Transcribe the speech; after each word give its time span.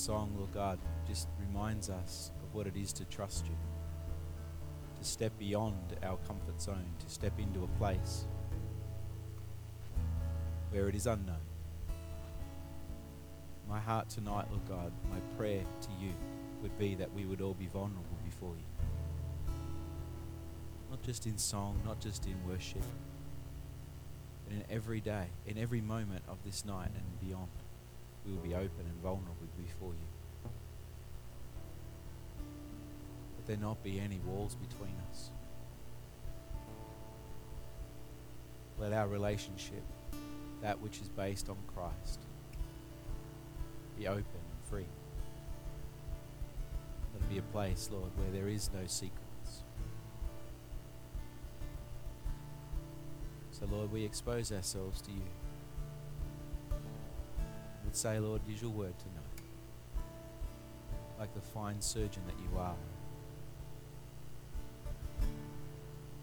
song, 0.00 0.32
Lord 0.38 0.52
God, 0.54 0.78
just 1.06 1.28
reminds 1.38 1.90
us 1.90 2.30
of 2.42 2.54
what 2.54 2.66
it 2.66 2.74
is 2.74 2.90
to 2.94 3.04
trust 3.04 3.46
you, 3.46 3.56
to 4.98 5.04
step 5.04 5.38
beyond 5.38 5.96
our 6.02 6.16
comfort 6.26 6.60
zone, 6.60 6.86
to 7.00 7.10
step 7.10 7.38
into 7.38 7.64
a 7.64 7.78
place 7.78 8.24
where 10.70 10.88
it 10.88 10.94
is 10.94 11.06
unknown. 11.06 11.36
My 13.68 13.78
heart 13.78 14.08
tonight, 14.08 14.46
Lord 14.50 14.66
God, 14.66 14.90
my 15.10 15.20
prayer 15.36 15.62
to 15.82 15.88
you 16.00 16.12
would 16.62 16.76
be 16.78 16.94
that 16.94 17.12
we 17.12 17.26
would 17.26 17.42
all 17.42 17.54
be 17.54 17.66
vulnerable 17.66 18.18
before 18.24 18.54
you. 18.56 19.54
Not 20.88 21.02
just 21.02 21.26
in 21.26 21.36
song, 21.36 21.78
not 21.84 22.00
just 22.00 22.24
in 22.24 22.36
worship, 22.48 22.82
but 24.44 24.54
in 24.54 24.64
every 24.74 25.00
day, 25.00 25.26
in 25.46 25.58
every 25.58 25.82
moment 25.82 26.22
of 26.26 26.38
this 26.42 26.64
night 26.64 26.90
and 26.94 27.28
beyond, 27.28 27.50
we 28.24 28.32
will 28.32 28.42
be 28.42 28.54
open 28.54 28.86
and 28.86 29.02
vulnerable 29.02 29.48
before 29.56 29.92
you. 29.92 30.50
Let 33.36 33.46
there 33.46 33.56
not 33.56 33.82
be 33.82 33.98
any 33.98 34.18
walls 34.18 34.54
between 34.54 34.94
us. 35.10 35.30
Let 38.78 38.92
our 38.92 39.08
relationship, 39.08 39.82
that 40.62 40.80
which 40.80 41.00
is 41.00 41.08
based 41.08 41.48
on 41.48 41.56
Christ, 41.66 42.20
be 43.98 44.08
open 44.08 44.24
and 44.24 44.70
free. 44.70 44.86
Let 47.14 47.22
it 47.22 47.30
be 47.30 47.38
a 47.38 47.42
place, 47.42 47.90
Lord, 47.92 48.10
where 48.16 48.30
there 48.30 48.48
is 48.48 48.70
no 48.72 48.86
secrets. 48.86 49.64
So, 53.52 53.66
Lord, 53.70 53.92
we 53.92 54.04
expose 54.04 54.52
ourselves 54.52 55.02
to 55.02 55.10
you. 55.10 55.22
Would 57.90 57.96
say, 57.96 58.20
Lord, 58.20 58.40
use 58.46 58.62
your 58.62 58.70
word 58.70 58.94
tonight, 59.00 59.42
like 61.18 61.34
the 61.34 61.40
fine 61.40 61.80
surgeon 61.80 62.22
that 62.24 62.36
you 62.38 62.56
are, 62.56 62.76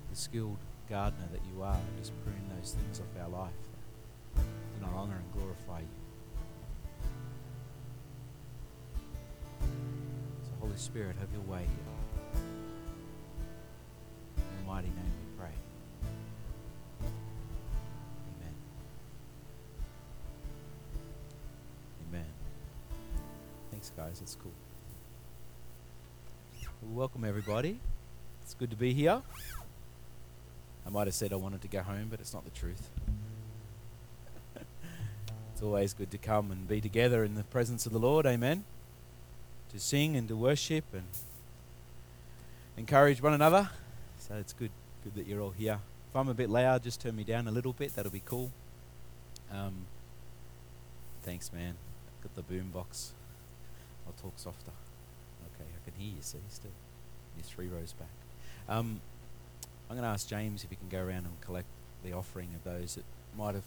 the 0.09 0.15
skilled 0.15 0.59
gardener 0.89 1.27
that 1.33 1.41
you 1.53 1.61
are, 1.61 1.77
just 1.99 2.13
prune 2.23 2.41
those 2.55 2.71
things 2.71 3.01
off 3.01 3.21
our 3.21 3.27
life 3.27 3.51
that 4.35 4.45
do 4.79 4.85
not 4.85 4.93
honor 4.93 5.17
and 5.17 5.29
glorify 5.33 5.81
you. 5.81 5.87
So, 10.43 10.51
Holy 10.61 10.77
Spirit, 10.77 11.17
have 11.19 11.33
your 11.33 11.41
way 11.41 11.63
here. 11.63 12.41
In 14.37 14.65
the 14.65 14.71
mighty 14.71 14.87
name 14.87 15.16
guys. 24.17 24.19
That's 24.19 24.37
cool. 24.41 24.51
Welcome, 26.93 27.23
everybody. 27.23 27.79
It's 28.43 28.53
good 28.53 28.69
to 28.71 28.77
be 28.77 28.93
here. 28.93 29.21
I 30.85 30.89
might 30.89 31.07
have 31.07 31.13
said 31.13 31.33
I 31.33 31.35
wanted 31.35 31.61
to 31.61 31.67
go 31.67 31.81
home, 31.81 32.07
but 32.09 32.19
it's 32.19 32.33
not 32.33 32.45
the 32.45 32.51
truth. 32.51 32.89
it's 34.55 35.61
always 35.61 35.93
good 35.93 36.11
to 36.11 36.17
come 36.17 36.51
and 36.51 36.67
be 36.67 36.79
together 36.79 37.23
in 37.23 37.35
the 37.35 37.43
presence 37.43 37.85
of 37.85 37.91
the 37.91 37.99
Lord. 37.99 38.25
Amen. 38.25 38.63
To 39.71 39.79
sing 39.79 40.15
and 40.15 40.27
to 40.29 40.35
worship 40.35 40.85
and 40.93 41.03
encourage 42.77 43.21
one 43.21 43.33
another. 43.33 43.69
So 44.19 44.35
it's 44.35 44.53
good, 44.53 44.71
good 45.03 45.15
that 45.15 45.27
you're 45.27 45.41
all 45.41 45.51
here. 45.51 45.79
If 46.09 46.15
I'm 46.15 46.29
a 46.29 46.33
bit 46.33 46.49
loud, 46.49 46.83
just 46.83 47.01
turn 47.01 47.15
me 47.15 47.23
down 47.23 47.47
a 47.47 47.51
little 47.51 47.73
bit. 47.73 47.95
That'll 47.95 48.11
be 48.11 48.23
cool. 48.23 48.51
Um, 49.51 49.73
thanks, 51.23 51.51
man. 51.51 51.75
Got 52.23 52.35
the 52.35 52.43
boom 52.43 52.69
box. 52.71 53.13
I'll 54.07 54.23
talk 54.23 54.33
softer. 54.37 54.71
Okay, 55.55 55.69
I 55.69 55.89
can 55.89 55.99
hear 55.99 56.15
you. 56.15 56.21
See, 56.21 56.39
still. 56.49 56.71
You're 57.35 57.43
three 57.43 57.67
rows 57.67 57.93
back. 57.93 58.07
Um, 58.67 58.99
I'm 59.89 59.95
going 59.95 60.03
to 60.03 60.09
ask 60.09 60.27
James 60.27 60.63
if 60.63 60.69
he 60.69 60.75
can 60.75 60.89
go 60.89 60.99
around 60.99 61.25
and 61.25 61.39
collect 61.41 61.67
the 62.03 62.13
offering 62.13 62.49
of 62.55 62.63
those 62.63 62.95
that 62.95 63.05
might 63.37 63.53
have 63.53 63.63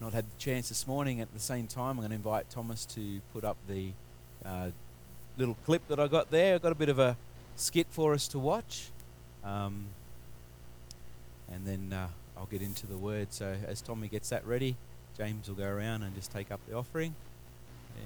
not 0.00 0.12
had 0.12 0.24
the 0.24 0.38
chance 0.38 0.68
this 0.68 0.86
morning. 0.86 1.20
At 1.20 1.32
the 1.34 1.40
same 1.40 1.66
time, 1.66 1.90
I'm 1.90 1.96
going 1.98 2.10
to 2.10 2.16
invite 2.16 2.48
Thomas 2.50 2.86
to 2.86 3.20
put 3.32 3.44
up 3.44 3.56
the 3.68 3.90
uh, 4.44 4.70
little 5.36 5.56
clip 5.64 5.86
that 5.88 6.00
I 6.00 6.08
got 6.08 6.30
there. 6.30 6.54
I've 6.54 6.62
got 6.62 6.72
a 6.72 6.76
bit 6.76 6.88
of 6.88 6.98
a 6.98 7.16
skit 7.56 7.86
for 7.90 8.14
us 8.14 8.26
to 8.28 8.38
watch. 8.38 8.88
Um, 9.44 9.86
and 11.52 11.66
then 11.66 11.92
uh, 11.92 12.08
I'll 12.36 12.46
get 12.46 12.62
into 12.62 12.86
the 12.86 12.96
word. 12.96 13.32
So 13.32 13.54
as 13.66 13.82
Tommy 13.82 14.08
gets 14.08 14.30
that 14.30 14.46
ready, 14.46 14.76
James 15.16 15.48
will 15.48 15.56
go 15.56 15.68
around 15.68 16.02
and 16.02 16.14
just 16.14 16.32
take 16.32 16.50
up 16.50 16.60
the 16.68 16.74
offering. 16.74 17.14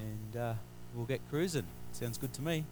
And 0.01 0.41
uh, 0.41 0.55
we'll 0.97 1.05
get 1.07 1.21
cruising. 1.29 1.67
Sounds 1.93 2.19
good 2.19 2.33
to 2.33 2.43
me. 2.43 2.65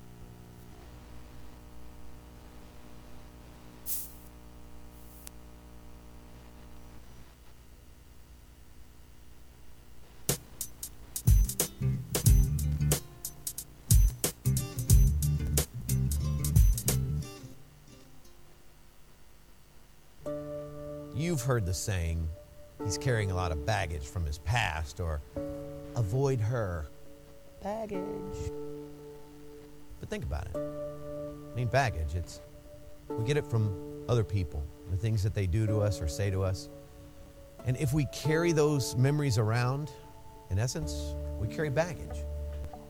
You've 21.17 21.43
heard 21.43 21.65
the 21.65 21.75
saying, 21.75 22.29
he's 22.85 22.99
carrying 22.99 23.31
a 23.31 23.35
lot 23.35 23.51
of 23.53 23.65
baggage 23.65 24.05
from 24.05 24.27
his 24.27 24.39
past, 24.39 25.01
or 25.01 25.21
avoid 25.95 26.41
her. 26.41 26.87
Baggage. 27.65 28.53
But 29.99 30.11
think 30.11 30.25
about 30.25 30.47
it. 30.49 30.55
I 30.55 31.57
mean, 31.57 31.67
baggage, 31.67 32.15
it's, 32.15 32.43
we 33.09 33.25
get 33.25 33.39
it 33.39 33.47
from 33.47 34.05
other 34.07 34.23
people, 34.23 34.63
the 34.91 34.99
things 34.99 35.23
that 35.23 35.33
they 35.33 35.47
do 35.47 35.67
to 35.67 35.79
us 35.79 35.99
or 36.03 36.07
say 36.07 36.31
to 36.31 36.43
us. 36.43 36.69
And 37.65 37.79
if 37.79 37.95
we 37.95 38.05
carry 38.13 38.53
those 38.53 38.97
memories 38.97 39.39
around, 39.39 39.91
in 40.51 40.59
essence, 40.59 41.15
we 41.41 41.49
carry 41.49 41.71
baggage. 41.71 42.19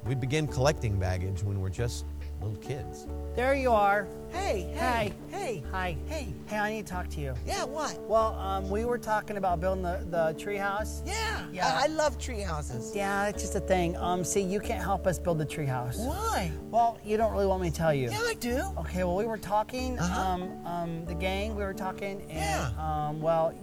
We 0.05 0.17
begin 0.17 0.49
collecting 0.49 0.99
baggage 0.99 1.45
when 1.45 1.61
we're 1.61 1.69
just 1.69 2.05
little 2.45 2.61
kids. 2.63 3.07
There 3.35 3.55
you 3.55 3.73
are. 3.73 4.07
Hey, 4.31 4.69
hey, 4.73 4.79
Hi. 4.79 5.13
hey, 5.31 5.63
Hi. 5.71 5.97
hey. 6.07 6.35
Hey, 6.47 6.59
I 6.59 6.71
need 6.73 6.87
to 6.87 6.93
talk 6.93 7.09
to 7.11 7.21
you. 7.21 7.35
Yeah, 7.47 7.65
what? 7.65 7.99
Well, 8.03 8.35
um, 8.35 8.69
we 8.69 8.85
were 8.85 8.99
talking 8.99 9.37
about 9.37 9.61
building 9.61 9.83
the, 9.83 10.05
the 10.11 10.39
tree 10.39 10.57
house. 10.57 11.03
Yeah, 11.07 11.47
Yeah. 11.53 11.67
I, 11.69 11.85
I 11.85 11.87
love 11.87 12.19
tree 12.19 12.41
houses. 12.41 12.93
Yeah, 12.95 13.27
it's 13.29 13.43
just 13.43 13.55
a 13.55 13.61
thing. 13.61 13.97
Um, 13.97 14.25
see, 14.25 14.41
you 14.41 14.61
can't 14.61 14.83
help 14.83 15.07
us 15.07 15.19
build 15.19 15.39
the 15.39 15.45
tree 15.45 15.67
house. 15.67 15.99
Why? 15.99 16.51
Well, 16.71 16.99
you 17.05 17.17
don't 17.17 17.33
really 17.33 17.47
want 17.47 17.63
me 17.63 17.71
to 17.71 17.77
tell 17.77 17.95
you. 17.95 18.11
Yeah, 18.11 18.19
I 18.23 18.35
do. 18.35 18.63
Okay, 18.79 19.05
well, 19.05 19.17
we 19.17 19.25
were 19.27 19.39
talking, 19.39 19.99
Uh-huh. 19.99 20.21
um, 20.21 20.67
um, 20.67 21.05
the 21.07 21.15
gang, 21.15 21.55
we 21.55 21.63
were 21.63 21.75
talking, 21.75 22.21
and, 22.23 22.31
Yeah. 22.33 22.71
um, 23.09 23.21
well, 23.21 23.55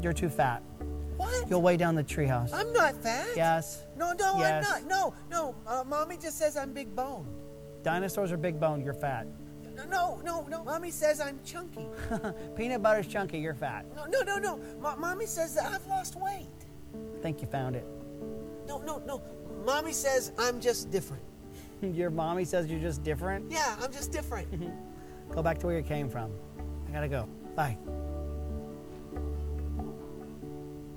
you're 0.00 0.12
too 0.12 0.28
fat. 0.28 0.62
What? 1.16 1.48
You'll 1.50 1.62
weigh 1.62 1.76
down 1.76 1.94
the 1.94 2.02
tree 2.02 2.26
house. 2.26 2.52
I'm 2.52 2.72
not 2.72 2.94
fat. 2.96 3.26
Yes. 3.36 3.84
No, 3.96 4.12
no, 4.12 4.38
Yes. 4.38 4.66
I'm 4.66 4.88
not. 4.88 4.88
No, 4.88 5.14
no. 5.30 5.54
Uh, 5.66 5.84
mommy 5.86 6.16
just 6.16 6.38
says 6.38 6.56
I'm 6.56 6.72
big 6.72 6.94
boned. 6.96 7.26
Dinosaurs 7.82 8.32
are 8.32 8.36
big 8.36 8.60
boned, 8.60 8.84
you're 8.84 8.94
fat. 8.94 9.26
No, 9.76 9.84
no, 9.86 10.20
no, 10.24 10.46
no. 10.48 10.64
Mommy 10.64 10.90
says 10.90 11.20
I'm 11.20 11.40
chunky. 11.44 11.86
Peanut 12.56 12.82
butter's 12.82 13.06
chunky, 13.06 13.38
you're 13.38 13.54
fat. 13.54 13.84
No, 13.96 14.04
no, 14.06 14.22
no, 14.22 14.36
no. 14.36 14.56
Mo- 14.80 14.96
mommy 14.96 15.26
says 15.26 15.54
that 15.54 15.72
I've 15.72 15.86
lost 15.86 16.16
weight. 16.16 16.48
I 16.94 17.22
think 17.22 17.40
you 17.40 17.48
found 17.48 17.76
it. 17.76 17.86
No, 18.66 18.78
no, 18.82 18.98
no. 19.06 19.22
Mommy 19.64 19.92
says 19.92 20.32
I'm 20.38 20.60
just 20.60 20.90
different. 20.90 21.22
Your 21.82 22.10
mommy 22.10 22.44
says 22.44 22.70
you're 22.70 22.80
just 22.80 23.02
different. 23.02 23.50
Yeah, 23.50 23.76
I'm 23.80 23.92
just 23.92 24.12
different. 24.12 24.48
Go 25.30 25.42
back 25.42 25.58
to 25.60 25.66
where 25.66 25.76
you 25.76 25.82
came 25.82 26.08
from. 26.08 26.30
I 26.88 26.92
gotta 26.92 27.08
go. 27.08 27.26
Bye. 27.56 27.78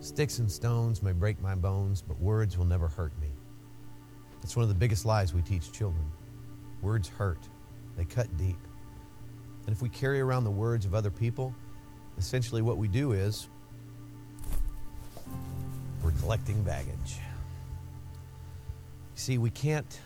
Sticks 0.02 0.40
and 0.40 0.52
stones 0.52 1.02
may 1.02 1.14
break 1.14 1.42
my 1.42 1.56
bones, 1.56 2.02
but 2.02 2.20
words 2.20 2.58
will 2.58 2.66
never 2.66 2.88
hurt 2.90 3.18
me. 3.20 3.30
That's 4.42 4.56
one 4.56 4.64
of 4.64 4.70
the 4.70 4.76
biggest 4.76 5.06
lies 5.06 5.34
we 5.34 5.42
teach 5.42 5.72
children. 5.72 6.04
Words 6.82 7.08
hurt, 7.08 7.40
they 7.98 8.06
cut 8.06 8.36
deep. 8.38 8.58
And 9.66 9.76
if 9.76 9.82
we 9.82 9.90
carry 9.90 10.22
around 10.22 10.44
the 10.44 10.52
words 10.52 10.86
of 10.86 10.94
other 10.94 11.10
people, 11.10 11.56
essentially 12.18 12.62
what 12.62 12.78
we 12.78 12.88
do 12.88 13.14
is 13.14 13.48
we're 16.04 16.12
collecting 16.12 16.62
baggage. 16.64 17.20
See, 19.16 19.38
we 19.38 19.50
can't 19.50 20.00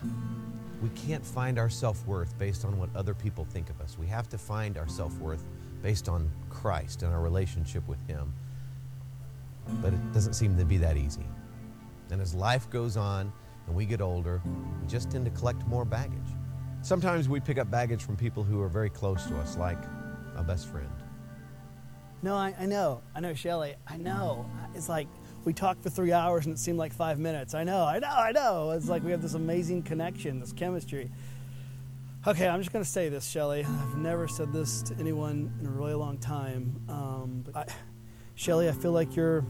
we 0.82 0.88
can't 0.90 1.24
find 1.24 1.58
our 1.58 1.68
self-worth 1.68 2.38
based 2.38 2.64
on 2.64 2.78
what 2.78 2.88
other 2.96 3.12
people 3.12 3.44
think 3.44 3.68
of 3.68 3.80
us. 3.82 3.98
We 3.98 4.06
have 4.06 4.28
to 4.30 4.38
find 4.38 4.78
our 4.78 4.88
self-worth 4.88 5.44
based 5.82 6.08
on 6.08 6.30
Christ 6.48 7.02
and 7.02 7.12
our 7.12 7.20
relationship 7.20 7.86
with 7.86 8.00
him 8.06 8.32
but 9.82 9.92
it 9.92 10.12
doesn't 10.12 10.34
seem 10.34 10.56
to 10.56 10.64
be 10.64 10.76
that 10.78 10.96
easy. 10.96 11.24
And 12.10 12.20
as 12.20 12.34
life 12.34 12.68
goes 12.70 12.96
on 12.96 13.32
and 13.66 13.76
we 13.76 13.84
get 13.84 14.00
older, 14.00 14.40
we 14.80 14.88
just 14.88 15.10
tend 15.10 15.24
to 15.26 15.30
collect 15.30 15.66
more 15.66 15.84
baggage. 15.84 16.18
Sometimes 16.82 17.28
we 17.28 17.40
pick 17.40 17.58
up 17.58 17.70
baggage 17.70 18.02
from 18.02 18.16
people 18.16 18.42
who 18.42 18.60
are 18.60 18.68
very 18.68 18.90
close 18.90 19.26
to 19.26 19.36
us, 19.36 19.56
like 19.56 19.78
a 20.36 20.42
best 20.42 20.68
friend. 20.68 20.88
No, 22.22 22.34
I, 22.34 22.54
I 22.58 22.66
know. 22.66 23.02
I 23.14 23.20
know, 23.20 23.34
Shelly. 23.34 23.74
I 23.86 23.96
know. 23.96 24.48
It's 24.74 24.88
like 24.88 25.06
we 25.44 25.52
talked 25.52 25.82
for 25.82 25.90
three 25.90 26.12
hours 26.12 26.46
and 26.46 26.54
it 26.54 26.58
seemed 26.58 26.78
like 26.78 26.92
five 26.92 27.18
minutes. 27.18 27.54
I 27.54 27.64
know, 27.64 27.84
I 27.84 27.98
know, 27.98 28.08
I 28.08 28.32
know. 28.32 28.70
It's 28.70 28.88
like 28.88 29.02
we 29.02 29.10
have 29.10 29.22
this 29.22 29.34
amazing 29.34 29.82
connection, 29.82 30.40
this 30.40 30.52
chemistry. 30.52 31.10
Okay, 32.26 32.46
I'm 32.46 32.60
just 32.60 32.72
going 32.72 32.84
to 32.84 32.90
say 32.90 33.08
this, 33.08 33.26
Shelly. 33.26 33.64
I've 33.64 33.96
never 33.96 34.28
said 34.28 34.52
this 34.52 34.82
to 34.82 34.94
anyone 34.98 35.52
in 35.60 35.66
a 35.66 35.70
really 35.70 35.94
long 35.94 36.18
time. 36.18 36.82
Um, 36.88 37.42
but 37.44 37.56
I, 37.56 37.72
Shelly, 38.34 38.68
I 38.68 38.72
feel 38.72 38.92
like 38.92 39.16
you're 39.16 39.44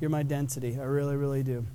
you're 0.00 0.10
my 0.10 0.22
density. 0.22 0.78
I 0.80 0.84
really, 0.84 1.16
really 1.16 1.42
do. 1.42 1.66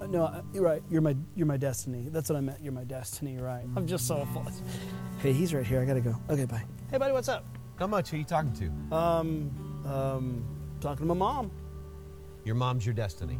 Uh, 0.00 0.06
No, 0.06 0.24
uh, 0.24 0.42
you're 0.52 0.62
right. 0.62 0.82
You're 0.90 1.02
my 1.02 1.16
you're 1.34 1.46
my 1.46 1.56
destiny. 1.56 2.08
That's 2.10 2.28
what 2.28 2.36
I 2.36 2.40
meant. 2.40 2.60
You're 2.62 2.72
my 2.72 2.84
destiny. 2.84 3.36
Right. 3.38 3.64
I'm 3.76 3.86
just 3.86 4.06
so 4.06 4.26
full. 4.32 4.46
Hey, 5.20 5.32
he's 5.32 5.52
right 5.52 5.66
here. 5.66 5.80
I 5.80 5.84
gotta 5.84 6.00
go. 6.00 6.14
Okay, 6.30 6.44
bye. 6.44 6.64
Hey, 6.90 6.98
buddy, 6.98 7.12
what's 7.12 7.28
up? 7.28 7.44
How 7.78 7.86
much. 7.86 8.10
Who 8.10 8.16
you 8.18 8.24
talking 8.24 8.52
to? 8.54 8.96
Um, 8.96 9.82
um, 9.86 10.44
talking 10.80 11.06
to 11.06 11.14
my 11.14 11.18
mom. 11.18 11.50
Your 12.44 12.54
mom's 12.54 12.84
your 12.86 12.94
destiny. 12.94 13.38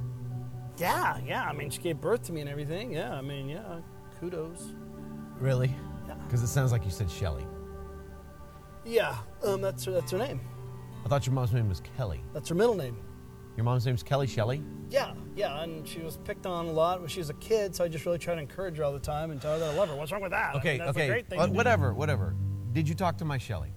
Yeah, 0.79 1.19
yeah. 1.27 1.45
I 1.45 1.53
mean, 1.53 1.71
she 1.71 1.81
gave 1.81 2.01
birth 2.01 2.23
to 2.25 2.33
me 2.33 2.41
and 2.41 2.49
everything. 2.51 2.93
Yeah, 2.93 3.13
I 3.15 3.21
mean, 3.23 3.49
yeah. 3.49 3.81
Kudos. 4.19 4.73
Really? 5.39 5.75
Yeah. 6.07 6.15
Because 6.27 6.43
it 6.43 6.49
sounds 6.49 6.73
like 6.73 6.85
you 6.85 6.91
said 6.91 7.11
Shelly. 7.11 7.47
Yeah. 8.85 9.17
Um, 9.45 9.61
that's 9.61 9.85
her. 9.85 9.93
That's 9.93 10.11
her 10.13 10.19
name. 10.19 10.41
I 11.05 11.09
thought 11.09 11.27
your 11.27 11.35
mom's 11.35 11.53
name 11.53 11.69
was 11.69 11.81
Kelly. 11.97 12.21
That's 12.35 12.49
her 12.51 12.55
middle 12.55 12.75
name. 12.75 12.97
Your 13.61 13.67
mom's 13.67 13.85
name's 13.85 14.03
Kelly 14.03 14.27
Shelly? 14.27 14.63
Yeah, 14.89 15.13
yeah. 15.37 15.61
And 15.63 15.87
she 15.87 15.99
was 16.01 16.17
picked 16.17 16.47
on 16.47 16.65
a 16.65 16.73
lot 16.73 16.99
when 17.01 17.11
she 17.11 17.21
was 17.21 17.29
a 17.29 17.35
kid, 17.35 17.77
so 17.77 17.85
I 17.85 17.89
just 17.89 18.07
really 18.07 18.17
try 18.17 18.35
to 18.35 18.41
encourage 18.41 18.79
her 18.79 18.85
all 18.85 18.93
the 18.95 18.99
time 18.99 19.31
and 19.33 19.39
tell 19.39 19.53
her 19.53 19.59
that 19.59 19.75
I 19.75 19.77
love 19.77 19.91
her. 19.91 19.97
What's 19.97 20.11
wrong 20.13 20.23
with 20.23 20.31
that? 20.31 20.55
I 20.55 20.59
Okay, 20.59 20.71
mean, 20.71 20.79
that's 20.79 20.97
okay. 20.97 21.05
A 21.05 21.11
great 21.11 21.29
thing 21.29 21.39
uh, 21.39 21.47
whatever, 21.49 21.93
whatever. 21.93 22.35
Did 22.73 22.89
you 22.89 22.95
talk 22.95 23.19
to 23.19 23.27
my 23.27 23.37
Shelly? 23.37 23.69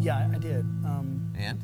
Yeah, 0.00 0.28
I 0.34 0.38
did. 0.38 0.62
Um, 0.84 1.32
And? 1.38 1.62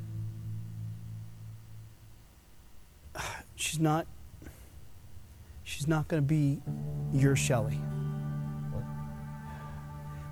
she's 3.57 3.81
not. 3.81 4.07
She's 5.65 5.89
not 5.89 6.07
going 6.07 6.23
to 6.23 6.27
be 6.29 6.63
your 7.13 7.35
Shelly. 7.35 7.81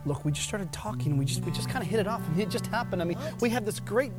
Look, 0.06 0.24
we 0.24 0.30
just 0.30 0.46
started 0.46 0.72
talking. 0.72 1.16
We 1.16 1.24
just 1.24 1.42
we 1.42 1.50
just 1.50 1.68
kind 1.68 1.82
of 1.82 1.90
hit 1.90 1.98
it 1.98 2.06
off. 2.06 2.22
I 2.24 2.30
mean, 2.30 2.40
it 2.42 2.50
just 2.50 2.66
happened. 2.68 3.02
I 3.02 3.04
mean, 3.04 3.18
we 3.40 3.48
had 3.48 3.64
this 3.66 3.80
great 3.80 4.12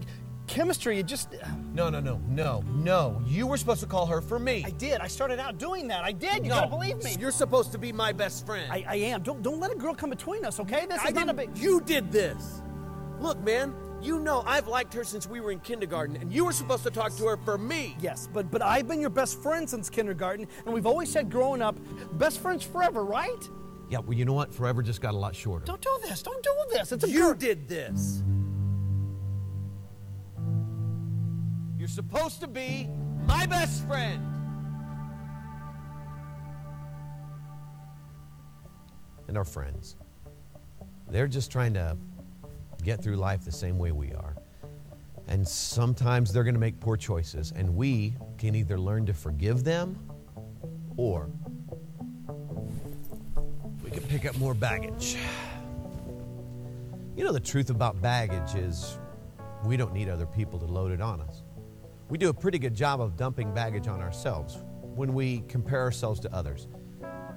chemistry. 0.47 0.99
It 0.99 1.05
just. 1.05 1.29
No, 1.73 1.89
no, 1.89 1.99
no, 1.99 2.19
no, 2.27 2.63
no. 2.73 3.21
You 3.25 3.47
were 3.47 3.57
supposed 3.57 3.81
to 3.81 3.87
call 3.87 4.05
her 4.05 4.21
for 4.21 4.39
me. 4.39 4.63
I 4.65 4.69
did. 4.71 5.01
I 5.01 5.07
started 5.07 5.39
out 5.39 5.57
doing 5.57 5.87
that. 5.89 6.03
I 6.03 6.11
did. 6.11 6.43
You 6.43 6.49
no, 6.49 6.55
gotta 6.55 6.67
believe 6.69 7.03
me. 7.03 7.15
You're 7.19 7.31
supposed 7.31 7.71
to 7.73 7.77
be 7.77 7.91
my 7.91 8.11
best 8.11 8.45
friend. 8.45 8.71
I, 8.71 8.85
I 8.87 8.95
am. 8.95 9.21
Don't 9.23 9.41
don't 9.41 9.59
let 9.59 9.71
a 9.71 9.75
girl 9.75 9.93
come 9.93 10.09
between 10.09 10.45
us, 10.45 10.59
okay? 10.59 10.85
This 10.85 11.01
is 11.01 11.07
I 11.07 11.11
not 11.11 11.29
a 11.29 11.33
big. 11.33 11.57
You 11.57 11.81
did 11.81 12.11
this. 12.11 12.61
Look, 13.19 13.39
man, 13.43 13.73
you 14.01 14.19
know 14.19 14.43
I've 14.45 14.67
liked 14.67 14.93
her 14.93 15.03
since 15.03 15.25
we 15.27 15.39
were 15.39 15.51
in 15.51 15.59
kindergarten, 15.59 16.17
and 16.17 16.31
you 16.31 16.45
were 16.45 16.51
supposed 16.51 16.83
to 16.83 16.91
talk 16.91 17.15
to 17.15 17.25
her 17.27 17.37
for 17.37 17.57
me. 17.57 17.95
Yes, 17.99 18.27
but 18.31 18.51
but 18.51 18.61
I've 18.61 18.87
been 18.87 19.01
your 19.01 19.09
best 19.09 19.41
friend 19.41 19.69
since 19.69 19.89
kindergarten, 19.89 20.47
and 20.65 20.73
we've 20.73 20.85
always 20.85 21.09
said 21.09 21.29
growing 21.31 21.61
up, 21.61 21.77
best 22.13 22.39
friends 22.41 22.63
forever, 22.63 23.03
right? 23.03 23.49
yeah, 23.87 23.99
well, 23.99 24.13
you 24.17 24.25
know 24.25 24.33
what? 24.33 24.51
Forever 24.53 24.81
just 24.81 24.99
got 24.99 25.13
a 25.13 25.17
lot 25.17 25.35
shorter. 25.35 25.63
Don't 25.65 25.81
do 25.81 25.97
this. 26.03 26.23
Don't 26.23 26.41
do 26.43 26.51
this. 26.71 26.91
It's 26.91 27.03
a 27.03 27.09
You 27.09 27.19
girl. 27.19 27.33
did 27.35 27.67
this. 27.67 28.23
You're 31.85 31.89
supposed 31.91 32.41
to 32.41 32.47
be 32.47 32.89
my 33.27 33.45
best 33.45 33.85
friend. 33.85 34.19
And 39.27 39.37
our 39.37 39.43
friends. 39.43 39.95
They're 41.11 41.27
just 41.27 41.51
trying 41.51 41.75
to 41.75 41.95
get 42.83 43.03
through 43.03 43.17
life 43.17 43.45
the 43.45 43.51
same 43.51 43.77
way 43.77 43.91
we 43.91 44.11
are. 44.13 44.35
And 45.27 45.47
sometimes 45.47 46.33
they're 46.33 46.43
going 46.43 46.55
to 46.55 46.59
make 46.59 46.79
poor 46.79 46.97
choices, 46.97 47.53
and 47.55 47.75
we 47.75 48.15
can 48.39 48.55
either 48.55 48.79
learn 48.79 49.05
to 49.05 49.13
forgive 49.13 49.63
them 49.63 50.11
or 50.97 51.29
we 53.83 53.91
can 53.91 54.01
pick 54.07 54.25
up 54.25 54.35
more 54.39 54.55
baggage. 54.55 55.17
You 57.15 57.23
know, 57.23 57.31
the 57.31 57.39
truth 57.39 57.69
about 57.69 58.01
baggage 58.01 58.55
is 58.55 58.97
we 59.63 59.77
don't 59.77 59.93
need 59.93 60.09
other 60.09 60.25
people 60.25 60.57
to 60.57 60.65
load 60.65 60.91
it 60.91 60.99
on 60.99 61.21
us. 61.21 61.43
We 62.07 62.17
do 62.17 62.29
a 62.29 62.33
pretty 62.33 62.59
good 62.59 62.75
job 62.75 63.01
of 63.01 63.17
dumping 63.17 63.53
baggage 63.53 63.87
on 63.87 64.01
ourselves 64.01 64.63
when 64.81 65.13
we 65.13 65.41
compare 65.47 65.81
ourselves 65.81 66.19
to 66.21 66.33
others. 66.33 66.67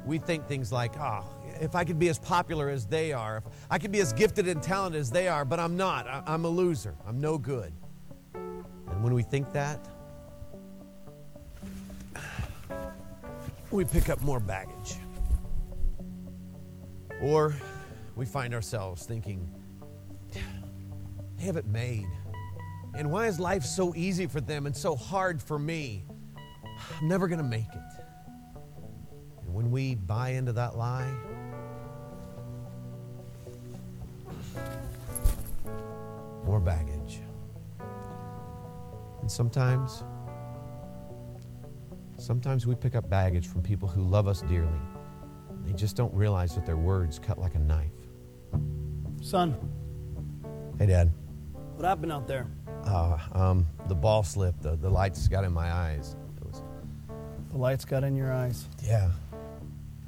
We 0.05 0.19
think 0.19 0.47
things 0.47 0.71
like, 0.71 0.97
oh, 0.99 1.25
if 1.61 1.75
I 1.75 1.85
could 1.85 1.99
be 1.99 2.09
as 2.09 2.19
popular 2.19 2.69
as 2.69 2.87
they 2.87 3.13
are, 3.13 3.39
if 3.39 3.45
I 3.71 3.79
could 3.79 3.93
be 3.93 4.01
as 4.01 4.13
gifted 4.13 4.47
and 4.47 4.63
talented 4.63 5.01
as 5.01 5.11
they 5.11 5.27
are, 5.29 5.45
but 5.45 5.59
I'm 5.59 5.77
not. 5.77 6.07
I- 6.07 6.23
I'm 6.27 6.45
a 6.45 6.49
loser. 6.49 6.95
I'm 7.07 7.21
no 7.21 7.39
good. 7.39 7.73
And 8.35 9.03
when 9.03 9.15
we 9.15 9.23
think 9.23 9.53
that, 9.53 9.89
we 13.71 13.85
pick 13.85 14.09
up 14.09 14.21
more 14.23 14.41
baggage. 14.41 14.97
Or 17.21 17.55
we 18.17 18.25
find 18.25 18.55
ourselves 18.55 19.05
thinking, 19.05 19.51
they 20.33 21.45
have 21.45 21.57
it 21.57 21.67
made. 21.67 22.09
And 22.99 23.13
why 23.13 23.29
is 23.29 23.39
life 23.39 23.63
so 23.65 23.95
easy 23.95 24.27
for 24.27 24.41
them 24.41 24.67
and 24.67 24.77
so 24.77 24.97
hard 24.97 25.41
for 25.41 25.57
me? 25.57 26.05
I'm 27.01 27.07
never 27.07 27.29
going 27.29 27.39
to 27.39 27.45
make 27.45 27.69
it. 27.73 28.03
And 29.45 29.55
when 29.55 29.71
we 29.71 29.95
buy 29.95 30.31
into 30.31 30.53
that 30.55 30.77
lie, 30.77 31.15
more 36.45 36.59
baggage. 36.59 37.21
And 39.21 39.31
sometimes, 39.31 40.03
sometimes 42.17 42.67
we 42.67 42.75
pick 42.75 42.97
up 42.97 43.09
baggage 43.09 43.47
from 43.47 43.63
people 43.63 43.87
who 43.89 44.03
love 44.03 44.27
us 44.27 44.43
dearly. 44.43 44.81
They 45.65 45.73
just 45.73 45.95
don't 45.95 46.13
realize 46.13 46.57
that 46.57 46.67
their 46.67 46.77
words 46.77 47.21
cut 47.21 47.39
like 47.39 47.55
a 47.55 47.61
knife. 47.61 47.93
Son, 49.21 49.55
Hey, 50.81 50.87
Dad. 50.87 51.13
what 51.77 51.85
happened 51.85 52.11
out 52.11 52.27
there? 52.27 52.49
Uh, 52.89 53.19
um, 53.33 53.67
the 53.87 53.95
ball 53.95 54.23
slipped. 54.23 54.63
The, 54.63 54.77
the 54.77 54.89
lights 54.89 55.29
got 55.29 55.45
in 55.45 55.53
my 55.53 55.71
eyes. 55.71 56.17
It 56.41 56.47
was, 56.47 56.63
The 57.51 57.59
lights 57.59 57.85
got 57.85 58.03
in 58.03 58.17
your 58.17 58.33
eyes. 58.33 58.67
yeah. 58.83 59.11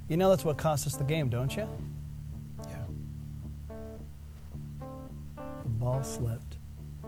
You 0.08 0.16
know 0.16 0.28
that's 0.30 0.44
what 0.44 0.56
cost 0.58 0.86
us 0.88 0.96
the 0.96 1.04
game, 1.04 1.28
don't 1.28 1.54
you? 1.56 1.68
Yeah. 2.68 2.76
The 5.28 5.68
ball 5.68 6.02
slipped. 6.02 6.56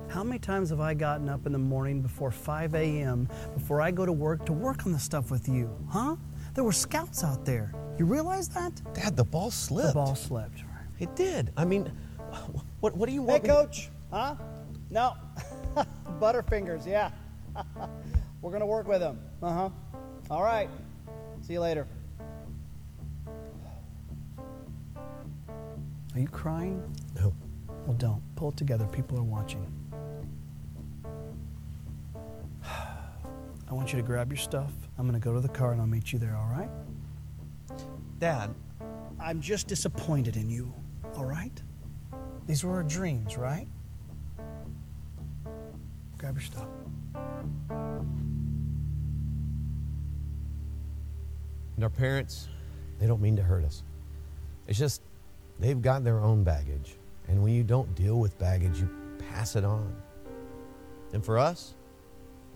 How 0.08 0.22
many 0.22 0.38
times 0.38 0.70
have 0.70 0.80
I 0.80 0.94
gotten 0.94 1.28
up 1.28 1.46
in 1.46 1.52
the 1.52 1.58
morning 1.58 2.02
before 2.02 2.30
5 2.30 2.74
a.m. 2.74 3.28
before 3.54 3.80
I 3.80 3.90
go 3.90 4.04
to 4.04 4.12
work 4.12 4.44
to 4.46 4.52
work 4.52 4.84
on 4.86 4.92
the 4.92 4.98
stuff 4.98 5.30
with 5.30 5.48
you? 5.48 5.70
Huh? 5.90 6.16
There 6.54 6.64
were 6.64 6.72
scouts 6.72 7.24
out 7.24 7.44
there. 7.44 7.72
You 7.98 8.04
realize 8.04 8.48
that? 8.50 8.72
Dad, 8.94 9.16
the 9.16 9.24
ball 9.24 9.50
slipped. 9.50 9.88
The 9.88 9.94
ball 9.94 10.14
slipped. 10.14 10.62
It 10.98 11.16
did. 11.16 11.50
I 11.56 11.64
mean, 11.64 11.90
what, 12.80 12.94
what 12.96 13.08
do 13.08 13.14
you 13.14 13.22
Hey, 13.22 13.26
want? 13.26 13.42
me 13.42 13.48
to- 13.48 13.54
coach. 13.54 13.90
Huh? 14.12 14.34
No. 14.90 15.14
Butterfingers, 16.22 16.86
yeah. 16.86 17.10
We're 18.42 18.50
going 18.50 18.60
to 18.60 18.66
work 18.66 18.86
with 18.86 19.02
him. 19.02 19.18
Uh 19.42 19.52
huh. 19.52 19.70
All 20.30 20.44
right. 20.44 20.70
See 21.40 21.54
you 21.54 21.60
later. 21.60 21.88
Are 26.14 26.20
you 26.20 26.28
crying? 26.28 26.80
No. 27.16 27.34
Well, 27.86 27.96
don't. 27.96 28.22
Pull 28.36 28.50
it 28.50 28.56
together. 28.56 28.86
People 28.86 29.18
are 29.18 29.24
watching. 29.24 29.66
I 32.64 33.74
want 33.74 33.92
you 33.92 34.00
to 34.00 34.06
grab 34.06 34.30
your 34.30 34.38
stuff. 34.38 34.70
I'm 34.98 35.08
going 35.08 35.20
to 35.20 35.24
go 35.24 35.34
to 35.34 35.40
the 35.40 35.48
car 35.48 35.72
and 35.72 35.80
I'll 35.80 35.88
meet 35.88 36.12
you 36.12 36.20
there, 36.20 36.36
all 36.36 36.50
right? 36.52 36.70
Dad, 38.20 38.54
I'm 39.18 39.40
just 39.40 39.66
disappointed 39.66 40.36
in 40.36 40.48
you, 40.48 40.72
all 41.16 41.24
right? 41.24 41.60
These 42.46 42.62
were 42.62 42.74
our 42.74 42.84
dreams, 42.84 43.36
right? 43.36 43.66
Grab 46.22 46.36
your 46.36 46.42
stuff. 46.42 46.68
and 51.82 51.82
our 51.82 51.90
parents, 51.90 52.48
they 53.00 53.08
don't 53.08 53.20
mean 53.20 53.34
to 53.34 53.42
hurt 53.42 53.64
us. 53.64 53.82
It's 54.68 54.78
just 54.78 55.02
they've 55.58 55.82
got 55.82 56.04
their 56.04 56.20
own 56.20 56.44
baggage. 56.44 56.94
And 57.26 57.42
when 57.42 57.52
you 57.52 57.64
don't 57.64 57.92
deal 57.96 58.20
with 58.20 58.38
baggage, 58.38 58.78
you 58.78 58.88
pass 59.32 59.56
it 59.56 59.64
on. 59.64 59.92
And 61.12 61.24
for 61.24 61.40
us, 61.40 61.74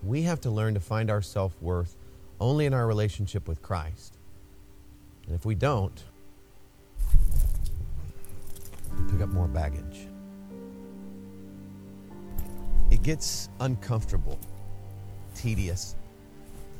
we 0.01 0.21
have 0.21 0.39
to 0.41 0.49
learn 0.49 0.73
to 0.75 0.79
find 0.79 1.11
our 1.11 1.21
self 1.21 1.61
worth 1.61 1.97
only 2.39 2.67
in 2.67 2.73
our 2.73 2.87
relationship 2.87 3.49
with 3.49 3.61
Christ. 3.61 4.17
And 5.25 5.35
if 5.35 5.45
we 5.45 5.55
don't, 5.55 6.01
we 8.97 9.11
pick 9.11 9.19
up 9.19 9.27
more 9.27 9.49
baggage. 9.49 10.07
Gets 13.07 13.47
uncomfortable, 13.61 14.37
tedious, 15.33 15.95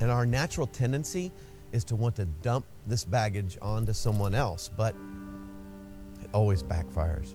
and 0.01 0.11
our 0.11 0.25
natural 0.25 0.67
tendency 0.67 1.31
is 1.71 1.85
to 1.85 1.95
want 1.95 2.17
to 2.17 2.25
dump 2.25 2.65
this 2.85 3.05
baggage 3.05 3.57
onto 3.61 3.93
someone 3.93 4.35
else, 4.35 4.69
but 4.75 4.93
it 6.21 6.29
always 6.33 6.63
backfires. 6.63 7.33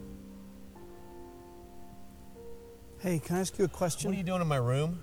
Hey, 2.99 3.18
can 3.18 3.37
I 3.37 3.40
ask 3.40 3.58
you 3.58 3.64
a 3.64 3.68
question? 3.68 4.11
What 4.11 4.16
are 4.16 4.18
you 4.18 4.25
doing 4.25 4.42
in 4.42 4.46
my 4.46 4.56
room? 4.56 5.02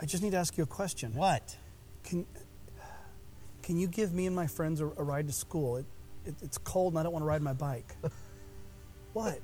I 0.00 0.06
just 0.06 0.22
need 0.22 0.30
to 0.30 0.38
ask 0.38 0.56
you 0.56 0.62
a 0.62 0.68
question. 0.68 1.12
What? 1.12 1.56
Can 2.04 2.26
Can 3.64 3.80
you 3.80 3.88
give 3.88 4.14
me 4.14 4.26
and 4.26 4.36
my 4.36 4.46
friends 4.46 4.80
a, 4.80 4.86
a 4.86 5.02
ride 5.02 5.26
to 5.26 5.32
school? 5.32 5.78
It, 5.78 5.86
it, 6.24 6.36
it's 6.40 6.58
cold 6.58 6.92
and 6.92 7.00
I 7.00 7.02
don't 7.02 7.12
want 7.12 7.24
to 7.24 7.28
ride 7.28 7.42
my 7.42 7.52
bike. 7.52 7.96
what? 9.12 9.40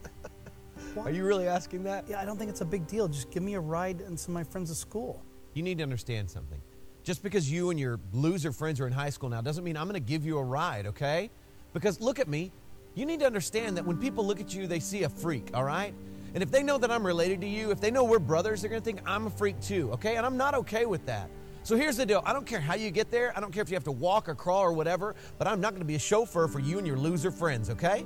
Are 0.96 1.10
you 1.10 1.24
really 1.24 1.46
asking 1.46 1.84
that? 1.84 2.04
Yeah, 2.08 2.20
I 2.20 2.24
don't 2.24 2.36
think 2.36 2.50
it's 2.50 2.60
a 2.60 2.66
big 2.66 2.86
deal. 2.86 3.08
Just 3.08 3.30
give 3.30 3.42
me 3.42 3.54
a 3.54 3.60
ride 3.60 4.00
and 4.00 4.18
some 4.18 4.32
of 4.32 4.34
my 4.34 4.44
friends 4.44 4.70
to 4.70 4.76
school. 4.76 5.22
You 5.54 5.62
need 5.62 5.78
to 5.78 5.84
understand 5.84 6.30
something. 6.30 6.60
Just 7.02 7.22
because 7.22 7.50
you 7.50 7.70
and 7.70 7.80
your 7.80 7.98
loser 8.12 8.52
friends 8.52 8.80
are 8.80 8.86
in 8.86 8.92
high 8.92 9.10
school 9.10 9.28
now 9.28 9.40
doesn't 9.40 9.64
mean 9.64 9.76
I'm 9.76 9.86
going 9.88 9.94
to 9.94 10.00
give 10.00 10.24
you 10.24 10.38
a 10.38 10.44
ride, 10.44 10.86
okay? 10.86 11.30
Because 11.72 12.00
look 12.00 12.18
at 12.18 12.28
me. 12.28 12.52
You 12.94 13.06
need 13.06 13.20
to 13.20 13.26
understand 13.26 13.76
that 13.76 13.86
when 13.86 13.96
people 13.96 14.26
look 14.26 14.40
at 14.40 14.54
you, 14.54 14.66
they 14.66 14.80
see 14.80 15.04
a 15.04 15.08
freak, 15.08 15.50
all 15.54 15.64
right? 15.64 15.94
And 16.34 16.42
if 16.42 16.50
they 16.50 16.62
know 16.62 16.78
that 16.78 16.90
I'm 16.90 17.06
related 17.06 17.40
to 17.40 17.46
you, 17.46 17.70
if 17.70 17.80
they 17.80 17.90
know 17.90 18.04
we're 18.04 18.18
brothers, 18.18 18.60
they're 18.60 18.70
going 18.70 18.82
to 18.82 18.84
think 18.84 19.00
I'm 19.06 19.26
a 19.26 19.30
freak 19.30 19.60
too, 19.60 19.90
okay? 19.92 20.16
And 20.16 20.26
I'm 20.26 20.36
not 20.36 20.54
okay 20.54 20.86
with 20.86 21.06
that. 21.06 21.30
So 21.62 21.76
here's 21.76 21.96
the 21.96 22.06
deal 22.06 22.22
I 22.24 22.32
don't 22.32 22.46
care 22.46 22.60
how 22.60 22.74
you 22.74 22.90
get 22.90 23.10
there, 23.10 23.36
I 23.36 23.40
don't 23.40 23.52
care 23.52 23.62
if 23.62 23.70
you 23.70 23.76
have 23.76 23.84
to 23.84 23.92
walk 23.92 24.28
or 24.28 24.34
crawl 24.34 24.62
or 24.62 24.72
whatever, 24.72 25.14
but 25.38 25.46
I'm 25.46 25.60
not 25.60 25.70
going 25.70 25.82
to 25.82 25.86
be 25.86 25.94
a 25.94 26.00
chauffeur 26.00 26.48
for 26.48 26.58
you 26.58 26.78
and 26.78 26.86
your 26.86 26.96
loser 26.96 27.30
friends, 27.30 27.70
okay? 27.70 28.04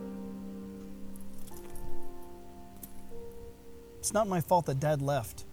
It's 4.05 4.13
not 4.13 4.29
my 4.29 4.43
fault 4.43 4.67
that 4.67 4.81
Dad 4.81 5.01
left. 5.01 5.47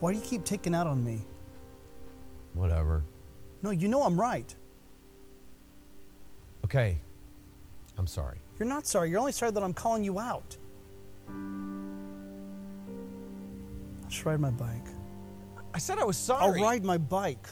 Why 0.00 0.12
do 0.12 0.18
you 0.18 0.22
keep 0.22 0.44
taking 0.44 0.74
out 0.74 0.86
on 0.86 1.02
me? 1.02 1.22
Whatever. 2.52 3.04
No, 3.62 3.70
you 3.70 3.88
know 3.88 4.02
I'm 4.02 4.20
right. 4.20 4.54
Okay. 6.66 6.98
I'm 7.96 8.06
sorry. 8.06 8.36
You're 8.58 8.68
not 8.68 8.86
sorry. 8.86 9.08
You're 9.08 9.18
only 9.18 9.32
sorry 9.32 9.50
that 9.52 9.62
I'm 9.62 9.72
calling 9.72 10.04
you 10.04 10.20
out. 10.20 10.58
I'll 14.02 14.10
just 14.10 14.22
ride 14.26 14.38
my 14.38 14.50
bike. 14.50 14.88
I 15.72 15.78
said 15.78 15.98
I 15.98 16.04
was 16.04 16.18
sorry. 16.18 16.42
I'll 16.42 16.62
ride 16.62 16.84
my 16.84 16.98
bike. 16.98 17.46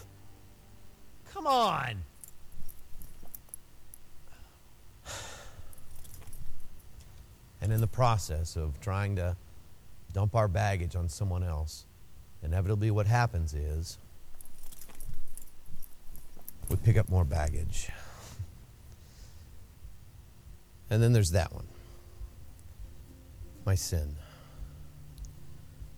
Come 1.33 1.47
on. 1.47 2.03
And 7.63 7.73
in 7.73 7.81
the 7.81 7.87
process 7.87 8.57
of 8.57 8.81
trying 8.81 9.17
to 9.17 9.37
dump 10.13 10.35
our 10.35 10.49
baggage 10.49 10.97
on 10.97 11.09
someone 11.09 11.43
else, 11.43 11.85
inevitably 12.43 12.91
what 12.91 13.07
happens 13.07 13.55
is 13.55 13.99
we 16.69 16.77
pick 16.77 16.97
up 16.97 17.09
more 17.09 17.25
baggage. 17.25 17.91
And 20.89 21.03
then 21.03 21.13
there's 21.13 21.31
that 21.31 21.53
one 21.53 21.67
my 23.67 23.75
sin, 23.75 24.17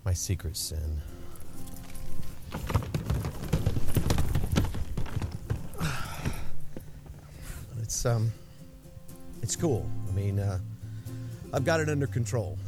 my 0.04 0.12
secret 0.12 0.56
sin. 0.56 1.00
It's 7.82 8.06
um, 8.06 8.32
it's 9.42 9.54
cool. 9.54 9.88
I 10.08 10.12
mean, 10.12 10.38
uh, 10.38 10.58
I've 11.52 11.64
got 11.64 11.80
it 11.80 11.88
under 11.88 12.06
control. 12.06 12.58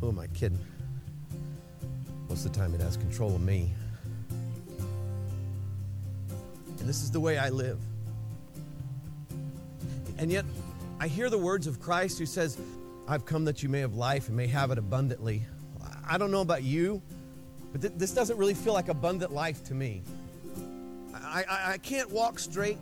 Who 0.00 0.08
am 0.08 0.18
I 0.18 0.26
kidding? 0.28 0.58
Most 2.28 2.44
of 2.44 2.52
the 2.52 2.58
time, 2.58 2.74
it 2.74 2.80
has 2.80 2.96
control 2.96 3.34
of 3.34 3.40
me. 3.40 3.72
And 6.78 6.88
this 6.88 7.02
is 7.02 7.10
the 7.10 7.20
way 7.20 7.38
I 7.38 7.50
live. 7.50 7.78
And 10.18 10.32
yet, 10.32 10.44
I 10.98 11.06
hear 11.08 11.30
the 11.30 11.38
words 11.38 11.66
of 11.66 11.80
Christ 11.80 12.18
who 12.18 12.26
says, 12.26 12.58
I've 13.06 13.24
come 13.24 13.44
that 13.44 13.62
you 13.62 13.68
may 13.68 13.80
have 13.80 13.94
life 13.94 14.28
and 14.28 14.36
may 14.36 14.46
have 14.48 14.70
it 14.70 14.78
abundantly. 14.78 15.42
I 16.08 16.18
don't 16.18 16.30
know 16.30 16.40
about 16.40 16.62
you, 16.62 17.00
but 17.72 17.80
th- 17.82 17.94
this 17.96 18.12
doesn't 18.12 18.36
really 18.36 18.54
feel 18.54 18.72
like 18.72 18.88
abundant 18.88 19.32
life 19.32 19.64
to 19.64 19.74
me. 19.74 20.02
I, 21.14 21.44
I, 21.48 21.72
I 21.72 21.78
can't 21.78 22.10
walk 22.10 22.38
straight. 22.38 22.78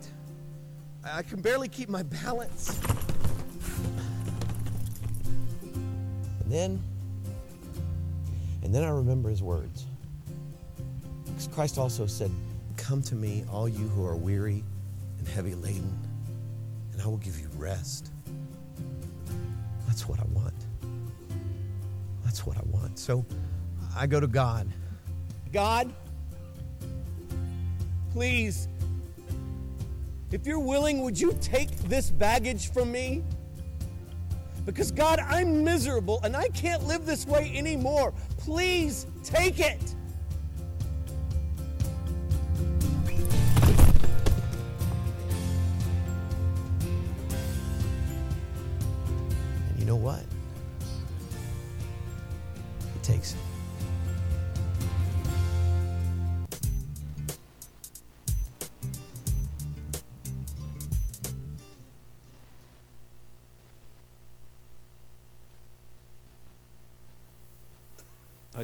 I 1.04 1.18
I 1.18 1.22
can 1.22 1.40
barely 1.40 1.68
keep 1.68 1.88
my 1.88 2.02
balance. 2.02 2.80
Then, 6.52 6.82
and 8.62 8.75
then 8.75 8.85
I 8.85 8.90
remember 8.90 9.30
his 9.30 9.42
words. 9.42 9.87
Because 11.25 11.49
Christ 11.49 11.78
also 11.78 12.06
said, 12.06 12.30
Come 12.76 13.02
to 13.02 13.14
me, 13.14 13.44
all 13.50 13.68
you 13.68 13.88
who 13.88 14.04
are 14.04 14.16
weary 14.16 14.64
and 15.18 15.28
heavy 15.28 15.54
laden, 15.54 15.99
and 16.92 17.00
I 17.00 17.06
will 17.06 17.18
give 17.18 17.38
you 17.38 17.49
rest. 17.56 18.11
That's 19.87 20.09
what 20.09 20.21
I 20.21 20.25
want. 20.32 20.54
That's 22.25 22.44
what 22.44 22.56
I 22.56 22.62
want. 22.66 22.99
So 22.99 23.25
I 23.97 24.06
go 24.06 24.21
to 24.21 24.26
God. 24.26 24.68
God, 25.52 25.92
please, 28.12 28.68
if 30.30 30.47
you're 30.47 30.59
willing, 30.59 31.02
would 31.02 31.21
you 31.21 31.37
take 31.40 31.71
this 31.82 32.11
baggage 32.11 32.73
from 32.73 32.90
me? 32.90 33.23
Because, 34.64 34.90
God, 34.90 35.19
I'm 35.19 35.64
miserable 35.64 36.21
and 36.23 36.37
I 36.37 36.49
can't 36.49 36.85
live 36.85 37.07
this 37.07 37.26
way 37.26 37.52
anymore. 37.54 38.12
Please 38.38 39.07
take 39.25 39.59
it. 39.61 39.91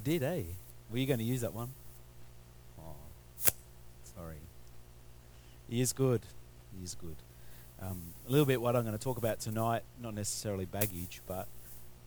Did, 0.09 0.23
eh? 0.23 0.43
Were 0.91 0.97
you 0.97 1.07
going 1.07 1.19
to 1.19 1.25
use 1.25 1.43
that 1.43 1.53
one? 1.53 1.69
Oh, 2.81 2.97
sorry. 4.17 4.37
He 5.69 5.83
is 5.83 5.93
good. 5.93 6.23
He 6.75 6.83
is 6.83 6.95
good. 6.95 7.17
Um, 7.83 8.01
a 8.27 8.31
little 8.31 8.47
bit 8.47 8.59
what 8.59 8.75
I'm 8.75 8.85
going 8.85 8.97
to 8.97 9.05
talk 9.05 9.19
about 9.19 9.39
tonight, 9.39 9.83
not 10.01 10.15
necessarily 10.15 10.65
baggage, 10.65 11.21
but 11.27 11.47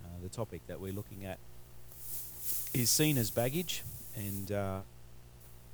uh, 0.04 0.08
the 0.24 0.30
topic 0.30 0.62
that 0.66 0.82
we're 0.82 0.94
looking 0.94 1.26
at 1.26 1.38
is 2.74 2.90
seen 2.90 3.20
as 3.20 3.30
baggage. 3.30 3.84
And 4.16 4.52
uh, 4.52 4.80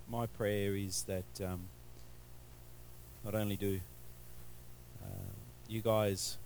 my 0.09 0.25
prayer 0.25 0.75
is 0.75 1.03
that 1.03 1.45
um, 1.45 1.61
not 3.23 3.35
only 3.35 3.55
do 3.55 3.79
uh, 5.01 5.31
you 5.69 5.81
guys 5.81 6.37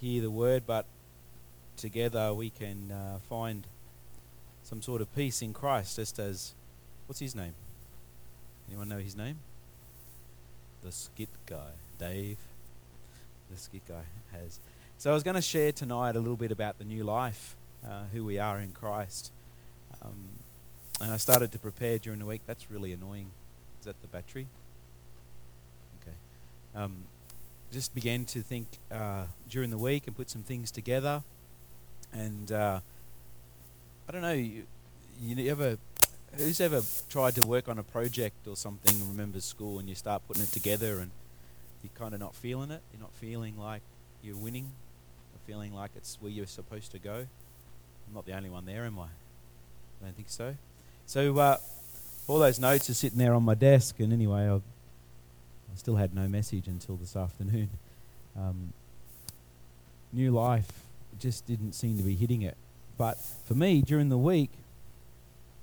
hear 0.00 0.22
the 0.22 0.30
word, 0.30 0.62
but 0.64 0.86
together 1.76 2.32
we 2.32 2.50
can 2.50 2.92
uh, 2.92 3.18
find 3.28 3.66
some 4.66 4.82
sort 4.82 5.00
of 5.00 5.14
peace 5.14 5.42
in 5.42 5.52
Christ, 5.52 5.94
just 5.94 6.18
as 6.18 6.52
what's 7.06 7.20
his 7.20 7.36
name? 7.36 7.54
Anyone 8.68 8.88
know 8.88 8.98
his 8.98 9.16
name? 9.16 9.38
The 10.82 10.90
skit 10.90 11.28
guy, 11.46 11.70
Dave. 11.98 12.38
The 13.48 13.56
skit 13.56 13.82
guy 13.86 14.02
has. 14.32 14.58
So 14.98 15.12
I 15.12 15.14
was 15.14 15.22
going 15.22 15.36
to 15.36 15.42
share 15.42 15.70
tonight 15.70 16.16
a 16.16 16.18
little 16.18 16.36
bit 16.36 16.50
about 16.50 16.78
the 16.78 16.84
new 16.84 17.04
life, 17.04 17.54
uh, 17.88 18.04
who 18.12 18.24
we 18.24 18.40
are 18.40 18.58
in 18.58 18.72
Christ, 18.72 19.30
um, 20.02 20.30
and 21.00 21.12
I 21.12 21.16
started 21.16 21.52
to 21.52 21.60
prepare 21.60 21.98
during 21.98 22.18
the 22.18 22.26
week. 22.26 22.40
That's 22.44 22.68
really 22.68 22.92
annoying. 22.92 23.30
Is 23.78 23.86
that 23.86 24.00
the 24.02 24.08
battery? 24.08 24.48
Okay. 26.02 26.16
Um, 26.74 27.04
just 27.70 27.94
began 27.94 28.24
to 28.24 28.40
think 28.40 28.66
uh, 28.90 29.26
during 29.48 29.70
the 29.70 29.78
week 29.78 30.08
and 30.08 30.16
put 30.16 30.28
some 30.28 30.42
things 30.42 30.72
together, 30.72 31.22
and. 32.12 32.50
Uh, 32.50 32.80
I 34.08 34.12
don't 34.12 34.22
know. 34.22 34.32
You, 34.32 34.64
you 35.20 35.50
ever, 35.50 35.78
who's 36.36 36.60
ever 36.60 36.82
tried 37.08 37.34
to 37.36 37.46
work 37.46 37.68
on 37.68 37.78
a 37.78 37.82
project 37.82 38.46
or 38.46 38.56
something? 38.56 38.94
Remembers 39.08 39.44
school, 39.44 39.78
and 39.78 39.88
you 39.88 39.94
start 39.94 40.22
putting 40.28 40.44
it 40.44 40.52
together, 40.52 41.00
and 41.00 41.10
you're 41.82 41.90
kind 41.98 42.14
of 42.14 42.20
not 42.20 42.34
feeling 42.34 42.70
it. 42.70 42.82
You're 42.92 43.00
not 43.00 43.12
feeling 43.14 43.58
like 43.58 43.82
you're 44.22 44.36
winning, 44.36 44.70
or 45.34 45.38
feeling 45.44 45.74
like 45.74 45.90
it's 45.96 46.18
where 46.20 46.30
you're 46.30 46.46
supposed 46.46 46.92
to 46.92 46.98
go. 46.98 47.26
I'm 48.08 48.14
not 48.14 48.26
the 48.26 48.32
only 48.32 48.50
one 48.50 48.64
there, 48.64 48.84
am 48.84 48.98
I? 48.98 49.04
I 49.04 50.04
don't 50.04 50.14
think 50.14 50.28
so. 50.28 50.54
So 51.06 51.36
uh, 51.36 51.56
all 52.28 52.38
those 52.38 52.60
notes 52.60 52.88
are 52.88 52.94
sitting 52.94 53.18
there 53.18 53.34
on 53.34 53.42
my 53.42 53.54
desk, 53.54 53.98
and 53.98 54.12
anyway, 54.12 54.48
I, 54.48 54.54
I 54.54 55.76
still 55.76 55.96
had 55.96 56.14
no 56.14 56.28
message 56.28 56.68
until 56.68 56.94
this 56.94 57.16
afternoon. 57.16 57.70
Um, 58.36 58.72
new 60.12 60.30
life 60.30 60.70
just 61.18 61.46
didn't 61.46 61.72
seem 61.72 61.96
to 61.96 62.04
be 62.04 62.14
hitting 62.14 62.42
it. 62.42 62.56
But 62.98 63.18
for 63.18 63.54
me, 63.54 63.82
during 63.82 64.08
the 64.08 64.18
week, 64.18 64.50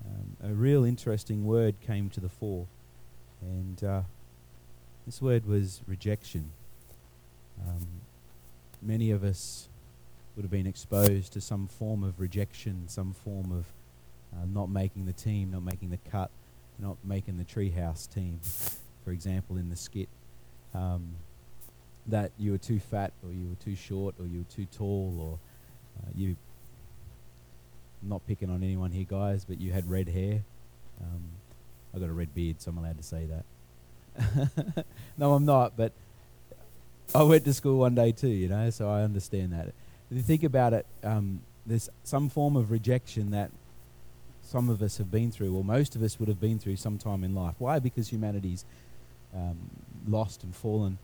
um, 0.05 0.51
a 0.51 0.53
real 0.53 0.83
interesting 0.83 1.45
word 1.45 1.75
came 1.81 2.09
to 2.11 2.19
the 2.19 2.29
fore. 2.29 2.67
And 3.41 3.83
uh, 3.83 4.01
this 5.05 5.21
word 5.21 5.45
was 5.45 5.81
rejection. 5.87 6.51
Um, 7.67 7.87
many 8.81 9.11
of 9.11 9.23
us 9.23 9.67
would 10.35 10.43
have 10.43 10.51
been 10.51 10.67
exposed 10.67 11.33
to 11.33 11.41
some 11.41 11.67
form 11.67 12.03
of 12.03 12.19
rejection, 12.19 12.87
some 12.87 13.13
form 13.13 13.51
of 13.51 13.65
uh, 14.35 14.45
not 14.45 14.69
making 14.69 15.05
the 15.05 15.13
team, 15.13 15.51
not 15.51 15.63
making 15.63 15.89
the 15.89 15.99
cut, 16.09 16.31
not 16.79 16.97
making 17.03 17.37
the 17.37 17.43
treehouse 17.43 18.11
team. 18.11 18.39
For 19.03 19.11
example, 19.11 19.57
in 19.57 19.69
the 19.69 19.75
skit, 19.75 20.09
um, 20.73 21.15
that 22.07 22.31
you 22.37 22.51
were 22.51 22.57
too 22.57 22.79
fat, 22.79 23.13
or 23.23 23.31
you 23.31 23.47
were 23.47 23.63
too 23.63 23.75
short, 23.75 24.15
or 24.19 24.25
you 24.25 24.39
were 24.39 24.55
too 24.55 24.65
tall, 24.65 25.15
or 25.19 25.39
uh, 26.01 26.11
you. 26.15 26.35
Not 28.05 28.25
picking 28.27 28.49
on 28.49 28.63
anyone 28.63 28.91
here, 28.91 29.05
guys, 29.09 29.45
but 29.45 29.59
you 29.59 29.71
had 29.71 29.89
red 29.89 30.09
hair. 30.09 30.43
Um, 31.01 31.23
I 31.95 31.99
got 31.99 32.09
a 32.09 32.13
red 32.13 32.33
beard, 32.33 32.61
so 32.61 32.71
I'm 32.71 32.77
allowed 32.77 32.97
to 32.97 33.03
say 33.03 33.25
that. 33.25 34.85
no, 35.17 35.33
I'm 35.33 35.45
not, 35.45 35.75
but 35.77 35.91
I 37.15 37.23
went 37.23 37.45
to 37.45 37.53
school 37.53 37.79
one 37.79 37.95
day 37.95 38.11
too, 38.11 38.27
you 38.27 38.47
know, 38.47 38.69
so 38.69 38.89
I 38.89 39.03
understand 39.03 39.53
that. 39.53 39.67
If 39.67 40.17
you 40.17 40.21
think 40.21 40.43
about 40.43 40.73
it, 40.73 40.85
um, 41.03 41.41
there's 41.65 41.89
some 42.03 42.29
form 42.29 42.55
of 42.55 42.71
rejection 42.71 43.31
that 43.31 43.51
some 44.41 44.69
of 44.69 44.81
us 44.81 44.97
have 44.97 45.09
been 45.09 45.31
through, 45.31 45.55
or 45.55 45.63
most 45.63 45.95
of 45.95 46.03
us 46.03 46.19
would 46.19 46.27
have 46.27 46.39
been 46.39 46.59
through 46.59 46.75
sometime 46.75 47.23
in 47.23 47.33
life. 47.33 47.55
Why? 47.59 47.79
Because 47.79 48.09
humanity's 48.09 48.65
um, 49.33 49.57
lost 50.07 50.43
and 50.43 50.55
fallen. 50.55 50.97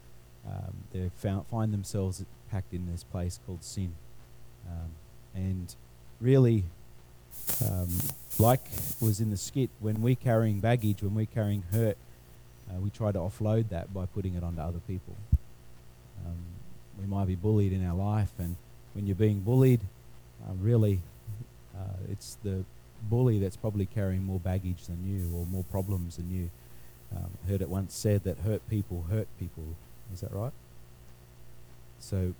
Um, 0.47 0.73
they 0.91 1.09
find 1.49 1.73
themselves 1.73 2.23
packed 2.51 2.73
in 2.73 2.91
this 2.91 3.03
place 3.03 3.39
called 3.45 3.63
sin. 3.63 3.93
Um, 4.67 4.91
and 5.35 5.75
really, 6.19 6.65
um, 7.65 7.89
like 8.37 8.61
was 9.01 9.19
in 9.19 9.31
the 9.31 9.37
skit, 9.37 9.69
when 9.79 10.01
we're 10.01 10.15
carrying 10.15 10.59
baggage, 10.59 11.01
when 11.01 11.13
we're 11.15 11.25
carrying 11.25 11.63
hurt, 11.71 11.97
uh, 12.69 12.79
we 12.79 12.89
try 12.89 13.11
to 13.11 13.19
offload 13.19 13.69
that 13.69 13.93
by 13.93 14.05
putting 14.05 14.35
it 14.35 14.43
onto 14.43 14.61
other 14.61 14.79
people. 14.87 15.15
Um, 16.25 16.37
we 16.99 17.07
might 17.07 17.27
be 17.27 17.35
bullied 17.35 17.73
in 17.73 17.85
our 17.85 17.95
life, 17.95 18.31
and 18.37 18.55
when 18.93 19.07
you're 19.07 19.15
being 19.15 19.39
bullied, 19.39 19.81
uh, 20.47 20.53
really, 20.59 21.01
uh, 21.75 21.97
it's 22.11 22.37
the 22.43 22.63
bully 23.03 23.39
that's 23.39 23.57
probably 23.57 23.85
carrying 23.85 24.23
more 24.23 24.39
baggage 24.39 24.85
than 24.87 25.05
you 25.05 25.35
or 25.37 25.45
more 25.45 25.63
problems 25.65 26.17
than 26.17 26.31
you. 26.31 26.49
Um, 27.15 27.29
heard 27.47 27.61
it 27.61 27.69
once 27.69 27.95
said 27.95 28.23
that 28.23 28.39
hurt 28.39 28.67
people 28.69 29.05
hurt 29.09 29.27
people. 29.39 29.63
Is 30.13 30.21
that 30.21 30.31
right? 30.31 30.53
So, 31.99 32.33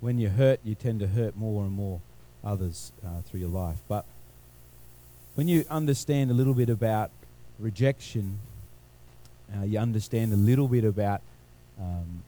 when 0.00 0.18
you're 0.18 0.30
hurt, 0.30 0.60
you 0.64 0.74
tend 0.74 1.00
to 1.00 1.06
hurt 1.06 1.36
more 1.36 1.64
and 1.64 1.72
more 1.72 2.00
others 2.42 2.92
uh, 3.04 3.20
through 3.22 3.40
your 3.40 3.50
life. 3.50 3.78
But 3.88 4.04
when 5.40 5.48
you 5.48 5.64
understand 5.70 6.30
a 6.30 6.34
little 6.34 6.52
bit 6.52 6.68
about 6.68 7.10
rejection, 7.58 8.38
uh, 9.56 9.64
you 9.64 9.78
understand 9.78 10.34
a 10.34 10.36
little 10.36 10.68
bit 10.68 10.84
about 10.84 11.22
um, 11.80 12.22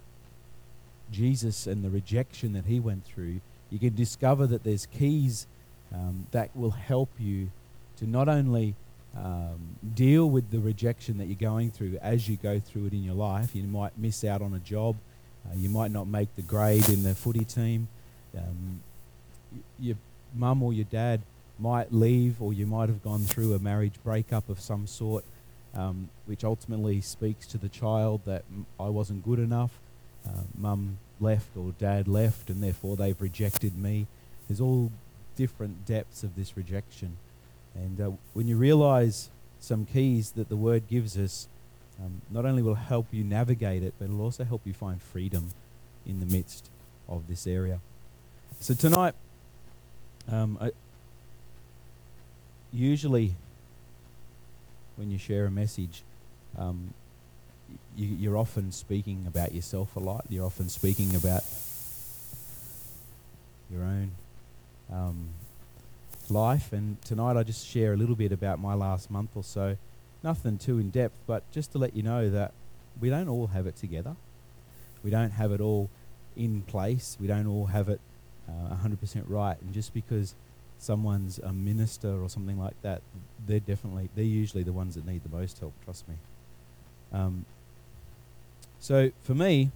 Jesus 1.10 1.66
and 1.66 1.84
the 1.84 1.90
rejection 1.90 2.54
that 2.54 2.64
he 2.64 2.80
went 2.80 3.04
through, 3.04 3.42
you 3.68 3.78
can 3.78 3.94
discover 3.94 4.46
that 4.46 4.64
there's 4.64 4.86
keys 4.86 5.46
um, 5.92 6.26
that 6.30 6.56
will 6.56 6.70
help 6.70 7.10
you 7.18 7.50
to 7.98 8.06
not 8.06 8.30
only 8.30 8.74
um, 9.14 9.76
deal 9.94 10.30
with 10.30 10.50
the 10.50 10.58
rejection 10.58 11.18
that 11.18 11.26
you're 11.26 11.34
going 11.34 11.70
through 11.70 11.98
as 12.00 12.30
you 12.30 12.38
go 12.38 12.58
through 12.60 12.86
it 12.86 12.94
in 12.94 13.04
your 13.04 13.14
life. 13.14 13.54
You 13.54 13.64
might 13.64 13.92
miss 13.98 14.24
out 14.24 14.40
on 14.40 14.54
a 14.54 14.58
job. 14.58 14.96
Uh, 15.44 15.54
you 15.54 15.68
might 15.68 15.90
not 15.90 16.06
make 16.06 16.34
the 16.34 16.40
grade 16.40 16.88
in 16.88 17.02
the 17.02 17.14
footy 17.14 17.44
team. 17.44 17.88
Um, 18.34 18.80
your 19.78 19.96
mum 20.34 20.62
or 20.62 20.72
your 20.72 20.86
dad 20.86 21.20
might 21.62 21.92
leave, 21.92 22.42
or 22.42 22.52
you 22.52 22.66
might 22.66 22.88
have 22.88 23.02
gone 23.02 23.20
through 23.20 23.54
a 23.54 23.58
marriage 23.58 23.94
breakup 24.04 24.48
of 24.48 24.60
some 24.60 24.86
sort, 24.86 25.24
um, 25.74 26.08
which 26.26 26.44
ultimately 26.44 27.00
speaks 27.00 27.46
to 27.46 27.58
the 27.58 27.68
child 27.68 28.20
that 28.24 28.42
"M- 28.50 28.66
I 28.78 28.88
wasn't 28.88 29.24
good 29.24 29.38
enough. 29.38 29.78
Uh, 30.26 30.42
mum 30.58 30.98
left 31.20 31.56
or 31.56 31.72
dad 31.78 32.08
left, 32.08 32.50
and 32.50 32.62
therefore 32.62 32.96
they've 32.96 33.20
rejected 33.20 33.78
me. 33.78 34.06
There's 34.48 34.60
all 34.60 34.90
different 35.36 35.86
depths 35.86 36.22
of 36.22 36.34
this 36.36 36.56
rejection. 36.56 37.16
And 37.74 38.00
uh, 38.00 38.10
when 38.34 38.46
you 38.48 38.56
realize 38.56 39.30
some 39.60 39.86
keys 39.86 40.32
that 40.32 40.48
the 40.48 40.56
Word 40.56 40.82
gives 40.88 41.16
us, 41.16 41.48
um, 42.02 42.20
not 42.30 42.44
only 42.44 42.62
will 42.62 42.74
help 42.74 43.06
you 43.12 43.24
navigate 43.24 43.82
it, 43.82 43.94
but 43.98 44.06
it'll 44.06 44.20
also 44.20 44.44
help 44.44 44.62
you 44.64 44.74
find 44.74 45.00
freedom 45.00 45.50
in 46.06 46.20
the 46.20 46.26
midst 46.26 46.70
of 47.08 47.28
this 47.28 47.46
area. 47.46 47.78
So 48.60 48.74
tonight, 48.74 49.14
um, 50.30 50.58
I, 50.60 50.70
usually 52.72 53.34
when 54.96 55.10
you 55.10 55.18
share 55.18 55.46
a 55.46 55.50
message, 55.50 56.02
um, 56.58 56.94
you, 57.96 58.06
you're 58.06 58.36
often 58.36 58.72
speaking 58.72 59.24
about 59.26 59.52
yourself 59.52 59.96
a 59.96 60.00
lot. 60.00 60.24
You're 60.28 60.46
often 60.46 60.68
speaking 60.68 61.14
about 61.14 61.44
your 63.70 63.82
own 63.82 64.12
um, 64.92 65.28
life. 66.28 66.72
And 66.72 67.00
tonight 67.02 67.36
I 67.36 67.42
just 67.42 67.66
share 67.66 67.92
a 67.92 67.96
little 67.96 68.16
bit 68.16 68.32
about 68.32 68.58
my 68.58 68.74
last 68.74 69.10
month 69.10 69.30
or 69.34 69.44
so. 69.44 69.76
Nothing 70.22 70.58
too 70.58 70.78
in 70.78 70.90
depth, 70.90 71.14
but 71.26 71.50
just 71.52 71.72
to 71.72 71.78
let 71.78 71.96
you 71.96 72.02
know 72.02 72.30
that 72.30 72.52
we 73.00 73.10
don't 73.10 73.28
all 73.28 73.48
have 73.48 73.66
it 73.66 73.76
together. 73.76 74.14
We 75.02 75.10
don't 75.10 75.30
have 75.30 75.52
it 75.52 75.60
all 75.60 75.90
in 76.36 76.62
place. 76.62 77.16
We 77.20 77.26
don't 77.26 77.46
all 77.46 77.66
have 77.66 77.88
it 77.88 78.00
uh, 78.48 78.76
100% 78.76 79.24
right. 79.26 79.60
And 79.60 79.72
just 79.72 79.92
because 79.92 80.34
someone's 80.82 81.38
a 81.38 81.52
minister 81.52 82.22
or 82.22 82.28
something 82.28 82.58
like 82.58 82.80
that, 82.82 83.02
they're 83.46 83.60
definitely, 83.60 84.08
they're 84.14 84.24
usually 84.24 84.62
the 84.62 84.72
ones 84.72 84.94
that 84.94 85.06
need 85.06 85.22
the 85.22 85.36
most 85.36 85.58
help, 85.58 85.72
trust 85.84 86.08
me. 86.08 86.14
Um, 87.12 87.44
so 88.80 89.10
for 89.22 89.34
me, 89.34 89.70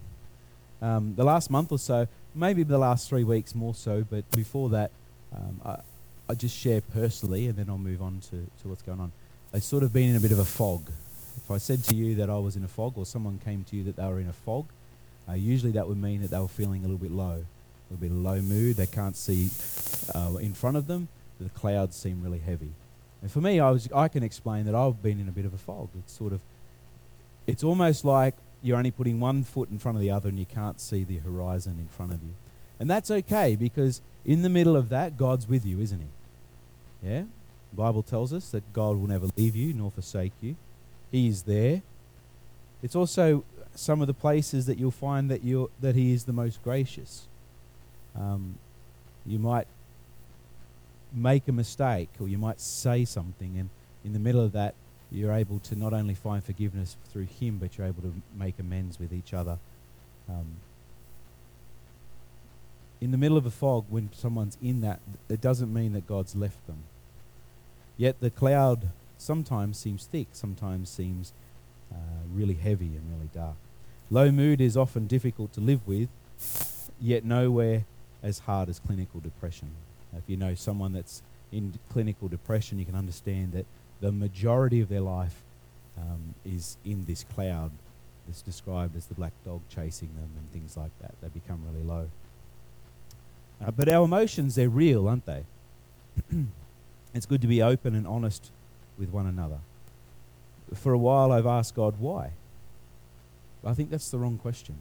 um, 0.81 1.15
the 1.15 1.23
last 1.23 1.49
month 1.49 1.71
or 1.71 1.79
so, 1.79 2.07
maybe 2.35 2.63
the 2.63 2.77
last 2.77 3.09
three 3.09 3.23
weeks 3.23 3.55
more 3.55 3.73
so, 3.73 4.05
but 4.09 4.29
before 4.31 4.69
that, 4.69 4.91
um, 5.35 5.61
I, 5.65 5.77
I 6.29 6.33
just 6.33 6.57
share 6.57 6.81
personally, 6.81 7.47
and 7.47 7.57
then 7.57 7.69
I'll 7.69 7.77
move 7.77 8.01
on 8.01 8.19
to, 8.29 8.47
to 8.61 8.67
what's 8.67 8.81
going 8.81 8.99
on. 8.99 9.11
I've 9.53 9.63
sort 9.63 9.83
of 9.83 9.93
been 9.93 10.09
in 10.09 10.15
a 10.15 10.19
bit 10.19 10.31
of 10.31 10.39
a 10.39 10.45
fog. 10.45 10.91
If 11.37 11.49
I 11.49 11.57
said 11.57 11.83
to 11.85 11.95
you 11.95 12.15
that 12.15 12.29
I 12.29 12.37
was 12.37 12.55
in 12.55 12.63
a 12.63 12.67
fog, 12.67 12.93
or 12.97 13.05
someone 13.05 13.39
came 13.43 13.63
to 13.69 13.75
you 13.75 13.83
that 13.85 13.95
they 13.95 14.05
were 14.05 14.19
in 14.19 14.27
a 14.27 14.33
fog, 14.33 14.65
uh, 15.29 15.33
usually 15.33 15.71
that 15.73 15.87
would 15.87 15.97
mean 15.97 16.21
that 16.21 16.31
they 16.31 16.39
were 16.39 16.47
feeling 16.47 16.81
a 16.83 16.87
little 16.87 16.97
bit 16.97 17.11
low, 17.11 17.45
a 17.91 17.97
bit 17.97 18.11
of 18.11 18.17
low 18.17 18.41
mood. 18.41 18.77
They 18.77 18.87
can't 18.87 19.15
see 19.15 19.49
uh, 20.13 20.35
in 20.35 20.53
front 20.53 20.77
of 20.77 20.87
them. 20.87 21.07
The 21.39 21.49
clouds 21.49 21.95
seem 21.95 22.23
really 22.23 22.39
heavy. 22.39 22.71
And 23.21 23.31
for 23.31 23.41
me, 23.41 23.59
I 23.59 23.71
was 23.71 23.89
I 23.93 24.07
can 24.07 24.23
explain 24.23 24.65
that 24.65 24.75
I've 24.75 25.01
been 25.01 25.19
in 25.19 25.27
a 25.27 25.31
bit 25.31 25.45
of 25.45 25.53
a 25.53 25.57
fog. 25.57 25.89
It's 25.97 26.13
sort 26.13 26.33
of, 26.33 26.41
it's 27.45 27.63
almost 27.63 28.05
like 28.05 28.35
you're 28.61 28.77
only 28.77 28.91
putting 28.91 29.19
one 29.19 29.43
foot 29.43 29.69
in 29.69 29.79
front 29.79 29.97
of 29.97 30.01
the 30.01 30.11
other, 30.11 30.29
and 30.29 30.39
you 30.39 30.45
can't 30.45 30.79
see 30.79 31.03
the 31.03 31.17
horizon 31.17 31.77
in 31.79 31.87
front 31.87 32.13
of 32.13 32.21
you. 32.23 32.33
And 32.79 32.89
that's 32.89 33.09
okay 33.09 33.55
because 33.55 34.01
in 34.25 34.41
the 34.41 34.49
middle 34.49 34.75
of 34.75 34.89
that, 34.89 35.17
God's 35.17 35.47
with 35.47 35.65
you, 35.65 35.79
isn't 35.79 35.99
He? 35.99 37.09
Yeah? 37.09 37.23
The 37.71 37.75
Bible 37.75 38.03
tells 38.03 38.33
us 38.33 38.49
that 38.51 38.71
God 38.73 38.97
will 38.97 39.07
never 39.07 39.27
leave 39.35 39.55
you 39.55 39.73
nor 39.73 39.91
forsake 39.91 40.33
you. 40.41 40.55
He 41.11 41.27
is 41.27 41.43
there. 41.43 41.81
It's 42.83 42.95
also 42.95 43.43
some 43.73 44.01
of 44.01 44.07
the 44.07 44.13
places 44.13 44.65
that 44.65 44.77
you'll 44.77 44.91
find 44.91 45.29
that 45.31 45.43
you 45.43 45.71
that 45.81 45.95
He 45.95 46.13
is 46.13 46.25
the 46.25 46.33
most 46.33 46.63
gracious. 46.63 47.27
Um, 48.15 48.57
you 49.25 49.39
might 49.39 49.67
make 51.13 51.47
a 51.47 51.51
mistake 51.51 52.09
or 52.19 52.27
you 52.27 52.37
might 52.37 52.59
say 52.59 53.05
something, 53.05 53.57
and 53.57 53.69
in 54.03 54.13
the 54.13 54.19
middle 54.19 54.41
of 54.41 54.51
that, 54.53 54.73
you're 55.11 55.33
able 55.33 55.59
to 55.59 55.75
not 55.75 55.93
only 55.93 56.13
find 56.13 56.43
forgiveness 56.43 56.97
through 57.11 57.27
Him, 57.39 57.57
but 57.57 57.77
you're 57.77 57.87
able 57.87 58.01
to 58.01 58.13
make 58.37 58.59
amends 58.59 58.99
with 58.99 59.13
each 59.13 59.33
other. 59.33 59.57
Um, 60.29 60.57
in 62.99 63.11
the 63.11 63.17
middle 63.17 63.37
of 63.37 63.45
a 63.45 63.51
fog, 63.51 63.85
when 63.89 64.09
someone's 64.13 64.57
in 64.61 64.81
that, 64.81 64.99
it 65.29 65.39
doesn't 65.39 65.73
mean 65.73 65.93
that 65.93 66.07
God's 66.07 66.35
left 66.35 66.65
them. 66.67 66.83
Yet 67.95 68.19
the 68.19 68.29
cloud 68.29 68.89
sometimes 69.17 69.77
seems 69.77 70.05
thick, 70.05 70.27
sometimes 70.31 70.89
seems 70.89 71.31
uh, 71.91 71.95
really 72.33 72.55
heavy 72.55 72.87
and 72.87 73.03
really 73.11 73.29
dark. 73.33 73.55
Low 74.09 74.31
mood 74.31 74.61
is 74.61 74.75
often 74.75 75.07
difficult 75.07 75.53
to 75.53 75.61
live 75.61 75.85
with, 75.87 76.09
yet 76.99 77.23
nowhere 77.23 77.85
as 78.23 78.39
hard 78.39 78.69
as 78.69 78.79
clinical 78.79 79.19
depression. 79.19 79.69
If 80.15 80.23
you 80.27 80.37
know 80.37 80.55
someone 80.55 80.93
that's 80.93 81.21
in 81.51 81.77
clinical 81.91 82.27
depression, 82.27 82.79
you 82.79 82.85
can 82.85 82.95
understand 82.95 83.53
that 83.53 83.65
the 84.01 84.11
majority 84.11 84.81
of 84.81 84.89
their 84.89 85.01
life 85.01 85.43
um, 85.97 86.35
is 86.45 86.77
in 86.85 87.05
this 87.05 87.23
cloud 87.23 87.71
that's 88.27 88.41
described 88.41 88.95
as 88.95 89.05
the 89.05 89.13
black 89.13 89.33
dog 89.45 89.61
chasing 89.69 90.09
them 90.09 90.29
and 90.37 90.51
things 90.51 90.77
like 90.77 90.91
that. 91.01 91.13
They 91.21 91.29
become 91.29 91.61
really 91.71 91.85
low. 91.85 92.09
Uh, 93.65 93.71
but 93.71 93.89
our 93.89 94.05
emotions, 94.05 94.55
they're 94.55 94.69
real, 94.69 95.07
aren't 95.07 95.25
they? 95.25 95.43
it's 97.13 97.25
good 97.25 97.41
to 97.41 97.47
be 97.47 97.61
open 97.61 97.95
and 97.95 98.05
honest 98.05 98.51
with 98.97 99.09
one 99.09 99.25
another. 99.25 99.59
For 100.73 100.93
a 100.93 100.97
while, 100.97 101.31
I've 101.31 101.45
asked 101.45 101.75
God 101.75 101.95
why. 101.99 102.31
I 103.65 103.73
think 103.73 103.89
that's 103.89 104.09
the 104.09 104.17
wrong 104.17 104.37
question. 104.37 104.75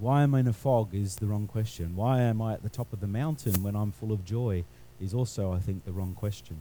Why 0.00 0.22
am 0.22 0.34
I 0.34 0.40
in 0.40 0.48
a 0.48 0.52
fog 0.52 0.94
is 0.94 1.16
the 1.16 1.26
wrong 1.26 1.46
question. 1.46 1.96
Why 1.96 2.20
am 2.20 2.40
I 2.40 2.52
at 2.52 2.62
the 2.62 2.68
top 2.68 2.92
of 2.92 3.00
the 3.00 3.06
mountain 3.06 3.62
when 3.62 3.74
I'm 3.74 3.92
full 3.92 4.12
of 4.12 4.24
joy 4.24 4.64
is 5.00 5.14
also, 5.14 5.52
I 5.52 5.58
think, 5.58 5.84
the 5.84 5.92
wrong 5.92 6.14
question. 6.14 6.60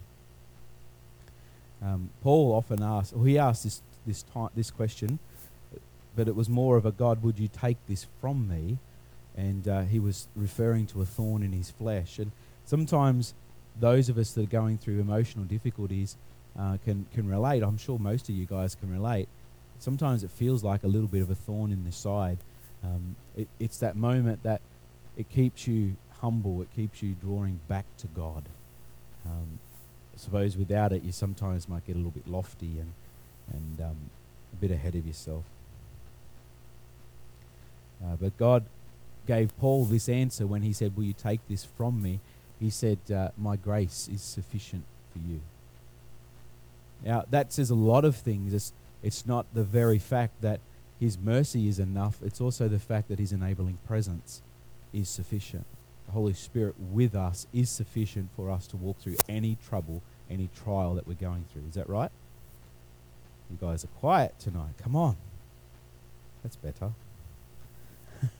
Um, 1.81 2.09
Paul 2.23 2.53
often 2.53 2.81
asks, 2.81 3.13
or 3.13 3.25
he 3.25 3.37
asked 3.37 3.63
this 3.63 3.81
this 4.05 4.23
time 4.23 4.49
this 4.55 4.71
question, 4.71 5.19
but 6.15 6.27
it 6.27 6.35
was 6.35 6.49
more 6.49 6.77
of 6.77 6.85
a 6.85 6.91
God, 6.91 7.21
would 7.21 7.37
you 7.37 7.49
take 7.49 7.77
this 7.87 8.07
from 8.19 8.47
me? 8.47 8.77
and 9.37 9.67
uh, 9.67 9.81
he 9.81 9.99
was 9.99 10.27
referring 10.35 10.87
to 10.87 11.01
a 11.01 11.05
thorn 11.05 11.43
in 11.43 11.51
his 11.51 11.69
flesh. 11.69 12.17
And 12.17 12.31
sometimes 12.65 13.35
those 13.79 14.09
of 14.09 14.17
us 14.17 14.31
that 14.33 14.41
are 14.41 14.47
going 14.47 14.79
through 14.79 14.99
emotional 14.99 15.45
difficulties 15.45 16.17
uh, 16.59 16.77
can 16.83 17.05
can 17.13 17.29
relate. 17.29 17.61
I'm 17.61 17.77
sure 17.77 17.99
most 17.99 18.27
of 18.29 18.35
you 18.35 18.47
guys 18.47 18.73
can 18.73 18.91
relate. 18.91 19.29
Sometimes 19.79 20.23
it 20.23 20.31
feels 20.31 20.63
like 20.63 20.83
a 20.83 20.87
little 20.87 21.07
bit 21.07 21.21
of 21.21 21.29
a 21.29 21.35
thorn 21.35 21.71
in 21.71 21.85
the 21.85 21.91
side. 21.91 22.39
Um, 22.83 23.15
it, 23.35 23.47
it's 23.59 23.77
that 23.79 23.95
moment 23.95 24.43
that 24.43 24.61
it 25.17 25.29
keeps 25.29 25.67
you 25.67 25.95
humble. 26.21 26.61
It 26.61 26.69
keeps 26.75 27.01
you 27.01 27.15
drawing 27.21 27.59
back 27.67 27.85
to 27.97 28.07
God. 28.07 28.43
Um, 29.25 29.59
I 30.15 30.17
suppose 30.19 30.57
without 30.57 30.93
it, 30.93 31.03
you 31.03 31.11
sometimes 31.11 31.67
might 31.67 31.85
get 31.85 31.95
a 31.95 31.99
little 31.99 32.11
bit 32.11 32.27
lofty 32.27 32.79
and 32.79 32.93
and 33.53 33.81
um, 33.81 33.97
a 34.53 34.55
bit 34.57 34.71
ahead 34.71 34.95
of 34.95 35.05
yourself. 35.05 35.45
Uh, 38.03 38.15
but 38.19 38.37
God 38.37 38.65
gave 39.25 39.57
Paul 39.59 39.85
this 39.85 40.07
answer 40.09 40.45
when 40.45 40.61
he 40.61 40.73
said, 40.73 40.95
Will 40.95 41.03
you 41.03 41.13
take 41.13 41.39
this 41.47 41.63
from 41.63 42.01
me? 42.01 42.19
He 42.59 42.69
said, 42.69 42.99
uh, 43.13 43.29
My 43.37 43.55
grace 43.55 44.09
is 44.11 44.21
sufficient 44.21 44.83
for 45.11 45.19
you. 45.19 45.41
Now, 47.05 47.25
that 47.29 47.53
says 47.53 47.69
a 47.69 47.75
lot 47.75 48.05
of 48.05 48.15
things. 48.15 48.53
It's, 48.53 48.73
it's 49.03 49.25
not 49.25 49.45
the 49.53 49.63
very 49.63 49.99
fact 49.99 50.41
that 50.41 50.59
his 50.99 51.17
mercy 51.17 51.67
is 51.67 51.79
enough, 51.79 52.17
it's 52.23 52.41
also 52.41 52.67
the 52.67 52.79
fact 52.79 53.07
that 53.09 53.19
his 53.19 53.31
enabling 53.31 53.77
presence 53.85 54.41
is 54.93 55.09
sufficient. 55.09 55.65
The 56.07 56.13
Holy 56.13 56.33
Spirit 56.33 56.75
with 56.79 57.15
us 57.15 57.47
is 57.53 57.69
sufficient 57.69 58.29
for 58.35 58.49
us 58.49 58.65
to 58.67 58.77
walk 58.77 58.99
through 58.99 59.17
any 59.27 59.57
trouble, 59.67 60.01
any 60.29 60.49
trial 60.63 60.95
that 60.95 61.07
we're 61.07 61.13
going 61.15 61.45
through. 61.51 61.63
Is 61.67 61.75
that 61.75 61.89
right? 61.89 62.11
You 63.49 63.57
guys 63.59 63.83
are 63.83 63.89
quiet 63.99 64.39
tonight. 64.39 64.73
Come 64.81 64.95
on. 64.95 65.17
That's 66.43 66.55
better. 66.55 66.91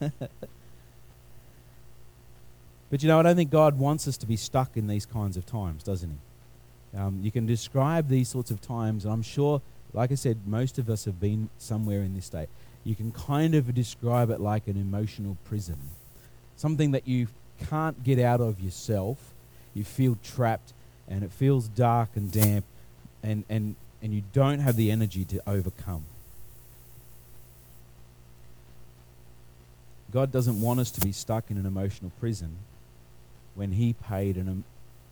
but 2.90 3.02
you 3.02 3.08
know, 3.08 3.20
I 3.20 3.22
don't 3.22 3.36
think 3.36 3.50
God 3.50 3.78
wants 3.78 4.08
us 4.08 4.16
to 4.18 4.26
be 4.26 4.36
stuck 4.36 4.76
in 4.76 4.86
these 4.86 5.06
kinds 5.06 5.36
of 5.36 5.46
times, 5.46 5.82
doesn't 5.82 6.10
He? 6.10 6.98
Um, 6.98 7.20
you 7.22 7.30
can 7.30 7.46
describe 7.46 8.08
these 8.08 8.28
sorts 8.28 8.50
of 8.50 8.60
times, 8.60 9.04
and 9.04 9.12
I'm 9.12 9.22
sure, 9.22 9.60
like 9.92 10.12
I 10.12 10.16
said, 10.16 10.46
most 10.46 10.78
of 10.78 10.90
us 10.90 11.04
have 11.06 11.20
been 11.20 11.48
somewhere 11.58 12.02
in 12.02 12.14
this 12.14 12.26
state. 12.26 12.48
You 12.84 12.94
can 12.94 13.10
kind 13.10 13.54
of 13.54 13.74
describe 13.74 14.30
it 14.30 14.40
like 14.40 14.66
an 14.66 14.76
emotional 14.76 15.36
prison, 15.44 15.78
something 16.56 16.92
that 16.92 17.08
you 17.08 17.28
can't 17.68 18.02
get 18.04 18.18
out 18.18 18.40
of 18.40 18.60
yourself. 18.60 19.18
You 19.74 19.84
feel 19.84 20.18
trapped, 20.22 20.72
and 21.08 21.22
it 21.22 21.32
feels 21.32 21.68
dark 21.68 22.10
and 22.14 22.30
damp, 22.30 22.64
and, 23.22 23.44
and, 23.48 23.76
and 24.02 24.12
you 24.12 24.22
don't 24.32 24.60
have 24.60 24.76
the 24.76 24.90
energy 24.90 25.24
to 25.26 25.42
overcome. 25.46 26.04
God 30.10 30.32
doesn't 30.32 30.60
want 30.60 30.80
us 30.80 30.90
to 30.92 31.00
be 31.00 31.12
stuck 31.12 31.50
in 31.50 31.58
an 31.58 31.66
emotional 31.66 32.10
prison 32.18 32.56
when 33.54 33.72
He 33.72 33.92
paid 33.92 34.36
an, 34.36 34.48
um, 34.48 34.64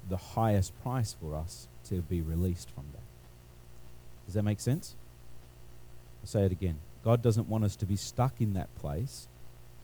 the 0.09 0.17
highest 0.17 0.73
price 0.83 1.15
for 1.21 1.35
us 1.35 1.67
to 1.89 2.01
be 2.03 2.23
released 2.23 2.71
from 2.71 2.85
that. 2.93 3.06
Does 4.27 4.35
that 4.35 4.43
make 4.43 4.61
sense? 4.61 4.95
I'll 6.23 6.29
say 6.29 6.45
it 6.45 6.53
again. 6.53 6.79
God 7.05 7.23
doesn't 7.23 7.49
want 7.49 7.65
us 7.65 7.77
to 7.77 7.87
be 7.87 7.97
stuck 7.97 8.41
in 8.41 8.55
that 8.55 8.75
place 8.77 9.29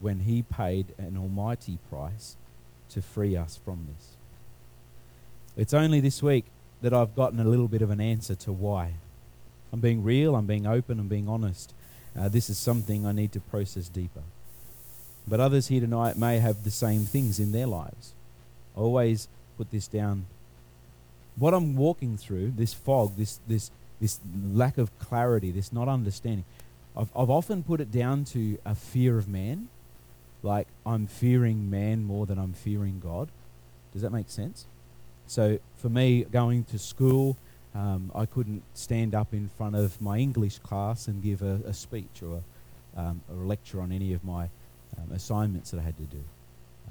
when 0.00 0.20
He 0.20 0.42
paid 0.42 0.86
an 0.98 1.16
almighty 1.16 1.78
price 1.88 2.36
to 2.90 3.00
free 3.00 3.36
us 3.36 3.58
from 3.64 3.86
this. 3.94 4.16
It's 5.56 5.72
only 5.72 6.00
this 6.00 6.22
week 6.22 6.46
that 6.82 6.92
I've 6.92 7.14
gotten 7.14 7.38
a 7.38 7.44
little 7.44 7.68
bit 7.68 7.82
of 7.82 7.90
an 7.90 8.00
answer 8.00 8.34
to 8.34 8.52
why. 8.52 8.94
I'm 9.72 9.80
being 9.80 10.02
real, 10.02 10.34
I'm 10.34 10.46
being 10.46 10.66
open, 10.66 10.98
I'm 10.98 11.08
being 11.08 11.28
honest. 11.28 11.72
Uh, 12.18 12.28
this 12.28 12.50
is 12.50 12.58
something 12.58 13.06
I 13.06 13.12
need 13.12 13.32
to 13.32 13.40
process 13.40 13.88
deeper. 13.88 14.22
But 15.26 15.40
others 15.40 15.68
here 15.68 15.80
tonight 15.80 16.16
may 16.16 16.38
have 16.38 16.64
the 16.64 16.70
same 16.70 17.04
things 17.04 17.38
in 17.38 17.52
their 17.52 17.66
lives. 17.66 18.12
I 18.76 18.80
always 18.80 19.28
put 19.56 19.70
this 19.70 19.86
down. 19.86 20.26
What 21.36 21.54
I'm 21.54 21.76
walking 21.76 22.16
through, 22.16 22.52
this 22.56 22.74
fog, 22.74 23.16
this, 23.16 23.38
this, 23.46 23.70
this 24.02 24.18
lack 24.52 24.78
of 24.78 24.98
clarity, 24.98 25.52
this 25.52 25.72
not 25.72 25.88
understanding, 25.88 26.44
I've, 26.96 27.08
I've 27.16 27.30
often 27.30 27.62
put 27.62 27.80
it 27.80 27.92
down 27.92 28.24
to 28.26 28.58
a 28.66 28.74
fear 28.74 29.16
of 29.16 29.28
man. 29.28 29.68
Like 30.42 30.66
I'm 30.84 31.06
fearing 31.06 31.70
man 31.70 32.02
more 32.02 32.26
than 32.26 32.36
I'm 32.36 32.52
fearing 32.52 33.00
God. 33.00 33.28
Does 33.92 34.02
that 34.02 34.10
make 34.10 34.28
sense? 34.28 34.66
So 35.28 35.60
for 35.76 35.88
me, 35.88 36.24
going 36.24 36.64
to 36.64 36.80
school, 36.80 37.36
um, 37.76 38.10
I 38.12 38.26
couldn't 38.26 38.64
stand 38.74 39.14
up 39.14 39.32
in 39.32 39.48
front 39.56 39.76
of 39.76 40.00
my 40.00 40.18
English 40.18 40.58
class 40.58 41.06
and 41.06 41.22
give 41.22 41.40
a, 41.40 41.60
a 41.64 41.72
speech 41.72 42.22
or 42.22 42.42
a, 42.96 43.00
um, 43.00 43.20
a 43.30 43.34
lecture 43.34 43.80
on 43.80 43.92
any 43.92 44.12
of 44.14 44.24
my 44.24 44.48
um, 44.98 45.12
assignments 45.14 45.70
that 45.70 45.78
I 45.78 45.84
had 45.84 45.96
to 45.96 46.02
do. 46.02 46.24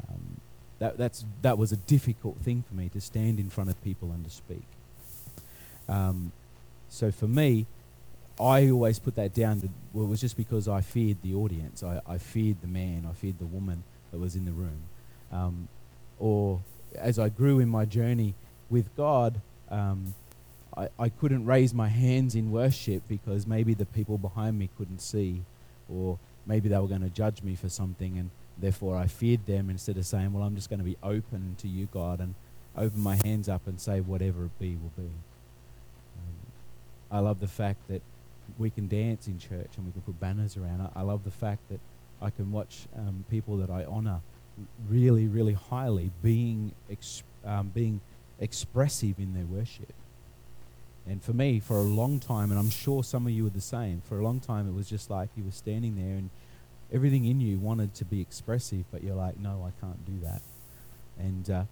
Um, 0.07 0.39
that, 0.79 0.97
that's, 0.97 1.25
that 1.41 1.57
was 1.57 1.73
a 1.73 1.77
difficult 1.77 2.37
thing 2.37 2.63
for 2.67 2.73
me 2.73 2.87
to 2.89 3.01
stand 3.01 3.37
in 3.37 3.49
front 3.49 3.69
of 3.69 3.83
people 3.83 4.11
and 4.11 4.23
to 4.23 4.31
speak. 4.31 4.63
Um, 5.89 6.31
so 6.91 7.09
for 7.09 7.27
me, 7.27 7.65
I 8.39 8.69
always 8.69 8.99
put 8.99 9.15
that 9.15 9.33
down 9.33 9.61
to, 9.61 9.69
well, 9.93 10.05
it 10.05 10.09
was 10.09 10.19
just 10.19 10.35
because 10.35 10.67
I 10.67 10.81
feared 10.81 11.21
the 11.21 11.33
audience. 11.33 11.83
I, 11.83 12.01
I 12.05 12.17
feared 12.17 12.61
the 12.61 12.67
man, 12.67 13.07
I 13.09 13.13
feared 13.13 13.39
the 13.39 13.45
woman 13.45 13.83
that 14.11 14.19
was 14.19 14.35
in 14.35 14.43
the 14.43 14.51
room. 14.51 14.83
Um, 15.31 15.69
or 16.19 16.59
as 16.95 17.17
I 17.17 17.29
grew 17.29 17.59
in 17.59 17.69
my 17.69 17.85
journey 17.85 18.33
with 18.69 18.93
God, 18.97 19.39
um, 19.69 20.13
I, 20.75 20.89
I 20.99 21.09
couldn't 21.09 21.45
raise 21.45 21.73
my 21.73 21.87
hands 21.87 22.35
in 22.35 22.51
worship 22.51 23.03
because 23.07 23.47
maybe 23.47 23.73
the 23.73 23.85
people 23.85 24.17
behind 24.17 24.59
me 24.59 24.69
couldn't 24.77 24.99
see, 24.99 25.43
or 25.89 26.19
maybe 26.45 26.67
they 26.67 26.77
were 26.77 26.87
going 26.87 27.01
to 27.01 27.09
judge 27.09 27.41
me 27.41 27.55
for 27.55 27.69
something, 27.69 28.17
and 28.17 28.31
therefore 28.57 28.97
I 28.97 29.07
feared 29.07 29.45
them 29.45 29.69
instead 29.69 29.97
of 29.97 30.05
saying, 30.05 30.33
Well, 30.33 30.43
I'm 30.43 30.55
just 30.55 30.69
going 30.69 30.79
to 30.79 30.85
be 30.85 30.97
open 31.01 31.55
to 31.59 31.69
you, 31.69 31.87
God, 31.93 32.19
and 32.19 32.35
open 32.75 32.99
my 33.01 33.17
hands 33.23 33.47
up 33.47 33.65
and 33.65 33.79
say, 33.79 34.01
Whatever 34.01 34.45
it 34.45 34.59
be 34.59 34.75
will 34.75 34.91
be. 34.97 35.09
I 37.11 37.19
love 37.19 37.39
the 37.39 37.47
fact 37.47 37.87
that 37.89 38.01
we 38.57 38.69
can 38.69 38.87
dance 38.87 39.27
in 39.27 39.39
church 39.39 39.71
and 39.77 39.85
we 39.85 39.91
can 39.91 40.01
put 40.01 40.19
banners 40.19 40.57
around. 40.57 40.81
I, 40.81 40.99
I 40.99 41.01
love 41.03 41.23
the 41.23 41.31
fact 41.31 41.61
that 41.69 41.79
I 42.21 42.29
can 42.29 42.51
watch 42.51 42.87
um, 42.95 43.25
people 43.29 43.57
that 43.57 43.69
I 43.69 43.85
honor 43.85 44.21
really, 44.89 45.27
really 45.27 45.53
highly 45.53 46.11
being, 46.21 46.73
ex- 46.89 47.23
um, 47.45 47.69
being 47.69 48.01
expressive 48.39 49.17
in 49.17 49.33
their 49.33 49.45
worship. 49.45 49.93
And 51.07 51.23
for 51.23 51.33
me, 51.33 51.59
for 51.59 51.77
a 51.77 51.81
long 51.81 52.19
time, 52.19 52.51
and 52.51 52.59
I'm 52.59 52.69
sure 52.69 53.03
some 53.03 53.25
of 53.25 53.33
you 53.33 53.47
are 53.47 53.51
the 53.51 53.61
same, 53.61 54.01
for 54.07 54.19
a 54.19 54.23
long 54.23 54.39
time 54.39 54.67
it 54.67 54.73
was 54.73 54.87
just 54.87 55.09
like 55.09 55.29
you 55.35 55.43
were 55.43 55.51
standing 55.51 55.95
there 55.95 56.15
and 56.15 56.29
everything 56.93 57.25
in 57.25 57.41
you 57.41 57.57
wanted 57.57 57.95
to 57.95 58.05
be 58.05 58.21
expressive, 58.21 58.85
but 58.91 59.03
you're 59.03 59.15
like, 59.15 59.39
no, 59.39 59.67
I 59.67 59.71
can't 59.83 60.05
do 60.05 60.25
that. 60.25 60.41
And 61.17 61.49
uh, 61.49 61.63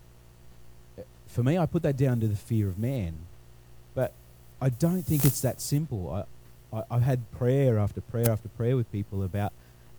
for 1.28 1.44
me, 1.44 1.58
I 1.58 1.66
put 1.66 1.84
that 1.84 1.98
down 1.98 2.20
to 2.22 2.28
the 2.28 2.36
fear 2.36 2.70
of 2.70 2.80
man. 2.80 3.16
I 4.62 4.70
don't 4.70 5.04
think 5.04 5.26
it's 5.26 5.42
that 5.42 5.62
simple. 5.62 6.26
I, 6.74 6.78
I, 6.90 6.96
have 6.96 7.04
had 7.04 7.32
prayer 7.32 7.80
after 7.80 8.02
prayer 8.02 8.30
after 8.30 8.50
prayer 8.50 8.76
with 8.76 8.92
people 8.92 9.24
about 9.24 9.54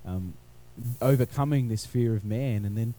um, 0.04 0.34
overcoming 1.00 1.68
this 1.68 1.86
fear 1.86 2.14
of 2.14 2.24
man, 2.24 2.64
and 2.64 2.76
then 2.76 2.94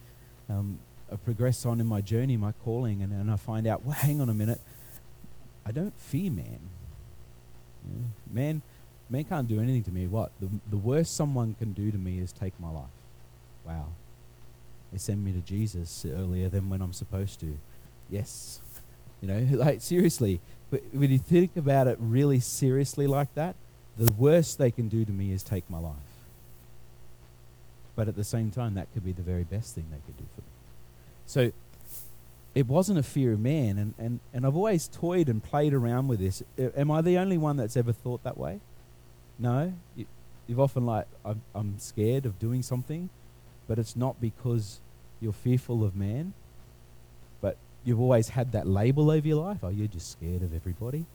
um, 0.49 0.79
I 1.11 1.15
progress 1.15 1.65
on 1.65 1.79
in 1.79 1.87
my 1.87 2.01
journey, 2.01 2.35
my 2.37 2.51
calling, 2.63 3.01
and, 3.01 3.13
and 3.13 3.31
I 3.31 3.35
find 3.35 3.67
out, 3.67 3.83
well, 3.83 3.93
hang 3.93 4.19
on 4.21 4.29
a 4.29 4.33
minute 4.33 4.59
I 5.65 5.71
don't 5.71 5.97
fear 5.99 6.31
man. 6.31 6.59
You 7.87 8.05
man, 8.31 8.61
man 9.09 9.23
can't 9.23 9.47
do 9.47 9.59
anything 9.59 9.83
to 9.83 9.91
me. 9.91 10.07
What 10.07 10.31
the 10.39 10.49
the 10.69 10.77
worst 10.77 11.15
someone 11.15 11.55
can 11.55 11.73
do 11.73 11.91
to 11.91 11.97
me 11.97 12.19
is 12.19 12.31
take 12.31 12.59
my 12.59 12.69
life. 12.69 12.85
Wow. 13.65 13.87
They 14.91 14.97
send 14.97 15.23
me 15.23 15.31
to 15.33 15.39
Jesus 15.39 16.05
earlier 16.05 16.49
than 16.49 16.69
when 16.69 16.81
I'm 16.81 16.93
supposed 16.93 17.39
to. 17.41 17.57
Yes. 18.09 18.59
You 19.21 19.27
know, 19.27 19.47
like 19.57 19.81
seriously. 19.81 20.41
But 20.71 20.81
when 20.93 21.11
you 21.11 21.19
think 21.19 21.55
about 21.55 21.87
it 21.87 21.97
really 21.99 22.39
seriously 22.39 23.05
like 23.05 23.33
that, 23.35 23.55
the 23.97 24.11
worst 24.13 24.57
they 24.57 24.71
can 24.71 24.87
do 24.87 25.05
to 25.05 25.11
me 25.11 25.31
is 25.31 25.43
take 25.43 25.69
my 25.69 25.77
life. 25.77 25.95
But 27.95 28.07
at 28.07 28.15
the 28.15 28.23
same 28.23 28.51
time, 28.51 28.75
that 28.75 28.87
could 28.93 29.03
be 29.03 29.11
the 29.11 29.21
very 29.21 29.43
best 29.43 29.75
thing 29.75 29.85
they 29.91 29.99
could 30.05 30.17
do 30.17 30.23
for 30.33 30.41
me. 30.41 30.47
So 31.27 31.51
it 32.55 32.67
wasn't 32.67 32.99
a 32.99 33.03
fear 33.03 33.33
of 33.33 33.39
man. 33.41 33.77
And, 33.77 33.93
and, 33.97 34.19
and 34.33 34.45
I've 34.45 34.55
always 34.55 34.87
toyed 34.87 35.27
and 35.27 35.43
played 35.43 35.73
around 35.73 36.07
with 36.07 36.19
this. 36.19 36.41
Am 36.57 36.89
I 36.89 37.01
the 37.01 37.17
only 37.17 37.37
one 37.37 37.57
that's 37.57 37.75
ever 37.75 37.91
thought 37.91 38.23
that 38.23 38.37
way? 38.37 38.61
No. 39.37 39.73
You, 39.95 40.05
you've 40.47 40.59
often 40.59 40.85
like, 40.85 41.05
I'm, 41.25 41.41
I'm 41.53 41.79
scared 41.79 42.25
of 42.25 42.39
doing 42.39 42.63
something, 42.63 43.09
but 43.67 43.77
it's 43.77 43.95
not 43.95 44.21
because 44.21 44.79
you're 45.19 45.33
fearful 45.33 45.83
of 45.83 45.95
man, 45.95 46.33
you've 47.83 47.99
always 47.99 48.29
had 48.29 48.51
that 48.51 48.67
label 48.67 49.09
over 49.11 49.27
your 49.27 49.43
life. 49.43 49.59
Oh, 49.63 49.69
you're 49.69 49.87
just 49.87 50.11
scared 50.11 50.41
of 50.41 50.53
everybody. 50.53 51.05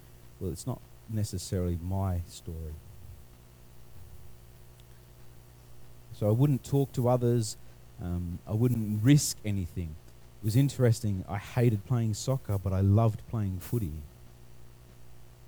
Well, 0.40 0.50
it's 0.50 0.66
not 0.66 0.80
necessarily 1.08 1.78
my 1.82 2.20
story. 2.28 2.74
So 6.12 6.28
I 6.28 6.32
wouldn't 6.32 6.64
talk 6.64 6.92
to 6.92 7.08
others. 7.08 7.56
Um, 8.02 8.38
I 8.46 8.52
wouldn't 8.52 9.02
risk 9.02 9.36
anything 9.44 9.94
it 10.42 10.44
was 10.44 10.56
interesting. 10.56 11.24
I 11.28 11.38
hated 11.38 11.84
playing 11.86 12.14
soccer, 12.14 12.58
but 12.58 12.72
I 12.72 12.80
loved 12.80 13.26
playing 13.28 13.58
footy. 13.58 13.92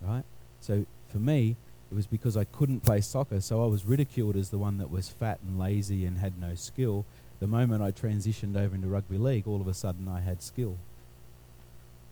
Right? 0.00 0.24
So 0.60 0.86
for 1.10 1.18
me, 1.18 1.56
it 1.90 1.94
was 1.94 2.06
because 2.06 2.36
I 2.36 2.44
couldn't 2.44 2.80
play 2.80 3.00
soccer, 3.00 3.40
so 3.40 3.62
I 3.62 3.66
was 3.66 3.84
ridiculed 3.84 4.36
as 4.36 4.50
the 4.50 4.58
one 4.58 4.78
that 4.78 4.90
was 4.90 5.08
fat 5.08 5.38
and 5.46 5.58
lazy 5.58 6.04
and 6.04 6.18
had 6.18 6.40
no 6.40 6.54
skill. 6.54 7.04
the 7.40 7.46
moment 7.46 7.82
I 7.82 7.92
transitioned 7.92 8.56
over 8.56 8.74
into 8.74 8.88
rugby 8.88 9.16
league, 9.16 9.46
all 9.46 9.60
of 9.60 9.68
a 9.68 9.74
sudden 9.74 10.08
I 10.08 10.20
had 10.20 10.42
skill 10.42 10.76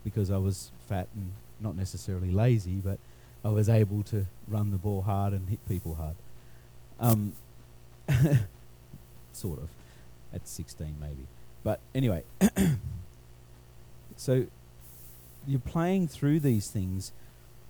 because 0.07 0.31
I 0.31 0.37
was 0.37 0.71
fat 0.88 1.09
and 1.16 1.33
not 1.61 1.75
necessarily 1.75 2.31
lazy, 2.31 2.77
but 2.77 3.01
I 3.45 3.49
was 3.49 3.69
able 3.69 4.05
to 4.05 4.27
run 4.47 4.71
the 4.71 4.77
ball 4.77 5.03
hard 5.03 5.33
and 5.33 5.49
hit 5.49 5.59
people 5.69 5.97
hard. 5.97 6.14
Um, 7.01 7.33
sort 9.33 9.59
of, 9.59 9.69
at 10.33 10.47
16 10.47 10.95
maybe. 11.01 11.27
But 11.64 11.81
anyway, 11.92 12.23
so 14.16 14.47
you're 15.45 15.59
playing 15.59 16.07
through 16.07 16.38
these 16.38 16.71
things, 16.71 17.11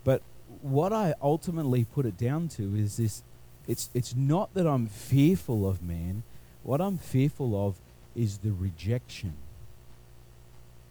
but 0.05 0.21
what 0.61 0.93
I 0.93 1.15
ultimately 1.23 1.85
put 1.87 2.05
it 2.05 2.19
down 2.19 2.49
to 2.49 2.77
is 2.77 2.99
this 2.99 3.23
it's 3.67 3.89
it's 3.95 4.15
not 4.15 4.53
that 4.53 4.67
I'm 4.67 4.89
fearful 4.89 5.67
of 5.67 5.83
man. 5.83 6.23
What 6.63 6.83
I'm 6.83 6.99
fearful 6.99 7.67
of 7.67 7.77
is 8.15 8.39
the 8.39 8.53
rejection. 8.53 9.33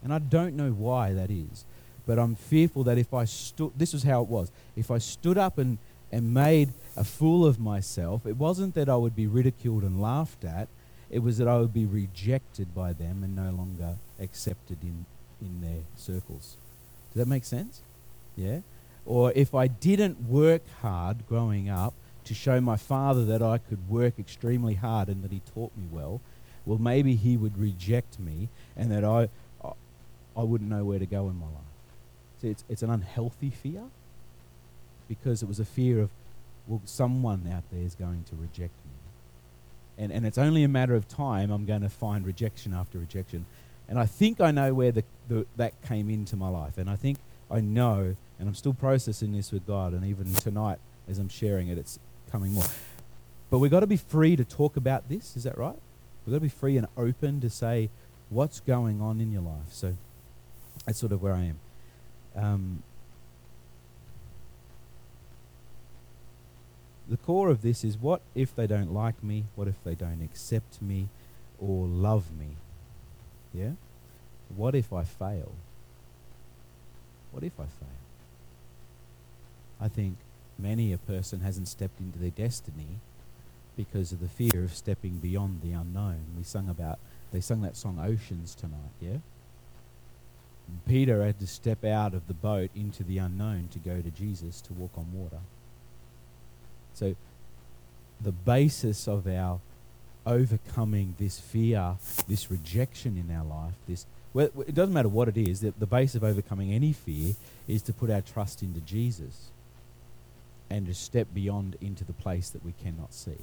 And 0.06 0.14
I 0.14 0.20
don't 0.20 0.54
know 0.54 0.70
why 0.70 1.12
that 1.14 1.32
is, 1.32 1.64
but 2.06 2.16
I'm 2.16 2.36
fearful 2.36 2.84
that 2.84 2.96
if 2.96 3.12
I 3.12 3.24
stood 3.24 3.72
this 3.76 3.92
is 3.92 4.04
how 4.04 4.22
it 4.22 4.28
was. 4.28 4.52
If 4.76 4.88
I 4.88 4.98
stood 4.98 5.36
up 5.36 5.58
and 5.58 5.78
and 6.12 6.32
made 6.32 6.72
a 6.96 7.02
fool 7.02 7.44
of 7.44 7.58
myself, 7.58 8.24
it 8.24 8.36
wasn't 8.36 8.76
that 8.76 8.88
I 8.88 8.94
would 8.94 9.16
be 9.16 9.26
ridiculed 9.26 9.82
and 9.82 10.00
laughed 10.00 10.44
at, 10.44 10.68
it 11.10 11.24
was 11.24 11.38
that 11.38 11.48
I 11.48 11.58
would 11.58 11.74
be 11.74 11.86
rejected 11.86 12.72
by 12.72 12.92
them 12.92 13.24
and 13.24 13.34
no 13.34 13.50
longer 13.50 13.96
accepted 14.20 14.78
in, 14.80 15.06
in 15.40 15.60
their 15.60 15.82
circles. 15.96 16.56
Does 17.12 17.24
that 17.24 17.28
make 17.28 17.44
sense? 17.44 17.80
Yeah? 18.36 18.60
Or 19.04 19.32
if 19.34 19.56
I 19.56 19.66
didn't 19.66 20.28
work 20.28 20.62
hard 20.82 21.26
growing 21.26 21.68
up 21.68 21.94
to 22.26 22.32
show 22.32 22.60
my 22.60 22.76
father 22.76 23.24
that 23.24 23.42
I 23.42 23.58
could 23.58 23.90
work 23.90 24.20
extremely 24.20 24.74
hard 24.74 25.08
and 25.08 25.24
that 25.24 25.32
he 25.32 25.40
taught 25.52 25.76
me 25.76 25.88
well, 25.90 26.20
well, 26.64 26.78
maybe 26.78 27.16
he 27.16 27.36
would 27.36 27.58
reject 27.58 28.20
me 28.20 28.48
and 28.76 28.90
that 28.90 29.04
I, 29.04 29.28
I 30.36 30.42
wouldn't 30.42 30.68
know 30.70 30.84
where 30.84 30.98
to 30.98 31.06
go 31.06 31.28
in 31.28 31.38
my 31.38 31.46
life. 31.46 31.62
See, 32.40 32.48
it's, 32.48 32.64
it's 32.68 32.82
an 32.82 32.90
unhealthy 32.90 33.50
fear 33.50 33.84
because 35.08 35.42
it 35.42 35.48
was 35.48 35.60
a 35.60 35.64
fear 35.64 36.00
of, 36.00 36.10
well, 36.66 36.82
someone 36.84 37.50
out 37.52 37.62
there 37.72 37.82
is 37.82 37.94
going 37.94 38.24
to 38.28 38.36
reject 38.36 38.74
me. 38.84 38.92
And, 39.98 40.12
and 40.12 40.26
it's 40.26 40.36
only 40.36 40.62
a 40.62 40.68
matter 40.68 40.94
of 40.94 41.08
time 41.08 41.50
I'm 41.50 41.64
going 41.64 41.80
to 41.80 41.88
find 41.88 42.26
rejection 42.26 42.74
after 42.74 42.98
rejection. 42.98 43.46
And 43.88 43.98
I 43.98 44.06
think 44.06 44.40
I 44.40 44.50
know 44.50 44.74
where 44.74 44.92
the, 44.92 45.04
the, 45.28 45.46
that 45.56 45.80
came 45.82 46.10
into 46.10 46.36
my 46.36 46.48
life. 46.48 46.76
And 46.76 46.90
I 46.90 46.96
think 46.96 47.18
I 47.50 47.60
know, 47.60 48.16
and 48.38 48.48
I'm 48.48 48.54
still 48.54 48.74
processing 48.74 49.32
this 49.32 49.52
with 49.52 49.66
God. 49.66 49.92
And 49.92 50.04
even 50.04 50.34
tonight, 50.34 50.78
as 51.08 51.18
I'm 51.18 51.28
sharing 51.28 51.68
it, 51.68 51.78
it's 51.78 51.98
coming 52.30 52.52
more. 52.52 52.64
But 53.48 53.60
we've 53.60 53.70
got 53.70 53.80
to 53.80 53.86
be 53.86 53.96
free 53.96 54.36
to 54.36 54.44
talk 54.44 54.76
about 54.76 55.08
this. 55.08 55.36
Is 55.36 55.44
that 55.44 55.56
right? 55.56 55.78
We've 56.26 56.32
got 56.32 56.38
to 56.38 56.40
be 56.40 56.48
free 56.48 56.76
and 56.76 56.88
open 56.96 57.40
to 57.40 57.48
say 57.48 57.88
what's 58.28 58.60
going 58.60 59.00
on 59.00 59.20
in 59.20 59.30
your 59.30 59.42
life. 59.42 59.70
So 59.70 59.96
that's 60.86 60.98
sort 60.98 61.12
of 61.12 61.20
where 61.20 61.34
I 61.34 61.52
am. 61.52 61.58
Um, 62.34 62.82
the 67.08 67.16
core 67.16 67.50
of 67.50 67.62
this 67.62 67.84
is 67.84 67.98
what 67.98 68.20
if 68.34 68.54
they 68.54 68.66
don't 68.66 68.92
like 68.92 69.22
me? 69.22 69.44
What 69.54 69.68
if 69.68 69.82
they 69.84 69.94
don't 69.94 70.22
accept 70.22 70.80
me 70.80 71.08
or 71.60 71.86
love 71.86 72.26
me? 72.38 72.56
Yeah? 73.52 73.72
What 74.54 74.74
if 74.74 74.92
I 74.92 75.04
fail? 75.04 75.52
What 77.32 77.42
if 77.42 77.58
I 77.58 77.64
fail? 77.64 77.88
I 79.80 79.88
think 79.88 80.16
many 80.58 80.92
a 80.92 80.98
person 80.98 81.40
hasn't 81.40 81.68
stepped 81.68 82.00
into 82.00 82.18
their 82.18 82.30
destiny 82.30 83.00
because 83.76 84.12
of 84.12 84.20
the 84.20 84.28
fear 84.28 84.64
of 84.64 84.74
stepping 84.74 85.18
beyond 85.18 85.60
the 85.62 85.72
unknown. 85.72 86.24
We 86.36 86.44
sung 86.44 86.68
about 86.68 86.98
they 87.32 87.40
sung 87.40 87.60
that 87.62 87.76
song 87.76 87.98
Oceans 87.98 88.54
tonight, 88.54 88.92
yeah? 89.00 89.18
Peter 90.86 91.24
had 91.24 91.38
to 91.40 91.46
step 91.46 91.84
out 91.84 92.14
of 92.14 92.26
the 92.26 92.34
boat 92.34 92.70
into 92.74 93.02
the 93.02 93.18
unknown 93.18 93.68
to 93.72 93.78
go 93.78 94.00
to 94.00 94.10
Jesus 94.10 94.60
to 94.62 94.72
walk 94.72 94.92
on 94.96 95.12
water. 95.12 95.38
So, 96.94 97.14
the 98.20 98.32
basis 98.32 99.06
of 99.06 99.26
our 99.26 99.60
overcoming 100.24 101.14
this 101.18 101.38
fear, 101.38 101.96
this 102.26 102.50
rejection 102.50 103.16
in 103.16 103.34
our 103.34 103.44
life, 103.44 103.74
this 103.86 104.06
well, 104.32 104.50
it 104.66 104.74
doesn't 104.74 104.92
matter 104.92 105.08
what 105.08 105.28
it 105.28 105.38
is. 105.38 105.60
The, 105.60 105.72
the 105.78 105.86
base 105.86 106.14
of 106.14 106.22
overcoming 106.22 106.70
any 106.72 106.92
fear 106.92 107.34
is 107.66 107.80
to 107.82 107.92
put 107.94 108.10
our 108.10 108.20
trust 108.20 108.62
into 108.62 108.80
Jesus 108.80 109.48
and 110.68 110.86
to 110.86 110.94
step 110.94 111.28
beyond 111.32 111.76
into 111.80 112.04
the 112.04 112.12
place 112.12 112.50
that 112.50 112.62
we 112.62 112.74
cannot 112.82 113.14
see. 113.14 113.38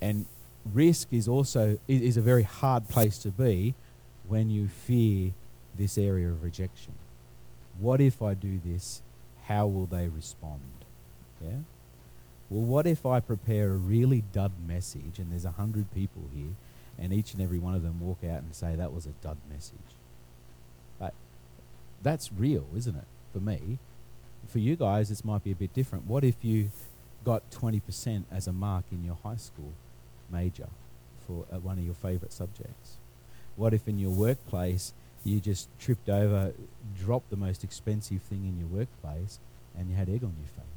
And 0.00 0.26
risk 0.74 1.08
is 1.10 1.26
also 1.26 1.78
is 1.88 2.16
a 2.16 2.20
very 2.20 2.42
hard 2.42 2.88
place 2.88 3.16
to 3.18 3.30
be 3.30 3.74
when 4.28 4.50
you 4.50 4.68
fear 4.68 5.32
this 5.76 5.96
area 5.98 6.28
of 6.28 6.42
rejection. 6.42 6.94
What 7.78 8.00
if 8.00 8.22
I 8.22 8.34
do 8.34 8.60
this? 8.64 9.02
How 9.46 9.66
will 9.66 9.86
they 9.86 10.08
respond? 10.08 10.60
Yeah? 11.42 11.58
Well, 12.50 12.64
what 12.64 12.86
if 12.86 13.06
I 13.06 13.20
prepare 13.20 13.70
a 13.70 13.76
really 13.76 14.24
dud 14.32 14.52
message 14.66 15.18
and 15.18 15.30
there's 15.30 15.44
a 15.44 15.52
hundred 15.52 15.92
people 15.94 16.22
here 16.34 16.54
and 16.98 17.12
each 17.12 17.32
and 17.32 17.40
every 17.40 17.58
one 17.58 17.74
of 17.74 17.82
them 17.82 18.00
walk 18.00 18.18
out 18.24 18.42
and 18.42 18.54
say 18.54 18.74
that 18.74 18.92
was 18.92 19.06
a 19.06 19.12
dud 19.22 19.38
message? 19.48 19.78
But 20.98 21.14
that's 22.02 22.32
real, 22.32 22.66
isn't 22.76 22.96
it? 22.96 23.04
For 23.32 23.38
me. 23.40 23.78
For 24.48 24.58
you 24.58 24.74
guys, 24.74 25.08
this 25.08 25.24
might 25.24 25.44
be 25.44 25.52
a 25.52 25.54
bit 25.54 25.72
different. 25.72 26.06
What 26.06 26.24
if 26.24 26.36
you 26.42 26.70
got 27.24 27.48
20% 27.50 28.24
as 28.32 28.46
a 28.46 28.52
mark 28.52 28.84
in 28.90 29.04
your 29.04 29.16
high 29.22 29.36
school 29.36 29.72
major 30.30 30.68
for 31.26 31.44
uh, 31.52 31.58
one 31.58 31.78
of 31.78 31.84
your 31.84 31.94
favorite 31.94 32.32
subjects? 32.32 32.96
What 33.54 33.74
if 33.74 33.86
in 33.86 33.98
your 33.98 34.10
workplace 34.10 34.92
you 35.24 35.40
just 35.40 35.68
tripped 35.78 36.08
over, 36.08 36.52
dropped 36.98 37.30
the 37.30 37.36
most 37.36 37.62
expensive 37.64 38.22
thing 38.22 38.44
in 38.44 38.58
your 38.58 38.68
workplace, 38.68 39.38
and 39.76 39.90
you 39.90 39.96
had 39.96 40.08
egg 40.08 40.24
on 40.24 40.34
your 40.38 40.48
face? 40.48 40.70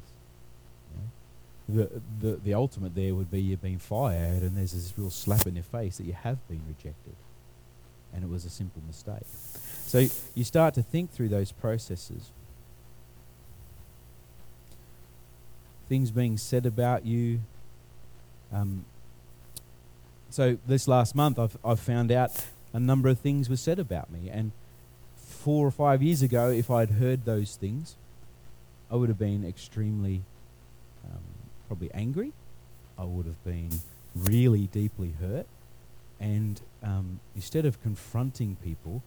the, 1.70 1.90
the, 2.20 2.36
the 2.44 2.54
ultimate 2.54 2.94
there 2.96 3.16
would 3.16 3.32
be 3.32 3.42
you've 3.42 3.62
been 3.62 3.80
fired 3.80 4.42
and 4.44 4.58
there's 4.58 4.74
this 4.74 4.94
real 4.98 5.10
slap 5.10 5.48
in 5.48 5.56
your 5.56 5.64
face 5.64 5.98
that 5.98 6.06
you 6.06 6.14
have 6.14 6.46
been 6.48 6.62
rejected. 6.68 7.16
And 8.14 8.24
it 8.24 8.30
was 8.30 8.46
a 8.46 8.50
simple 8.50 8.82
mistake. 8.86 9.26
So 9.86 10.08
you 10.36 10.44
start 10.44 10.74
to 10.76 10.84
think 10.84 11.12
through 11.12 11.30
those 11.30 11.52
processes. 11.52 12.32
Things 15.90 16.12
being 16.12 16.38
said 16.38 16.66
about 16.66 17.06
you. 17.06 17.42
Um, 18.52 18.86
so 20.30 20.58
this 20.68 20.88
last 20.88 21.16
month, 21.16 21.40
I've, 21.40 21.58
I've 21.64 21.80
found 21.80 22.12
out 22.12 22.46
a 22.74 22.80
number 22.80 23.08
of 23.08 23.20
things 23.20 23.50
were 23.50 23.58
said 23.58 23.80
about 23.80 24.12
me. 24.12 24.30
And 24.30 24.52
four 25.16 25.66
or 25.66 25.72
five 25.72 26.02
years 26.02 26.22
ago, 26.22 26.50
if 26.50 26.70
I'd 26.72 26.92
heard 26.92 27.26
those 27.26 27.56
things, 27.56 27.96
I 28.92 28.96
would 28.96 29.10
have 29.10 29.20
been 29.20 29.46
extremely 29.46 30.24
um, 31.06 31.24
probably 31.68 31.92
angry. 31.94 32.34
I 32.98 33.06
would 33.06 33.26
have 33.26 33.44
been 33.44 33.70
really 34.16 34.68
deeply 34.68 35.14
hurt. 35.20 35.48
And 36.20 36.62
um, 36.82 37.20
instead 37.36 37.66
of 37.66 37.82
confronting 37.82 38.58
people, 38.64 39.04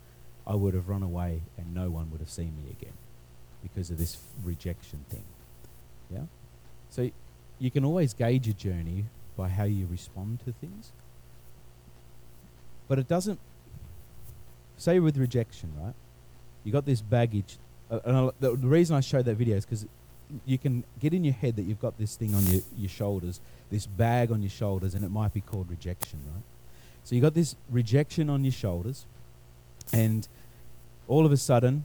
I 0.47 0.55
would 0.55 0.75
have 0.75 0.89
run 0.89 1.03
away 1.03 1.43
and 1.57 1.75
no 1.75 1.91
one 1.91 2.11
would 2.11 2.21
have 2.21 2.31
seen 2.31 2.53
me 2.57 2.71
again 2.71 2.93
because 3.63 3.91
of 3.91 3.99
this 3.99 4.19
rejection 4.45 5.05
thing. 5.09 5.25
Yeah? 6.13 6.25
So 6.91 7.11
you 7.59 7.71
can 7.71 7.85
always 7.85 8.15
gauge 8.15 8.47
a 8.49 8.53
journey 8.53 9.07
by 9.37 9.49
how 9.49 9.65
you 9.65 9.87
respond 9.91 10.41
to 10.45 10.53
things. 10.53 10.93
But 12.89 12.99
it 12.99 13.09
doesn't, 13.09 13.41
say 14.77 14.99
with 15.01 15.17
rejection, 15.17 15.73
right? 15.81 15.95
You 16.65 16.73
got 16.73 16.85
this 16.85 17.01
baggage. 17.01 17.59
Uh, 17.91 18.01
and 18.05 18.17
I, 18.17 18.31
the, 18.41 18.57
the 18.57 18.67
reason 18.67 18.97
I 18.97 19.01
showed 19.01 19.25
that 19.27 19.37
video 19.37 19.57
is 19.57 19.65
because 19.65 19.87
you 20.45 20.59
can 20.59 20.85
get 21.01 21.15
in 21.15 21.25
your 21.25 21.35
head 21.35 21.57
that 21.57 21.62
you've 21.62 21.81
got 21.81 21.99
this 21.99 22.17
thing 22.17 22.35
on 22.35 22.45
your, 22.47 22.61
your 22.77 22.89
shoulders, 22.89 23.41
this 23.71 23.87
bag 23.87 24.33
on 24.33 24.43
your 24.43 24.51
shoulders, 24.51 24.95
and 24.95 25.05
it 25.05 25.11
might 25.11 25.33
be 25.33 25.41
called 25.41 25.71
rejection, 25.71 26.21
right? 26.33 26.43
So 27.05 27.15
you 27.15 27.21
got 27.21 27.35
this 27.35 27.55
rejection 27.71 28.29
on 28.29 28.45
your 28.45 28.53
shoulders, 28.53 29.07
and 29.93 30.27
all 31.07 31.25
of 31.25 31.31
a 31.31 31.37
sudden, 31.37 31.85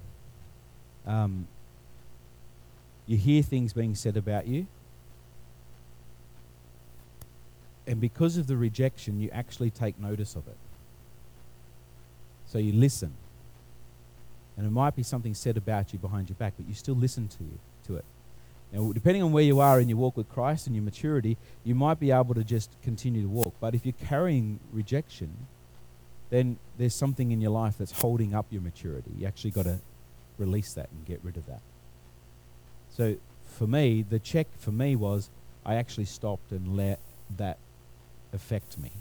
um, 1.05 1.47
you 3.05 3.17
hear 3.17 3.43
things 3.43 3.73
being 3.73 3.93
said 3.93 4.17
about 4.17 4.47
you, 4.47 4.65
and 7.85 8.01
because 8.01 8.37
of 8.37 8.47
the 8.47 8.57
rejection, 8.57 9.19
you 9.19 9.29
actually 9.31 9.69
take 9.69 9.99
notice 9.99 10.35
of 10.35 10.47
it. 10.47 10.57
So 12.51 12.57
you 12.57 12.73
listen. 12.73 13.13
And 14.57 14.67
it 14.67 14.71
might 14.71 14.95
be 14.95 15.03
something 15.03 15.33
said 15.33 15.55
about 15.55 15.93
you 15.93 15.99
behind 15.99 16.27
your 16.27 16.35
back, 16.35 16.53
but 16.57 16.67
you 16.67 16.73
still 16.73 16.95
listen 16.95 17.29
to 17.29 17.43
you 17.43 17.59
to 17.87 17.95
it. 17.95 18.05
Now, 18.73 18.91
depending 18.91 19.23
on 19.23 19.31
where 19.31 19.43
you 19.43 19.59
are 19.59 19.79
in 19.79 19.87
your 19.87 19.97
walk 19.97 20.17
with 20.17 20.29
Christ 20.29 20.67
and 20.67 20.75
your 20.75 20.83
maturity, 20.83 21.37
you 21.63 21.75
might 21.75 21.99
be 21.99 22.11
able 22.11 22.33
to 22.35 22.43
just 22.43 22.69
continue 22.83 23.21
to 23.21 23.29
walk. 23.29 23.53
But 23.61 23.73
if 23.73 23.85
you're 23.85 23.93
carrying 24.07 24.59
rejection, 24.73 25.47
then 26.29 26.57
there's 26.77 26.95
something 26.95 27.31
in 27.31 27.39
your 27.41 27.51
life 27.51 27.77
that's 27.77 28.01
holding 28.01 28.33
up 28.35 28.45
your 28.49 28.61
maturity. 28.61 29.11
You 29.17 29.27
actually 29.27 29.51
got 29.51 29.63
to 29.65 29.79
release 30.37 30.73
that 30.73 30.89
and 30.91 31.05
get 31.05 31.19
rid 31.23 31.37
of 31.37 31.45
that. 31.47 31.61
So 32.89 33.15
for 33.45 33.67
me, 33.67 34.03
the 34.09 34.19
check 34.19 34.47
for 34.59 34.71
me 34.71 34.95
was 34.95 35.29
I 35.65 35.75
actually 35.75 36.05
stopped 36.05 36.51
and 36.51 36.75
let 36.75 36.99
that 37.37 37.57
affect 38.33 38.77
me. 38.77 38.91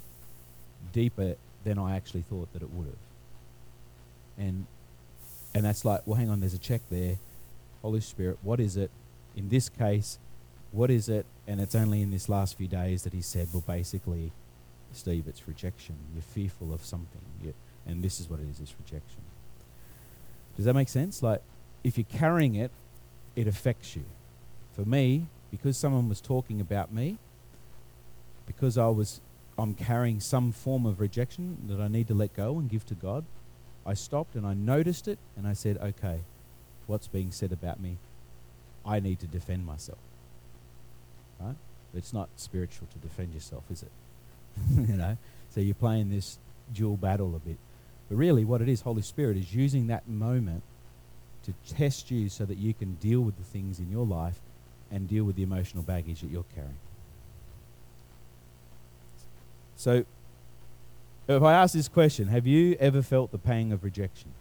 deeper 0.93 1.37
than 1.65 1.79
I 1.79 1.97
actually 1.97 2.23
thought 2.23 2.53
that 2.53 2.63
it 2.63 2.71
would 2.71 2.87
have. 2.87 3.10
And 4.41 4.67
and 5.55 5.65
that's 5.65 5.85
like, 5.85 6.03
well, 6.07 6.17
hang 6.17 6.31
on, 6.31 6.41
there's 6.41 6.55
a 6.55 6.59
check 6.59 6.81
there. 6.91 7.19
Holy 7.83 8.01
Spirit, 8.01 8.39
what 8.43 8.61
is 8.61 8.77
it? 8.77 8.91
In 9.37 9.49
this 9.49 9.69
case, 9.69 10.19
what 10.73 10.91
is 10.91 11.09
it? 11.09 11.27
And 11.47 11.61
it's 11.61 11.75
only 11.75 12.03
in 12.03 12.11
this 12.11 12.29
last 12.29 12.57
few 12.57 12.69
days 12.69 13.03
that 13.03 13.13
he 13.13 13.23
said, 13.23 13.49
well, 13.53 13.65
basically, 13.67 14.33
Steve, 14.93 15.25
it's 15.27 15.47
rejection. 15.49 15.97
You're 16.15 16.23
fearful 16.23 16.73
of 16.73 16.85
something. 16.85 17.21
you 17.43 17.55
and 17.87 18.03
this 18.03 18.21
is 18.21 18.29
what 18.29 18.41
it 18.41 18.47
is, 18.51 18.61
it's 18.61 18.75
rejection. 18.79 19.21
Does 20.57 20.65
that 20.67 20.75
make 20.75 20.89
sense? 20.89 21.23
Like, 21.23 21.43
if 21.83 21.97
you're 21.97 22.05
carrying 22.05 22.55
it, 22.55 22.71
it 23.35 23.47
affects 23.47 23.97
you. 23.97 24.05
For 24.75 24.85
me, 24.85 25.27
because 25.51 25.77
someone 25.77 26.09
was 26.09 26.21
talking 26.21 26.61
about 26.61 26.93
me, 26.93 27.19
because 28.47 28.79
I 28.79 28.89
was 28.89 29.21
I'm 29.59 29.75
carrying 29.75 30.21
some 30.21 30.53
form 30.53 30.87
of 30.87 31.01
rejection 31.01 31.59
that 31.69 31.81
I 31.81 31.89
need 31.89 32.09
to 32.09 32.15
let 32.15 32.35
go 32.35 32.59
and 32.59 32.71
give 32.71 32.87
to 32.87 32.95
God, 32.95 33.25
I 33.87 33.95
stopped 33.95 34.35
and 34.35 34.47
I 34.47 34.55
noticed 34.55 35.09
it 35.09 35.19
and 35.37 35.47
I 35.47 35.53
said, 35.53 35.79
okay, 35.79 36.21
what's 36.87 37.09
being 37.09 37.33
said 37.33 37.53
about 37.53 37.81
me? 37.81 37.97
I 38.85 39.01
need 39.01 39.21
to 39.21 39.27
defend 39.27 39.67
myself. 39.67 39.99
Right? 41.41 41.57
It's 41.95 42.13
not 42.13 42.29
spiritual 42.37 42.89
to 42.93 42.99
defend 42.99 43.35
yourself, 43.35 43.65
is 43.71 43.83
it? 43.83 43.93
you 44.89 44.97
know? 44.97 45.17
So 45.51 45.61
you're 45.61 45.75
playing 45.75 46.11
this 46.11 46.39
dual 46.73 46.97
battle 46.97 47.35
a 47.35 47.39
bit. 47.39 47.57
But 48.09 48.17
really, 48.17 48.45
what 48.45 48.61
it 48.61 48.69
is, 48.69 48.81
Holy 48.83 49.03
Spirit 49.03 49.37
is 49.37 49.55
using 49.55 49.87
that 49.87 50.09
moment 50.09 50.63
to 51.45 51.55
test 51.75 52.11
you 52.11 52.29
so 52.29 52.45
that 52.45 52.59
you 52.59 52.75
can 52.75 52.95
deal 52.95 53.21
with 53.21 53.37
the 53.39 53.45
things 53.45 53.79
in 53.79 53.91
your 53.91 54.05
life 54.05 54.39
and 54.91 55.09
deal 55.09 55.25
with 55.25 55.37
the 55.37 55.43
emotional 55.43 55.83
baggage 55.83 56.21
that 56.21 56.31
you're 56.31 56.45
carrying. 56.55 56.79
So, 59.77 60.05
if 61.37 61.43
I 61.43 61.53
ask 61.53 61.75
this 61.75 61.89
question, 61.89 62.29
have 62.29 62.47
you 62.47 62.77
ever 62.81 63.03
felt 63.03 63.31
the 63.31 63.39
pang 63.39 63.73
of 63.73 63.85
rejection? 63.85 64.33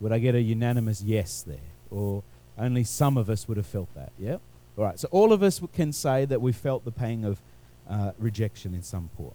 Would 0.00 0.12
I 0.12 0.18
get 0.18 0.34
a 0.34 0.40
unanimous 0.40 1.02
yes 1.02 1.42
there? 1.42 1.56
Or 1.90 2.22
only 2.58 2.84
some 2.84 3.16
of 3.16 3.28
us 3.28 3.48
would 3.48 3.56
have 3.56 3.66
felt 3.66 3.92
that? 3.94 4.12
Yeah? 4.18 4.36
All 4.76 4.84
right, 4.84 4.98
so 4.98 5.08
all 5.10 5.32
of 5.32 5.42
us 5.42 5.60
can 5.74 5.92
say 5.92 6.24
that 6.24 6.40
we 6.40 6.52
felt 6.52 6.84
the 6.84 6.92
pang 6.92 7.24
of 7.24 7.40
uh, 7.88 8.12
rejection 8.18 8.74
in 8.74 8.82
some 8.82 9.10
port. 9.16 9.34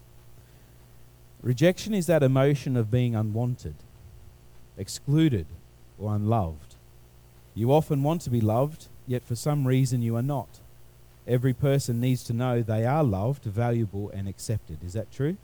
Rejection 1.41 1.93
is 1.93 2.05
that 2.05 2.21
emotion 2.21 2.77
of 2.77 2.91
being 2.91 3.15
unwanted, 3.15 3.75
excluded, 4.77 5.47
or 5.97 6.15
unloved. 6.15 6.75
You 7.55 7.71
often 7.71 8.03
want 8.03 8.21
to 8.21 8.29
be 8.29 8.41
loved, 8.41 8.87
yet 9.07 9.23
for 9.23 9.35
some 9.35 9.67
reason 9.67 10.01
you 10.01 10.15
are 10.15 10.21
not. 10.21 10.59
Every 11.27 11.53
person 11.53 11.99
needs 11.99 12.23
to 12.25 12.33
know 12.33 12.61
they 12.61 12.85
are 12.85 13.03
loved, 13.03 13.43
valuable, 13.43 14.09
and 14.11 14.27
accepted. 14.27 14.83
Is 14.83 14.93
that 14.93 15.11
true? 15.11 15.37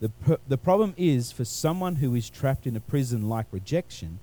The, 0.00 0.08
pr- 0.08 0.34
the 0.46 0.58
problem 0.58 0.94
is 0.96 1.32
for 1.32 1.44
someone 1.44 1.96
who 1.96 2.14
is 2.14 2.28
trapped 2.28 2.66
in 2.66 2.76
a 2.76 2.80
prison 2.80 3.28
like 3.28 3.46
rejection, 3.50 4.18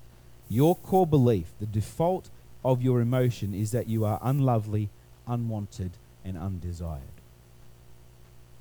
your 0.49 0.75
core 0.75 1.07
belief, 1.07 1.47
the 1.59 1.65
default 1.65 2.29
of 2.63 2.81
your 2.81 3.01
emotion, 3.01 3.53
is 3.53 3.71
that 3.71 3.87
you 3.87 4.05
are 4.05 4.19
unlovely, 4.21 4.89
unwanted, 5.27 5.91
and 6.23 6.37
undesired. 6.37 7.01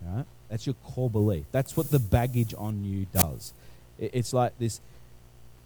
Right? 0.00 0.24
That's 0.48 0.66
your 0.66 0.74
core 0.84 1.10
belief. 1.10 1.44
That's 1.52 1.76
what 1.76 1.90
the 1.90 1.98
baggage 1.98 2.54
on 2.56 2.84
you 2.84 3.06
does. 3.12 3.52
It's 3.98 4.32
like 4.32 4.58
this 4.58 4.80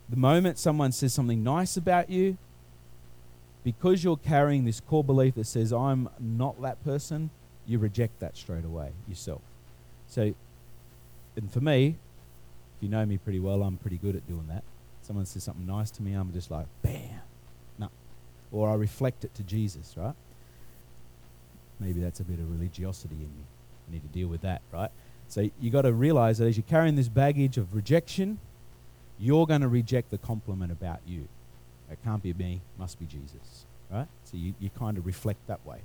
the 0.08 0.16
moment 0.16 0.58
someone 0.58 0.92
says 0.92 1.12
something 1.12 1.42
nice 1.42 1.76
about 1.76 2.10
you, 2.10 2.38
because 3.64 4.04
you're 4.04 4.16
carrying 4.16 4.64
this 4.64 4.80
core 4.80 5.02
belief 5.02 5.34
that 5.34 5.46
says, 5.46 5.72
I'm 5.72 6.08
not 6.20 6.60
that 6.62 6.84
person, 6.84 7.30
you 7.66 7.78
reject 7.78 8.20
that 8.20 8.36
straight 8.36 8.64
away 8.64 8.90
yourself. 9.08 9.42
So, 10.06 10.34
and 11.36 11.52
for 11.52 11.60
me, 11.60 11.96
if 12.76 12.82
you 12.82 12.88
know 12.88 13.04
me 13.06 13.18
pretty 13.18 13.40
well, 13.40 13.62
I'm 13.62 13.76
pretty 13.76 13.98
good 13.98 14.16
at 14.16 14.26
doing 14.26 14.46
that. 14.48 14.62
Someone 15.02 15.26
says 15.26 15.44
something 15.44 15.66
nice 15.66 15.90
to 15.92 16.02
me, 16.02 16.14
I'm 16.14 16.32
just 16.32 16.50
like, 16.50 16.66
bam, 16.82 17.20
no. 17.78 17.88
Or 18.52 18.70
I 18.70 18.74
reflect 18.74 19.24
it 19.24 19.34
to 19.36 19.42
Jesus, 19.42 19.94
right? 19.96 20.14
Maybe 21.78 22.00
that's 22.00 22.20
a 22.20 22.24
bit 22.24 22.38
of 22.38 22.50
religiosity 22.50 23.14
in 23.14 23.20
me. 23.20 23.44
I 23.88 23.92
need 23.92 24.02
to 24.02 24.08
deal 24.08 24.28
with 24.28 24.40
that, 24.40 24.62
right? 24.72 24.90
So 25.28 25.48
you 25.60 25.70
got 25.70 25.82
to 25.82 25.92
realize 25.92 26.38
that 26.38 26.46
as 26.46 26.56
you're 26.56 26.64
carrying 26.68 26.96
this 26.96 27.08
baggage 27.08 27.56
of 27.56 27.74
rejection, 27.74 28.38
you're 29.18 29.46
going 29.46 29.60
to 29.60 29.68
reject 29.68 30.10
the 30.10 30.18
compliment 30.18 30.72
about 30.72 31.00
you. 31.06 31.28
It 31.90 31.98
can't 32.04 32.22
be 32.22 32.32
me, 32.32 32.60
must 32.78 32.98
be 32.98 33.06
Jesus. 33.06 33.64
Right? 33.90 34.08
So 34.24 34.36
you, 34.36 34.54
you 34.58 34.70
kind 34.70 34.98
of 34.98 35.06
reflect 35.06 35.46
that 35.46 35.64
way. 35.64 35.78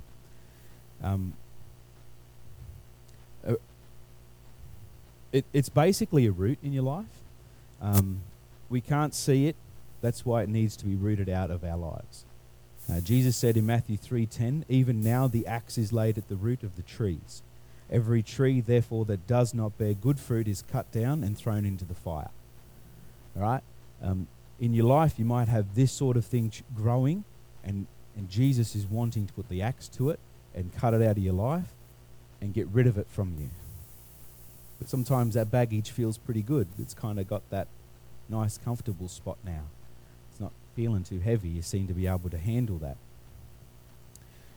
Um, 1.02 1.34
it, 5.32 5.44
it's 5.52 5.68
basically 5.68 6.26
a 6.26 6.32
root 6.32 6.58
in 6.62 6.72
your 6.72 6.84
life. 6.84 7.06
Um, 7.80 8.20
we 8.68 8.80
can't 8.80 9.14
see 9.14 9.46
it. 9.46 9.56
That's 10.00 10.24
why 10.24 10.42
it 10.42 10.48
needs 10.48 10.76
to 10.76 10.84
be 10.84 10.94
rooted 10.94 11.28
out 11.28 11.50
of 11.50 11.64
our 11.64 11.76
lives. 11.76 12.24
Uh, 12.90 13.00
Jesus 13.00 13.36
said 13.36 13.56
in 13.56 13.64
Matthew 13.64 13.96
3:10, 13.96 14.64
"Even 14.68 15.02
now 15.02 15.28
the 15.28 15.46
axe 15.46 15.78
is 15.78 15.92
laid 15.92 16.18
at 16.18 16.28
the 16.28 16.36
root 16.36 16.62
of 16.62 16.76
the 16.76 16.82
trees. 16.82 17.42
Every 17.90 18.22
tree, 18.22 18.60
therefore, 18.60 19.04
that 19.06 19.26
does 19.26 19.54
not 19.54 19.78
bear 19.78 19.94
good 19.94 20.18
fruit 20.18 20.48
is 20.48 20.62
cut 20.62 20.90
down 20.90 21.22
and 21.22 21.36
thrown 21.36 21.64
into 21.64 21.84
the 21.84 21.94
fire." 21.94 22.30
All 23.36 23.42
right. 23.42 23.62
Um, 24.02 24.26
in 24.58 24.74
your 24.74 24.86
life, 24.86 25.18
you 25.18 25.24
might 25.24 25.48
have 25.48 25.74
this 25.74 25.92
sort 25.92 26.16
of 26.16 26.24
thing 26.24 26.50
ch- 26.50 26.64
growing, 26.74 27.24
and, 27.64 27.86
and 28.16 28.28
Jesus 28.28 28.74
is 28.74 28.86
wanting 28.86 29.26
to 29.26 29.32
put 29.32 29.48
the 29.48 29.62
axe 29.62 29.88
to 29.88 30.10
it 30.10 30.18
and 30.54 30.74
cut 30.74 30.94
it 30.94 31.02
out 31.02 31.16
of 31.16 31.22
your 31.22 31.34
life 31.34 31.72
and 32.40 32.52
get 32.52 32.66
rid 32.68 32.86
of 32.86 32.98
it 32.98 33.06
from 33.08 33.36
you. 33.38 33.50
But 34.82 34.88
sometimes 34.88 35.34
that 35.34 35.48
baggage 35.48 35.92
feels 35.92 36.18
pretty 36.18 36.42
good. 36.42 36.66
It's 36.76 36.92
kind 36.92 37.20
of 37.20 37.28
got 37.28 37.48
that 37.50 37.68
nice, 38.28 38.58
comfortable 38.58 39.06
spot 39.06 39.38
now. 39.44 39.62
It's 40.32 40.40
not 40.40 40.50
feeling 40.74 41.04
too 41.04 41.20
heavy. 41.20 41.50
You 41.50 41.62
seem 41.62 41.86
to 41.86 41.94
be 41.94 42.08
able 42.08 42.28
to 42.30 42.36
handle 42.36 42.78
that. 42.78 42.96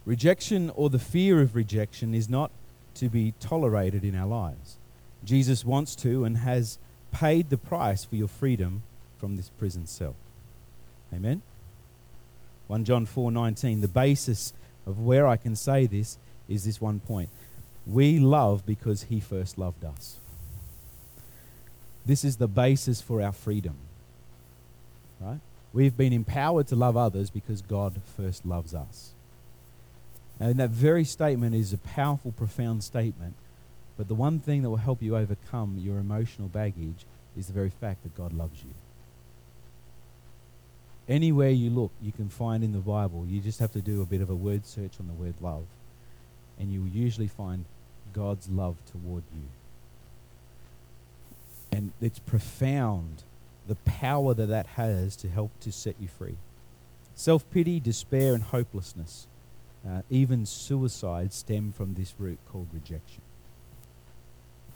Rejection 0.03 0.71
or 0.71 0.89
the 0.89 0.97
fear 0.97 1.41
of 1.41 1.55
rejection 1.55 2.15
is 2.15 2.27
not 2.27 2.49
to 2.95 3.07
be 3.07 3.35
tolerated 3.39 4.03
in 4.03 4.15
our 4.15 4.25
lives. 4.25 4.77
Jesus 5.23 5.63
wants 5.63 5.95
to 5.97 6.25
and 6.25 6.37
has 6.37 6.79
paid 7.11 7.51
the 7.51 7.57
price 7.59 8.03
for 8.03 8.15
your 8.15 8.27
freedom 8.27 8.81
from 9.19 9.35
this 9.35 9.49
prison 9.59 9.85
cell. 9.85 10.15
Amen. 11.13 11.43
1 12.65 12.83
John 12.83 13.05
4:19 13.05 13.81
the 13.81 13.87
basis 13.87 14.53
of 14.87 14.97
where 14.97 15.27
I 15.27 15.37
can 15.37 15.55
say 15.55 15.85
this 15.85 16.17
is 16.49 16.63
this 16.63 16.81
one 16.81 16.99
point. 16.99 17.29
We 17.85 18.19
love 18.19 18.65
because 18.65 19.03
he 19.03 19.19
first 19.19 19.57
loved 19.57 19.85
us. 19.85 20.17
This 22.05 22.23
is 22.23 22.37
the 22.37 22.47
basis 22.47 23.01
for 23.01 23.21
our 23.21 23.31
freedom. 23.31 23.75
Right? 25.19 25.39
We've 25.73 25.95
been 25.95 26.13
empowered 26.13 26.67
to 26.67 26.75
love 26.75 26.97
others 26.97 27.29
because 27.29 27.61
God 27.61 27.99
first 28.17 28.45
loves 28.45 28.73
us. 28.73 29.11
And 30.39 30.59
that 30.59 30.69
very 30.69 31.03
statement 31.03 31.55
is 31.55 31.73
a 31.73 31.77
powerful, 31.77 32.31
profound 32.31 32.83
statement. 32.83 33.35
But 33.97 34.07
the 34.07 34.15
one 34.15 34.39
thing 34.39 34.61
that 34.61 34.69
will 34.69 34.77
help 34.77 35.01
you 35.01 35.15
overcome 35.15 35.79
your 35.79 35.97
emotional 35.97 36.47
baggage 36.47 37.05
is 37.37 37.47
the 37.47 37.53
very 37.53 37.69
fact 37.69 38.03
that 38.03 38.17
God 38.17 38.33
loves 38.33 38.63
you. 38.63 38.71
Anywhere 41.07 41.51
you 41.51 41.69
look, 41.69 41.91
you 42.01 42.11
can 42.11 42.29
find 42.29 42.63
in 42.63 42.73
the 42.73 42.79
Bible, 42.79 43.25
you 43.27 43.39
just 43.39 43.59
have 43.59 43.71
to 43.73 43.81
do 43.81 44.01
a 44.01 44.05
bit 44.05 44.21
of 44.21 44.29
a 44.29 44.35
word 44.35 44.65
search 44.65 44.93
on 44.99 45.07
the 45.07 45.13
word 45.13 45.35
love, 45.39 45.65
and 46.59 46.73
you 46.73 46.81
will 46.81 46.89
usually 46.89 47.27
find 47.27 47.63
God's 48.15 48.49
love 48.49 48.77
toward 48.91 49.23
you. 49.35 49.43
And 51.71 51.91
it's 52.01 52.19
profound 52.19 53.23
the 53.67 53.75
power 53.75 54.33
that 54.33 54.45
that 54.45 54.67
has 54.67 55.15
to 55.17 55.29
help 55.29 55.51
to 55.59 55.71
set 55.71 55.95
you 55.99 56.07
free. 56.07 56.37
Self 57.13 57.49
pity, 57.51 57.79
despair, 57.79 58.33
and 58.33 58.43
hopelessness, 58.43 59.27
uh, 59.87 60.01
even 60.09 60.45
suicide, 60.45 61.33
stem 61.33 61.73
from 61.73 61.95
this 61.95 62.13
root 62.17 62.39
called 62.49 62.67
rejection. 62.73 63.21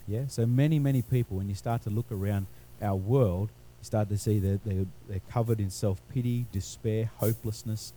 Yeah? 0.08 0.24
So 0.28 0.46
many, 0.46 0.80
many 0.80 1.02
people, 1.02 1.38
when 1.38 1.48
you 1.48 1.56
start 1.56 1.84
to 1.84 1.90
look 1.90 2.12
around 2.12 2.48
our 2.82 2.96
world, 2.96 3.50
you 3.80 3.86
start 3.86 4.10
to 4.10 4.18
see 4.18 4.40
that 4.40 4.66
they're, 4.66 4.86
they're 5.08 5.22
covered 5.32 5.62
in 5.62 5.70
self 5.70 6.02
pity, 6.14 6.46
despair, 6.52 7.10
hopelessness, 7.18 7.94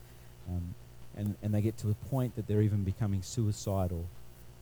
um, 0.49 0.75
and, 1.17 1.35
and 1.43 1.53
they 1.53 1.63
get 1.63 1.77
to 1.79 1.91
a 1.91 1.95
point 1.95 2.37
that 2.37 2.47
they're 2.47 2.63
even 2.63 2.85
becoming 2.85 3.23
suicidal 3.23 4.07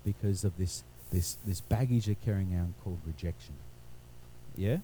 because 0.05 0.45
of 0.45 0.57
this, 0.57 0.85
this, 1.11 1.37
this 1.47 1.61
baggage 1.61 2.07
they're 2.07 2.15
carrying 2.15 2.55
around 2.55 2.75
called 2.83 2.99
rejection. 3.07 3.55
Yeah? 4.57 4.79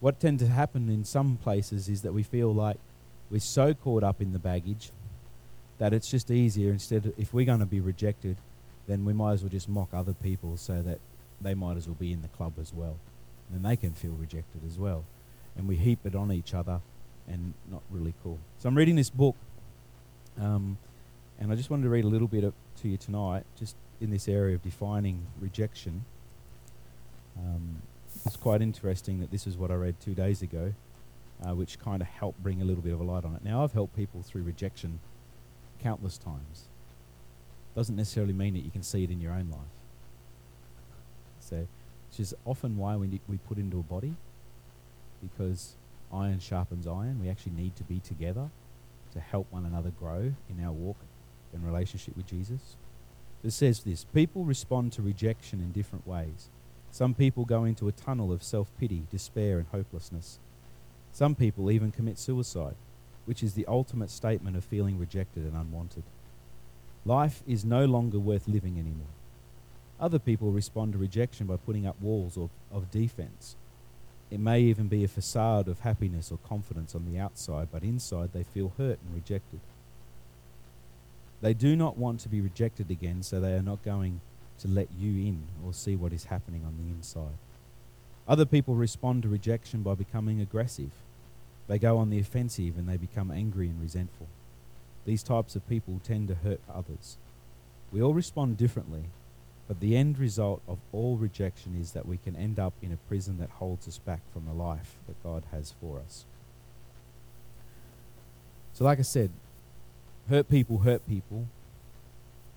What 0.00 0.20
tends 0.20 0.42
to 0.42 0.48
happen 0.48 0.88
in 0.88 1.04
some 1.04 1.36
places 1.36 1.88
is 1.88 2.02
that 2.02 2.12
we 2.12 2.22
feel 2.22 2.52
like 2.52 2.76
we're 3.30 3.40
so 3.40 3.74
caught 3.74 4.04
up 4.04 4.20
in 4.20 4.32
the 4.32 4.38
baggage 4.38 4.90
that 5.78 5.92
it's 5.92 6.10
just 6.10 6.30
easier 6.30 6.70
instead 6.70 7.12
if 7.18 7.34
we're 7.34 7.46
going 7.46 7.60
to 7.60 7.66
be 7.66 7.80
rejected, 7.80 8.36
then 8.86 9.04
we 9.04 9.12
might 9.12 9.32
as 9.32 9.42
well 9.42 9.50
just 9.50 9.68
mock 9.68 9.88
other 9.92 10.14
people 10.14 10.56
so 10.56 10.80
that 10.82 11.00
they 11.40 11.54
might 11.54 11.76
as 11.76 11.86
well 11.86 11.96
be 11.98 12.12
in 12.12 12.22
the 12.22 12.28
club 12.28 12.54
as 12.60 12.72
well. 12.72 12.96
And 13.52 13.64
they 13.64 13.76
can 13.76 13.92
feel 13.92 14.12
rejected 14.12 14.62
as 14.66 14.78
well 14.78 15.04
and 15.56 15.66
we 15.66 15.76
heap 15.76 16.00
it 16.04 16.14
on 16.14 16.30
each 16.30 16.54
other 16.54 16.80
and 17.28 17.54
not 17.70 17.82
really 17.90 18.14
cool. 18.22 18.38
So 18.58 18.68
I'm 18.68 18.76
reading 18.76 18.96
this 18.96 19.10
book, 19.10 19.34
um, 20.40 20.78
and 21.40 21.50
I 21.50 21.56
just 21.56 21.70
wanted 21.70 21.84
to 21.84 21.88
read 21.88 22.04
a 22.04 22.08
little 22.08 22.28
bit 22.28 22.44
of, 22.44 22.52
to 22.82 22.88
you 22.88 22.96
tonight, 22.96 23.44
just 23.58 23.74
in 24.00 24.10
this 24.10 24.28
area 24.28 24.54
of 24.54 24.62
defining 24.62 25.26
rejection. 25.40 26.04
Um, 27.38 27.82
it's 28.24 28.36
quite 28.36 28.62
interesting 28.62 29.20
that 29.20 29.30
this 29.30 29.46
is 29.46 29.56
what 29.56 29.70
I 29.70 29.74
read 29.74 29.96
two 30.00 30.14
days 30.14 30.42
ago, 30.42 30.72
uh, 31.46 31.54
which 31.54 31.78
kind 31.78 32.00
of 32.02 32.08
helped 32.08 32.42
bring 32.42 32.62
a 32.62 32.64
little 32.64 32.82
bit 32.82 32.92
of 32.92 33.00
a 33.00 33.04
light 33.04 33.24
on 33.24 33.34
it. 33.34 33.44
Now, 33.44 33.62
I've 33.62 33.72
helped 33.72 33.94
people 33.94 34.22
through 34.22 34.42
rejection 34.42 35.00
countless 35.82 36.18
times. 36.18 36.64
Doesn't 37.74 37.96
necessarily 37.96 38.32
mean 38.32 38.54
that 38.54 38.64
you 38.64 38.70
can 38.70 38.82
see 38.82 39.04
it 39.04 39.10
in 39.10 39.20
your 39.20 39.32
own 39.32 39.50
life. 39.50 39.60
So, 41.40 41.66
which 42.10 42.20
is 42.20 42.34
often 42.44 42.76
why 42.76 42.96
we, 42.96 43.20
we 43.28 43.36
put 43.36 43.58
into 43.58 43.78
a 43.78 43.82
body, 43.82 44.14
because 45.22 45.74
iron 46.12 46.38
sharpens 46.40 46.86
iron. 46.86 47.20
We 47.20 47.28
actually 47.28 47.52
need 47.52 47.76
to 47.76 47.84
be 47.84 48.00
together 48.00 48.50
to 49.12 49.20
help 49.20 49.46
one 49.50 49.64
another 49.64 49.90
grow 49.90 50.32
in 50.48 50.64
our 50.64 50.72
walk 50.72 50.96
and 51.52 51.64
relationship 51.64 52.16
with 52.16 52.26
Jesus. 52.26 52.76
It 53.44 53.52
says 53.52 53.80
this 53.80 54.04
people 54.04 54.44
respond 54.44 54.92
to 54.92 55.02
rejection 55.02 55.60
in 55.60 55.72
different 55.72 56.06
ways. 56.06 56.48
Some 56.90 57.14
people 57.14 57.44
go 57.44 57.64
into 57.64 57.88
a 57.88 57.92
tunnel 57.92 58.32
of 58.32 58.42
self 58.42 58.70
pity, 58.78 59.02
despair, 59.10 59.58
and 59.58 59.66
hopelessness. 59.68 60.38
Some 61.12 61.34
people 61.34 61.70
even 61.70 61.92
commit 61.92 62.18
suicide, 62.18 62.74
which 63.24 63.42
is 63.42 63.54
the 63.54 63.66
ultimate 63.66 64.10
statement 64.10 64.56
of 64.56 64.64
feeling 64.64 64.98
rejected 64.98 65.44
and 65.44 65.56
unwanted. 65.56 66.04
Life 67.04 67.42
is 67.46 67.64
no 67.64 67.84
longer 67.84 68.18
worth 68.18 68.48
living 68.48 68.78
anymore. 68.78 69.06
Other 69.98 70.18
people 70.18 70.50
respond 70.50 70.92
to 70.92 70.98
rejection 70.98 71.46
by 71.46 71.56
putting 71.56 71.86
up 71.86 72.00
walls 72.00 72.36
of, 72.36 72.50
of 72.72 72.90
defense. 72.90 73.56
It 74.30 74.40
may 74.40 74.60
even 74.60 74.88
be 74.88 75.04
a 75.04 75.08
facade 75.08 75.68
of 75.68 75.80
happiness 75.80 76.32
or 76.32 76.38
confidence 76.38 76.94
on 76.94 77.10
the 77.10 77.18
outside, 77.18 77.68
but 77.70 77.82
inside 77.82 78.32
they 78.32 78.42
feel 78.42 78.72
hurt 78.76 78.98
and 79.04 79.14
rejected. 79.14 79.60
They 81.40 81.54
do 81.54 81.76
not 81.76 81.96
want 81.96 82.20
to 82.20 82.28
be 82.28 82.40
rejected 82.40 82.90
again, 82.90 83.22
so 83.22 83.40
they 83.40 83.54
are 83.54 83.62
not 83.62 83.84
going 83.84 84.20
to 84.60 84.68
let 84.68 84.88
you 84.98 85.10
in 85.26 85.42
or 85.64 85.72
see 85.72 85.96
what 85.96 86.12
is 86.12 86.24
happening 86.24 86.64
on 86.64 86.76
the 86.76 86.90
inside. 86.90 87.38
Other 88.26 88.46
people 88.46 88.74
respond 88.74 89.22
to 89.22 89.28
rejection 89.28 89.82
by 89.82 89.94
becoming 89.94 90.40
aggressive. 90.40 90.90
They 91.68 91.78
go 91.78 91.98
on 91.98 92.10
the 92.10 92.18
offensive 92.18 92.76
and 92.78 92.88
they 92.88 92.96
become 92.96 93.30
angry 93.30 93.68
and 93.68 93.80
resentful. 93.80 94.28
These 95.04 95.22
types 95.22 95.54
of 95.54 95.68
people 95.68 96.00
tend 96.02 96.28
to 96.28 96.34
hurt 96.34 96.60
others. 96.72 97.16
We 97.92 98.02
all 98.02 98.14
respond 98.14 98.56
differently, 98.56 99.04
but 99.68 99.80
the 99.80 99.96
end 99.96 100.18
result 100.18 100.62
of 100.66 100.78
all 100.92 101.16
rejection 101.16 101.78
is 101.80 101.92
that 101.92 102.06
we 102.06 102.16
can 102.16 102.34
end 102.34 102.58
up 102.58 102.72
in 102.82 102.92
a 102.92 103.08
prison 103.08 103.38
that 103.38 103.50
holds 103.50 103.86
us 103.86 103.98
back 103.98 104.20
from 104.32 104.44
the 104.46 104.52
life 104.52 104.96
that 105.06 105.22
God 105.22 105.44
has 105.52 105.74
for 105.80 106.00
us. 106.00 106.24
So, 108.72 108.84
like 108.84 108.98
I 108.98 109.02
said, 109.02 109.30
hurt 110.28 110.48
people 110.48 110.78
hurt 110.78 111.06
people. 111.08 111.46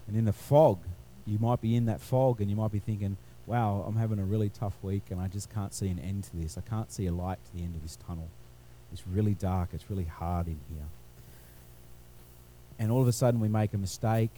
And 0.08 0.18
in 0.18 0.26
the 0.26 0.34
fog, 0.34 0.80
you 1.26 1.38
might 1.40 1.62
be 1.62 1.76
in 1.76 1.86
that 1.86 2.02
fog 2.02 2.42
and 2.42 2.50
you 2.50 2.56
might 2.56 2.72
be 2.72 2.80
thinking, 2.80 3.18
wow, 3.46 3.84
I'm 3.88 3.96
having 3.96 4.20
a 4.20 4.24
really 4.24 4.50
tough 4.50 4.76
week 4.82 5.04
and 5.10 5.20
I 5.22 5.28
just 5.28 5.54
can't 5.54 5.74
see 5.74 5.88
an 5.90 6.00
end 6.00 6.24
to 6.26 6.36
this. 6.36 6.58
I 6.58 6.62
can't 6.62 6.92
see 6.92 7.06
a 7.08 7.12
light 7.12 7.38
to 7.46 7.58
the 7.58 7.64
end 7.64 7.76
of 7.76 7.84
this 7.84 7.98
tunnel. 8.08 8.30
It's 8.92 9.04
really 9.08 9.36
dark, 9.36 9.70
it's 9.74 9.90
really 9.90 10.06
hard 10.06 10.48
in 10.48 10.60
here. 10.74 10.86
And 12.80 12.92
all 12.92 13.02
of 13.02 13.08
a 13.08 13.12
sudden, 13.12 13.42
we 13.42 13.50
make 13.50 13.74
a 13.74 13.78
mistake. 13.78 14.32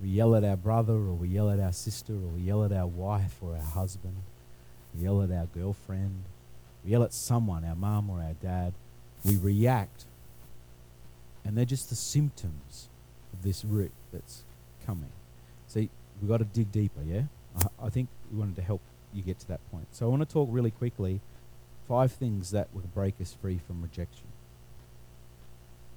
We 0.00 0.08
yell 0.10 0.36
at 0.36 0.44
our 0.44 0.56
brother, 0.56 0.92
or 0.92 1.14
we 1.14 1.28
yell 1.28 1.50
at 1.50 1.58
our 1.58 1.72
sister, 1.72 2.12
or 2.12 2.28
we 2.36 2.42
yell 2.42 2.64
at 2.64 2.70
our 2.70 2.86
wife 2.86 3.34
or 3.42 3.56
our 3.56 3.62
husband. 3.62 4.14
We 4.94 5.04
yell 5.04 5.20
at 5.22 5.32
our 5.32 5.46
girlfriend. 5.46 6.22
We 6.84 6.92
yell 6.92 7.02
at 7.02 7.12
someone, 7.12 7.64
our 7.64 7.74
mum 7.74 8.08
or 8.08 8.22
our 8.22 8.34
dad. 8.34 8.74
We 9.24 9.36
react. 9.36 10.04
And 11.48 11.56
they're 11.56 11.64
just 11.64 11.88
the 11.88 11.96
symptoms 11.96 12.88
of 13.32 13.42
this 13.42 13.64
root 13.64 13.90
that's 14.12 14.42
coming. 14.84 15.08
See, 15.66 15.88
we've 16.20 16.28
got 16.28 16.38
to 16.38 16.44
dig 16.44 16.70
deeper, 16.70 17.00
yeah? 17.02 17.22
I, 17.56 17.86
I 17.86 17.88
think 17.88 18.10
we 18.30 18.38
wanted 18.38 18.56
to 18.56 18.62
help 18.62 18.82
you 19.14 19.22
get 19.22 19.38
to 19.38 19.48
that 19.48 19.60
point. 19.70 19.86
So 19.92 20.04
I 20.04 20.10
want 20.10 20.20
to 20.20 20.30
talk 20.30 20.50
really 20.52 20.70
quickly 20.70 21.20
five 21.88 22.12
things 22.12 22.50
that 22.50 22.68
will 22.74 22.82
break 22.94 23.14
us 23.18 23.34
free 23.40 23.58
from 23.66 23.80
rejection. 23.80 24.26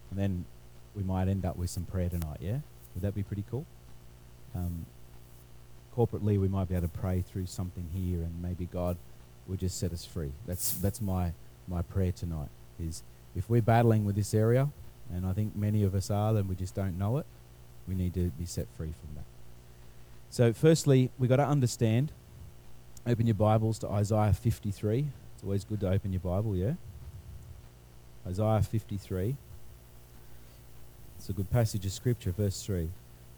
And 0.10 0.18
then 0.18 0.46
we 0.96 1.04
might 1.04 1.28
end 1.28 1.44
up 1.44 1.58
with 1.58 1.70
some 1.70 1.84
prayer 1.84 2.08
tonight, 2.08 2.38
yeah? 2.40 2.60
Would 2.96 3.02
that 3.02 3.14
be 3.14 3.22
pretty 3.22 3.44
cool? 3.52 3.66
Um, 4.56 4.86
corporately, 5.98 6.40
we 6.40 6.48
might 6.48 6.70
be 6.70 6.76
able 6.76 6.88
to 6.88 6.98
pray 6.98 7.26
through 7.30 7.48
something 7.48 7.90
here 7.94 8.20
and 8.20 8.42
maybe 8.42 8.70
God 8.72 8.96
will 9.48 9.58
just 9.58 9.78
set 9.78 9.92
us 9.92 10.06
free. 10.06 10.32
That's, 10.48 10.72
that's 10.76 11.02
my, 11.02 11.34
my 11.68 11.82
prayer 11.82 12.14
tonight 12.14 12.50
is 12.80 13.04
if 13.36 13.50
we're 13.50 13.62
battling 13.62 14.06
with 14.06 14.16
this 14.16 14.34
area, 14.34 14.70
and 15.14 15.26
I 15.26 15.34
think 15.34 15.56
many 15.56 15.84
of 15.84 15.94
us 15.96 16.10
are, 16.10 16.34
then 16.34 16.48
we 16.48 16.56
just 16.56 16.76
don't 16.76 16.98
know 16.98 17.18
it, 17.18 17.26
we 17.88 17.96
need 17.96 18.14
to 18.14 18.30
be 18.32 18.46
set 18.46 18.68
free 18.78 18.94
from 19.00 19.16
that. 19.16 19.26
So, 20.30 20.54
firstly, 20.54 21.12
we've 21.20 21.30
got 21.30 21.38
to 21.38 21.48
understand. 21.48 22.12
Open 23.06 23.26
your 23.26 23.36
Bibles 23.36 23.80
to 23.80 23.90
Isaiah 23.90 24.34
53. 24.34 25.08
It's 25.36 25.44
always 25.44 25.64
good 25.64 25.80
to 25.82 25.90
open 25.90 26.14
your 26.14 26.20
Bible, 26.20 26.56
yeah? 26.56 26.74
Isaiah 28.28 28.62
53. 28.62 29.36
It's 31.18 31.30
a 31.30 31.34
good 31.34 31.50
passage 31.50 31.86
of 31.86 31.92
Scripture, 31.92 32.32
verse 32.32 32.64
3. 32.64 32.90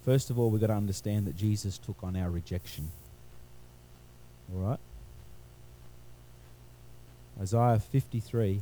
First 0.05 0.29
of 0.29 0.37
all, 0.37 0.49
we've 0.49 0.61
got 0.61 0.67
to 0.67 0.73
understand 0.73 1.25
that 1.27 1.35
Jesus 1.35 1.77
took 1.77 2.03
on 2.03 2.15
our 2.15 2.29
rejection. 2.29 2.91
All 4.53 4.61
right? 4.61 4.79
Isaiah 7.41 7.79
53, 7.79 8.61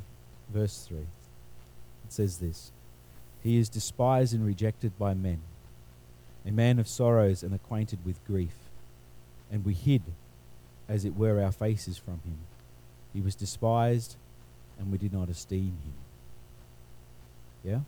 verse 0.52 0.86
3. 0.88 0.98
It 0.98 1.06
says 2.08 2.38
this 2.38 2.70
He 3.42 3.58
is 3.58 3.68
despised 3.68 4.34
and 4.34 4.46
rejected 4.46 4.98
by 4.98 5.14
men, 5.14 5.40
a 6.46 6.50
man 6.52 6.78
of 6.78 6.88
sorrows 6.88 7.42
and 7.42 7.54
acquainted 7.54 8.04
with 8.04 8.24
grief. 8.26 8.54
And 9.50 9.64
we 9.64 9.74
hid, 9.74 10.02
as 10.88 11.04
it 11.04 11.16
were, 11.16 11.42
our 11.42 11.52
faces 11.52 11.98
from 11.98 12.20
him. 12.24 12.38
He 13.12 13.20
was 13.20 13.34
despised, 13.34 14.16
and 14.78 14.90
we 14.90 14.98
did 14.98 15.12
not 15.12 15.28
esteem 15.28 15.76
him. 15.84 15.94
Yeah? 17.64 17.80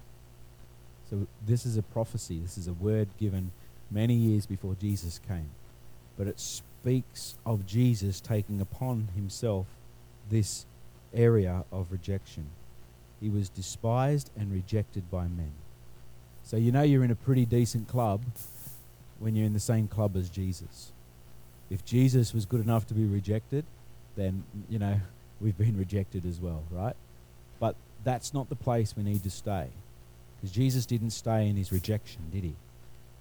So 1.11 1.27
this 1.47 1.65
is 1.67 1.77
a 1.77 1.83
prophecy. 1.83 2.39
This 2.41 2.59
is 2.59 2.69
a 2.69 2.73
word 2.73 3.09
given 3.19 3.53
many 3.91 4.15
years 4.15 4.47
before 4.47 4.75
Jesus 4.81 5.21
came. 5.27 5.51
But 6.19 6.27
it 6.27 6.41
speaks 6.41 7.37
of 7.47 7.67
Jesus 7.67 8.21
taking 8.21 8.61
upon 8.61 9.09
himself 9.15 9.67
this 10.31 10.67
area 11.13 11.65
of 11.73 11.91
rejection. 11.91 12.47
He 13.25 13.31
was 13.31 13.49
despised 13.49 14.31
and 14.37 14.53
rejected 14.53 15.11
by 15.11 15.22
men. 15.22 15.53
So 16.43 16.59
you 16.59 16.70
know 16.70 16.83
you're 16.83 17.05
in 17.05 17.11
a 17.11 17.14
pretty 17.16 17.47
decent 17.47 17.89
club 17.89 18.20
when 19.18 19.35
you're 19.35 19.47
in 19.47 19.55
the 19.55 19.61
same 19.61 19.89
club 19.89 20.14
as 20.14 20.29
Jesus. 20.29 20.93
If 21.70 21.87
Jesus 21.87 22.35
was 22.35 22.45
good 22.45 22.61
enough 22.61 22.87
to 22.89 22.93
be 22.93 23.07
rejected, 23.07 23.64
then, 24.14 24.45
you 24.68 24.79
know, 24.79 25.01
we've 25.41 25.57
been 25.57 25.79
rejected 25.79 26.27
as 26.27 26.39
well, 26.39 26.64
right? 26.70 26.95
But 27.59 27.77
that's 28.05 28.35
not 28.35 28.51
the 28.51 28.57
place 28.57 28.95
we 28.95 29.03
need 29.03 29.22
to 29.22 29.31
stay. 29.31 29.68
Because 30.37 30.55
Jesus 30.55 30.85
didn't 30.85 31.12
stay 31.12 31.49
in 31.49 31.57
his 31.57 31.72
rejection, 31.72 32.20
did 32.31 32.45
he? 32.45 32.53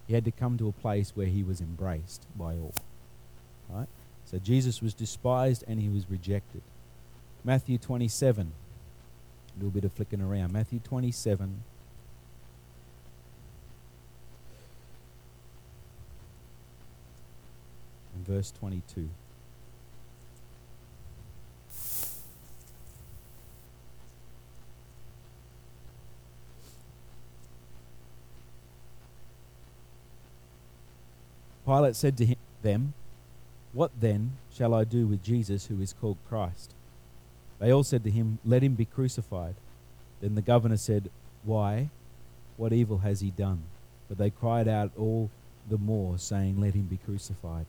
He 0.05 0.15
had 0.15 0.25
to 0.25 0.31
come 0.31 0.57
to 0.57 0.67
a 0.67 0.73
place 0.73 1.13
where 1.15 1.27
he 1.27 1.43
was 1.43 1.61
embraced 1.61 2.27
by 2.35 2.55
all. 2.55 2.73
Right? 3.69 3.87
So 4.25 4.37
Jesus 4.37 4.81
was 4.81 4.93
despised 4.93 5.63
and 5.65 5.79
he 5.79 5.87
was 5.87 6.09
rejected. 6.09 6.61
Matthew 7.45 7.77
27. 7.77 8.51
A 9.55 9.59
little 9.59 9.71
bit 9.71 9.83
of 9.83 9.93
flicking 9.93 10.21
around. 10.21 10.51
Matthew 10.51 10.79
27. 10.79 11.63
And 18.15 18.27
verse 18.27 18.51
22. 18.51 19.09
Pilate 31.65 31.95
said 31.95 32.17
to 32.17 32.25
him, 32.25 32.37
them, 32.61 32.93
What 33.71 33.91
then 33.99 34.33
shall 34.51 34.73
I 34.73 34.83
do 34.83 35.07
with 35.07 35.23
Jesus 35.23 35.67
who 35.67 35.81
is 35.81 35.93
called 35.93 36.17
Christ? 36.27 36.73
They 37.63 37.71
all 37.71 37.85
said 37.85 38.03
to 38.03 38.11
him, 38.11 38.39
Let 38.43 38.61
him 38.61 38.73
be 38.73 38.83
crucified. 38.83 39.55
Then 40.19 40.35
the 40.35 40.41
governor 40.41 40.75
said, 40.75 41.09
Why? 41.45 41.91
What 42.57 42.73
evil 42.73 42.97
has 42.97 43.21
he 43.21 43.31
done? 43.31 43.63
But 44.09 44.17
they 44.17 44.31
cried 44.31 44.67
out 44.67 44.91
all 44.97 45.29
the 45.69 45.77
more, 45.77 46.17
saying, 46.17 46.59
Let 46.59 46.73
him 46.73 46.87
be 46.87 46.97
crucified. 46.97 47.65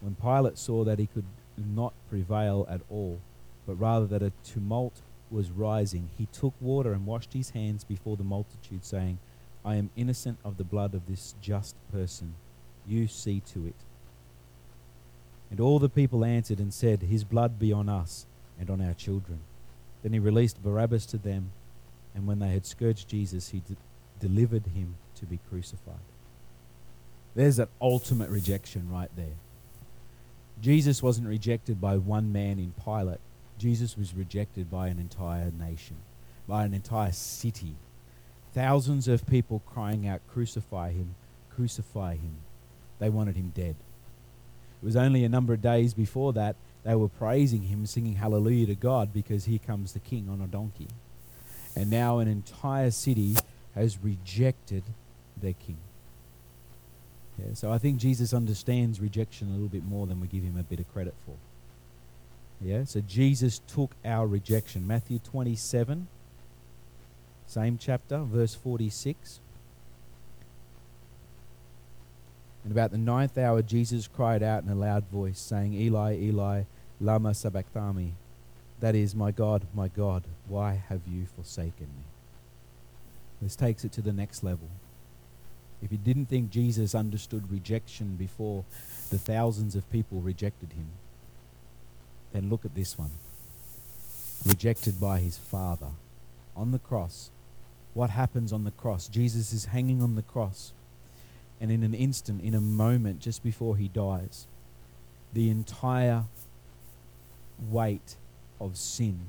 When 0.00 0.14
Pilate 0.14 0.56
saw 0.56 0.84
that 0.84 0.98
he 0.98 1.06
could 1.06 1.26
not 1.58 1.92
prevail 2.08 2.66
at 2.70 2.80
all, 2.88 3.20
but 3.66 3.74
rather 3.74 4.06
that 4.06 4.22
a 4.22 4.32
tumult 4.42 5.02
was 5.30 5.50
rising, 5.50 6.08
he 6.16 6.26
took 6.32 6.54
water 6.58 6.94
and 6.94 7.04
washed 7.04 7.34
his 7.34 7.50
hands 7.50 7.84
before 7.84 8.16
the 8.16 8.24
multitude, 8.24 8.86
saying, 8.86 9.18
I 9.66 9.74
am 9.74 9.90
innocent 9.96 10.38
of 10.42 10.56
the 10.56 10.64
blood 10.64 10.94
of 10.94 11.06
this 11.06 11.34
just 11.42 11.76
person 11.92 12.36
you 12.86 13.06
see 13.06 13.40
to 13.52 13.66
it. 13.66 13.74
And 15.50 15.60
all 15.60 15.78
the 15.78 15.90
people 15.90 16.24
answered 16.24 16.58
and 16.58 16.72
said, 16.72 17.02
His 17.02 17.22
blood 17.22 17.58
be 17.58 17.70
on 17.70 17.90
us 17.90 18.24
and 18.60 18.70
on 18.70 18.80
our 18.80 18.94
children. 18.94 19.40
Then 20.02 20.12
he 20.12 20.18
released 20.18 20.62
Barabbas 20.62 21.06
to 21.06 21.18
them, 21.18 21.50
and 22.14 22.26
when 22.26 22.38
they 22.38 22.50
had 22.50 22.66
scourged 22.66 23.08
Jesus, 23.08 23.48
he 23.48 23.60
de- 23.60 23.76
delivered 24.20 24.66
him 24.66 24.96
to 25.16 25.26
be 25.26 25.40
crucified. 25.48 25.94
There's 27.34 27.56
that 27.56 27.70
ultimate 27.80 28.30
rejection 28.30 28.90
right 28.90 29.10
there. 29.16 29.36
Jesus 30.60 31.02
wasn't 31.02 31.28
rejected 31.28 31.80
by 31.80 31.96
one 31.96 32.32
man 32.32 32.58
in 32.58 32.74
Pilate. 32.84 33.20
Jesus 33.58 33.96
was 33.96 34.14
rejected 34.14 34.70
by 34.70 34.88
an 34.88 34.98
entire 34.98 35.50
nation, 35.50 35.96
by 36.46 36.64
an 36.64 36.74
entire 36.74 37.12
city. 37.12 37.74
Thousands 38.52 39.08
of 39.08 39.26
people 39.26 39.62
crying 39.64 40.06
out, 40.06 40.20
Crucify 40.28 40.92
him, 40.92 41.14
crucify 41.54 42.14
him. 42.14 42.36
They 42.98 43.08
wanted 43.08 43.36
him 43.36 43.52
dead. 43.54 43.76
It 44.82 44.86
was 44.86 44.96
only 44.96 45.24
a 45.24 45.28
number 45.28 45.52
of 45.52 45.62
days 45.62 45.94
before 45.94 46.32
that 46.32 46.56
they 46.84 46.94
were 46.94 47.08
praising 47.08 47.62
him, 47.62 47.86
singing 47.86 48.14
hallelujah 48.14 48.66
to 48.66 48.74
God 48.74 49.12
because 49.12 49.44
here 49.44 49.58
comes 49.58 49.92
the 49.92 49.98
king 49.98 50.28
on 50.30 50.40
a 50.40 50.46
donkey. 50.46 50.88
And 51.76 51.90
now 51.90 52.18
an 52.18 52.28
entire 52.28 52.90
city 52.90 53.36
has 53.74 53.98
rejected 54.02 54.82
their 55.36 55.52
king. 55.52 55.76
Yeah, 57.38 57.54
so 57.54 57.72
I 57.72 57.78
think 57.78 57.98
Jesus 57.98 58.34
understands 58.34 59.00
rejection 59.00 59.48
a 59.48 59.52
little 59.52 59.68
bit 59.68 59.84
more 59.84 60.06
than 60.06 60.20
we 60.20 60.26
give 60.26 60.42
him 60.42 60.58
a 60.58 60.62
bit 60.62 60.80
of 60.80 60.92
credit 60.92 61.14
for. 61.24 61.36
Yeah, 62.60 62.84
so 62.84 63.00
Jesus 63.00 63.60
took 63.66 63.94
our 64.04 64.26
rejection. 64.26 64.86
Matthew 64.86 65.18
27, 65.18 66.08
same 67.46 67.78
chapter, 67.78 68.18
verse 68.18 68.54
46. 68.54 69.40
And 72.62 72.72
about 72.72 72.90
the 72.90 72.98
ninth 72.98 73.38
hour, 73.38 73.62
Jesus 73.62 74.08
cried 74.08 74.42
out 74.42 74.62
in 74.62 74.68
a 74.68 74.74
loud 74.74 75.04
voice, 75.06 75.38
saying, 75.38 75.74
Eli, 75.74 76.16
Eli, 76.16 76.62
Lama 77.00 77.34
Sabachthani. 77.34 78.14
That 78.80 78.94
is, 78.94 79.14
My 79.14 79.30
God, 79.30 79.66
my 79.74 79.88
God, 79.88 80.24
why 80.46 80.82
have 80.88 81.00
you 81.06 81.26
forsaken 81.26 81.86
me? 81.86 82.04
This 83.40 83.56
takes 83.56 83.84
it 83.84 83.92
to 83.92 84.02
the 84.02 84.12
next 84.12 84.42
level. 84.42 84.68
If 85.82 85.90
you 85.90 85.98
didn't 85.98 86.26
think 86.26 86.50
Jesus 86.50 86.94
understood 86.94 87.50
rejection 87.50 88.16
before 88.16 88.64
the 89.08 89.18
thousands 89.18 89.74
of 89.74 89.90
people 89.90 90.20
rejected 90.20 90.72
him, 90.72 90.88
then 92.32 92.50
look 92.50 92.64
at 92.64 92.74
this 92.74 92.98
one. 92.98 93.10
Rejected 94.46 95.00
by 95.00 95.20
his 95.20 95.38
Father 95.38 95.88
on 96.54 96.72
the 96.72 96.78
cross. 96.78 97.30
What 97.94 98.10
happens 98.10 98.52
on 98.52 98.64
the 98.64 98.70
cross? 98.70 99.08
Jesus 99.08 99.52
is 99.52 99.66
hanging 99.66 100.02
on 100.02 100.16
the 100.16 100.22
cross. 100.22 100.72
And 101.60 101.70
in 101.70 101.82
an 101.82 101.94
instant, 101.94 102.42
in 102.42 102.54
a 102.54 102.60
moment, 102.60 103.20
just 103.20 103.42
before 103.42 103.76
he 103.76 103.88
dies, 103.88 104.46
the 105.32 105.50
entire 105.50 106.24
weight 107.68 108.16
of 108.60 108.76
sin 108.76 109.20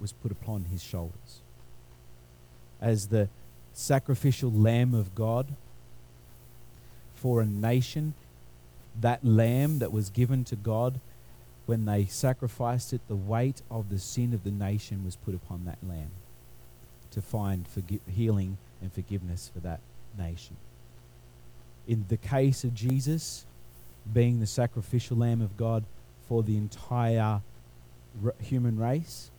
was 0.00 0.12
put 0.12 0.32
upon 0.32 0.66
his 0.66 0.82
shoulders. 0.82 1.40
As 2.80 3.08
the 3.08 3.28
sacrificial 3.72 4.50
lamb 4.50 4.94
of 4.94 5.14
God 5.14 5.54
for 7.14 7.40
a 7.40 7.46
nation, 7.46 8.14
that 9.00 9.24
lamb 9.24 9.78
that 9.80 9.92
was 9.92 10.10
given 10.10 10.44
to 10.44 10.56
God 10.56 11.00
when 11.66 11.86
they 11.86 12.04
sacrificed 12.04 12.92
it, 12.92 13.00
the 13.08 13.16
weight 13.16 13.62
of 13.70 13.88
the 13.88 13.98
sin 13.98 14.34
of 14.34 14.44
the 14.44 14.50
nation 14.50 15.04
was 15.04 15.16
put 15.16 15.34
upon 15.34 15.64
that 15.64 15.78
lamb 15.86 16.10
to 17.10 17.22
find 17.22 17.66
forgi- 17.66 18.00
healing 18.06 18.58
and 18.82 18.92
forgiveness 18.92 19.50
for 19.52 19.60
that 19.60 19.80
nation. 20.18 20.56
In 21.86 22.04
the 22.08 22.16
case 22.16 22.64
of 22.64 22.74
Jesus 22.74 23.44
being 24.12 24.40
the 24.40 24.46
sacrificial 24.46 25.16
lamb 25.16 25.40
of 25.40 25.56
God 25.56 25.84
for 26.28 26.42
the 26.42 26.56
entire 26.56 27.40
human 28.40 28.78
race, 28.78 29.30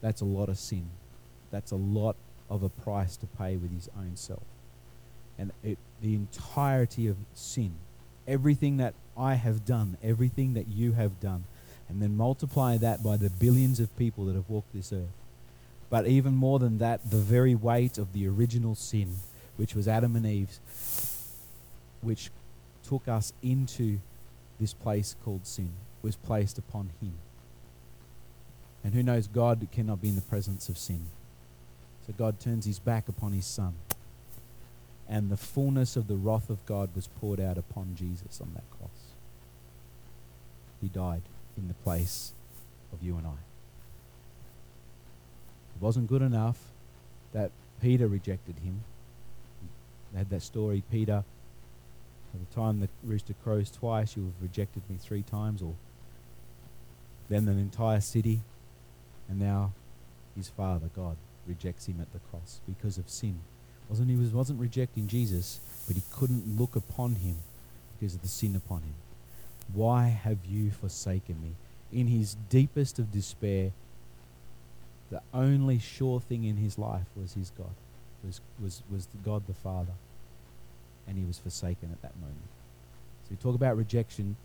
that's 0.00 0.20
a 0.20 0.24
lot 0.24 0.48
of 0.48 0.58
sin. 0.58 0.88
That's 1.50 1.72
a 1.72 1.76
lot 1.76 2.16
of 2.50 2.62
a 2.62 2.68
price 2.68 3.16
to 3.18 3.26
pay 3.26 3.56
with 3.56 3.74
his 3.74 3.88
own 3.96 4.12
self. 4.16 4.42
And 5.38 5.52
it, 5.62 5.78
the 6.02 6.14
entirety 6.14 7.06
of 7.06 7.16
sin, 7.34 7.72
everything 8.26 8.76
that 8.78 8.94
I 9.16 9.34
have 9.34 9.64
done, 9.64 9.96
everything 10.02 10.54
that 10.54 10.68
you 10.68 10.92
have 10.92 11.20
done, 11.20 11.44
and 11.88 12.02
then 12.02 12.16
multiply 12.16 12.76
that 12.78 13.02
by 13.02 13.16
the 13.16 13.30
billions 13.30 13.80
of 13.80 13.96
people 13.96 14.26
that 14.26 14.34
have 14.34 14.48
walked 14.48 14.72
this 14.74 14.92
earth. 14.92 15.08
But 15.90 16.06
even 16.06 16.34
more 16.34 16.58
than 16.58 16.78
that, 16.78 17.10
the 17.10 17.16
very 17.16 17.54
weight 17.54 17.96
of 17.98 18.12
the 18.12 18.28
original 18.28 18.74
sin, 18.74 19.16
which 19.56 19.74
was 19.74 19.88
Adam 19.88 20.16
and 20.16 20.26
Eve's, 20.26 20.60
which 22.00 22.30
took 22.82 23.08
us 23.08 23.32
into 23.42 23.98
this 24.60 24.72
place 24.72 25.14
called 25.24 25.46
sin, 25.46 25.70
was 26.02 26.16
placed 26.16 26.58
upon 26.58 26.90
him. 27.00 27.14
And 28.84 28.94
who 28.94 29.02
knows, 29.02 29.26
God 29.26 29.66
cannot 29.72 30.00
be 30.00 30.08
in 30.08 30.16
the 30.16 30.22
presence 30.22 30.68
of 30.68 30.78
sin. 30.78 31.06
So 32.06 32.14
God 32.16 32.40
turns 32.40 32.64
his 32.64 32.78
back 32.78 33.08
upon 33.08 33.32
his 33.32 33.46
son. 33.46 33.74
And 35.08 35.30
the 35.30 35.36
fullness 35.36 35.96
of 35.96 36.06
the 36.06 36.16
wrath 36.16 36.50
of 36.50 36.64
God 36.66 36.90
was 36.94 37.06
poured 37.06 37.40
out 37.40 37.58
upon 37.58 37.94
Jesus 37.96 38.40
on 38.40 38.52
that 38.54 38.68
cross. 38.70 38.90
He 40.80 40.88
died 40.88 41.22
in 41.56 41.68
the 41.68 41.74
place 41.74 42.32
of 42.92 43.02
you 43.02 43.16
and 43.16 43.26
I. 43.26 43.30
It 45.76 45.82
wasn't 45.82 46.08
good 46.08 46.22
enough 46.22 46.58
that 47.32 47.50
Peter 47.80 48.06
rejected 48.06 48.56
him. 48.64 48.82
They 50.12 50.18
had 50.18 50.30
that 50.30 50.42
story, 50.42 50.82
Peter, 50.90 51.24
by 52.32 52.38
the 52.38 52.54
time 52.54 52.80
the 52.80 52.88
rooster 53.02 53.34
crows 53.42 53.70
twice, 53.70 54.16
you 54.16 54.24
have 54.24 54.42
rejected 54.42 54.82
me 54.88 54.96
three 55.00 55.22
times, 55.22 55.62
or 55.62 55.74
then 57.28 57.48
an 57.48 57.58
entire 57.58 58.00
city, 58.00 58.40
and 59.28 59.38
now 59.38 59.72
his 60.36 60.48
father, 60.48 60.90
God, 60.94 61.16
rejects 61.46 61.86
him 61.86 62.00
at 62.00 62.12
the 62.12 62.20
cross 62.30 62.60
because 62.66 62.98
of 62.98 63.08
sin. 63.08 63.40
Wasn't 63.88 64.10
he 64.10 64.16
was 64.16 64.30
wasn't 64.30 64.60
rejecting 64.60 65.06
Jesus, 65.06 65.60
but 65.86 65.96
he 65.96 66.02
couldn't 66.12 66.58
look 66.58 66.76
upon 66.76 67.16
him 67.16 67.36
because 67.98 68.14
of 68.14 68.22
the 68.22 68.28
sin 68.28 68.54
upon 68.54 68.82
him. 68.82 68.94
Why 69.72 70.08
have 70.08 70.44
you 70.46 70.70
forsaken 70.70 71.40
me? 71.42 71.52
In 71.90 72.06
his 72.08 72.36
deepest 72.50 72.98
of 72.98 73.12
despair, 73.12 73.72
the 75.10 75.22
only 75.32 75.78
sure 75.78 76.20
thing 76.20 76.44
in 76.44 76.56
his 76.56 76.78
life 76.78 77.06
was 77.16 77.32
his 77.32 77.50
God, 77.56 77.74
was 78.22 78.40
was 78.62 78.82
was 78.90 79.08
God 79.24 79.46
the 79.46 79.54
Father, 79.54 79.92
and 81.08 81.18
he 81.18 81.24
was 81.24 81.38
forsaken 81.38 81.90
at 81.92 82.02
that 82.02 82.14
moment. 82.16 82.36
So 83.24 83.28
we 83.30 83.36
talk 83.36 83.54
about 83.54 83.76
rejection. 83.76 84.36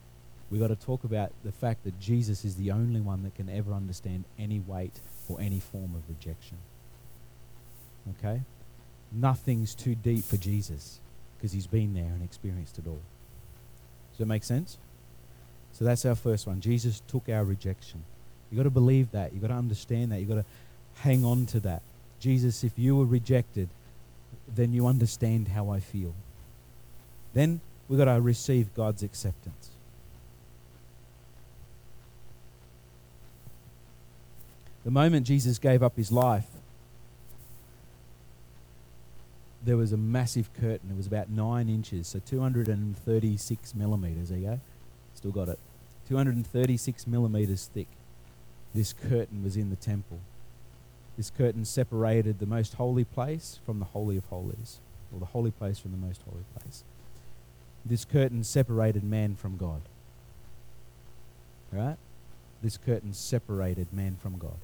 We've 0.49 0.61
got 0.61 0.67
to 0.67 0.75
talk 0.75 1.03
about 1.03 1.31
the 1.43 1.51
fact 1.51 1.83
that 1.83 1.99
Jesus 1.99 2.45
is 2.45 2.55
the 2.55 2.71
only 2.71 3.01
one 3.01 3.23
that 3.23 3.35
can 3.35 3.49
ever 3.49 3.73
understand 3.73 4.23
any 4.39 4.59
weight 4.59 4.99
or 5.27 5.39
any 5.39 5.59
form 5.59 5.93
of 5.95 6.01
rejection. 6.09 6.57
Okay? 8.17 8.41
Nothing's 9.11 9.75
too 9.75 9.95
deep 9.95 10.23
for 10.23 10.37
Jesus 10.37 10.99
because 11.37 11.51
he's 11.51 11.67
been 11.67 11.93
there 11.93 12.05
and 12.05 12.23
experienced 12.23 12.79
it 12.79 12.87
all. 12.87 13.01
Does 14.11 14.19
that 14.19 14.25
make 14.25 14.43
sense? 14.43 14.77
So 15.73 15.85
that's 15.85 16.05
our 16.05 16.15
first 16.15 16.45
one. 16.45 16.61
Jesus 16.61 17.01
took 17.07 17.29
our 17.29 17.43
rejection. 17.43 18.03
You've 18.49 18.57
got 18.57 18.63
to 18.63 18.69
believe 18.69 19.11
that. 19.11 19.33
You've 19.33 19.41
got 19.41 19.47
to 19.47 19.55
understand 19.55 20.11
that. 20.11 20.19
You've 20.19 20.29
got 20.29 20.35
to 20.35 20.45
hang 21.01 21.25
on 21.25 21.47
to 21.47 21.59
that. 21.61 21.81
Jesus, 22.19 22.63
if 22.63 22.73
you 22.77 22.95
were 22.95 23.05
rejected, 23.05 23.69
then 24.47 24.71
you 24.71 24.87
understand 24.87 25.47
how 25.47 25.69
I 25.69 25.79
feel. 25.79 26.13
Then 27.33 27.61
we've 27.87 27.97
got 27.97 28.05
to 28.05 28.21
receive 28.21 28.73
God's 28.73 29.03
acceptance. 29.03 29.69
The 34.83 34.91
moment 34.91 35.25
Jesus 35.25 35.59
gave 35.59 35.81
up 35.81 35.95
his 35.95 36.11
life, 36.11 36.47
there 39.63 39.77
was 39.77 39.93
a 39.93 39.97
massive 39.97 40.53
curtain. 40.53 40.89
It 40.91 40.97
was 40.97 41.07
about 41.07 41.29
nine 41.29 41.69
inches, 41.69 42.07
so 42.07 42.19
236 42.19 43.75
millimeters. 43.75 44.29
There 44.29 44.37
you 44.37 44.45
go. 44.45 44.59
Still 45.15 45.31
got 45.31 45.47
it. 45.47 45.59
236 46.09 47.07
millimeters 47.07 47.69
thick. 47.73 47.87
This 48.73 48.91
curtain 48.91 49.43
was 49.43 49.55
in 49.55 49.69
the 49.69 49.77
temple. 49.77 50.19
This 51.15 51.29
curtain 51.29 51.63
separated 51.63 52.39
the 52.39 52.45
most 52.45 52.73
holy 52.73 53.05
place 53.05 53.59
from 53.65 53.79
the 53.79 53.85
Holy 53.85 54.17
of 54.17 54.25
Holies, 54.25 54.79
or 55.13 55.19
the 55.19 55.27
holy 55.27 55.51
place 55.51 55.79
from 55.79 55.91
the 55.91 55.97
most 55.97 56.21
holy 56.29 56.43
place. 56.57 56.83
This 57.85 58.05
curtain 58.05 58.43
separated 58.43 59.03
man 59.03 59.35
from 59.35 59.57
God. 59.57 59.81
Right? 61.71 61.97
This 62.61 62.77
curtain 62.77 63.13
separated 63.13 63.91
man 63.91 64.17
from 64.21 64.37
God. 64.37 64.57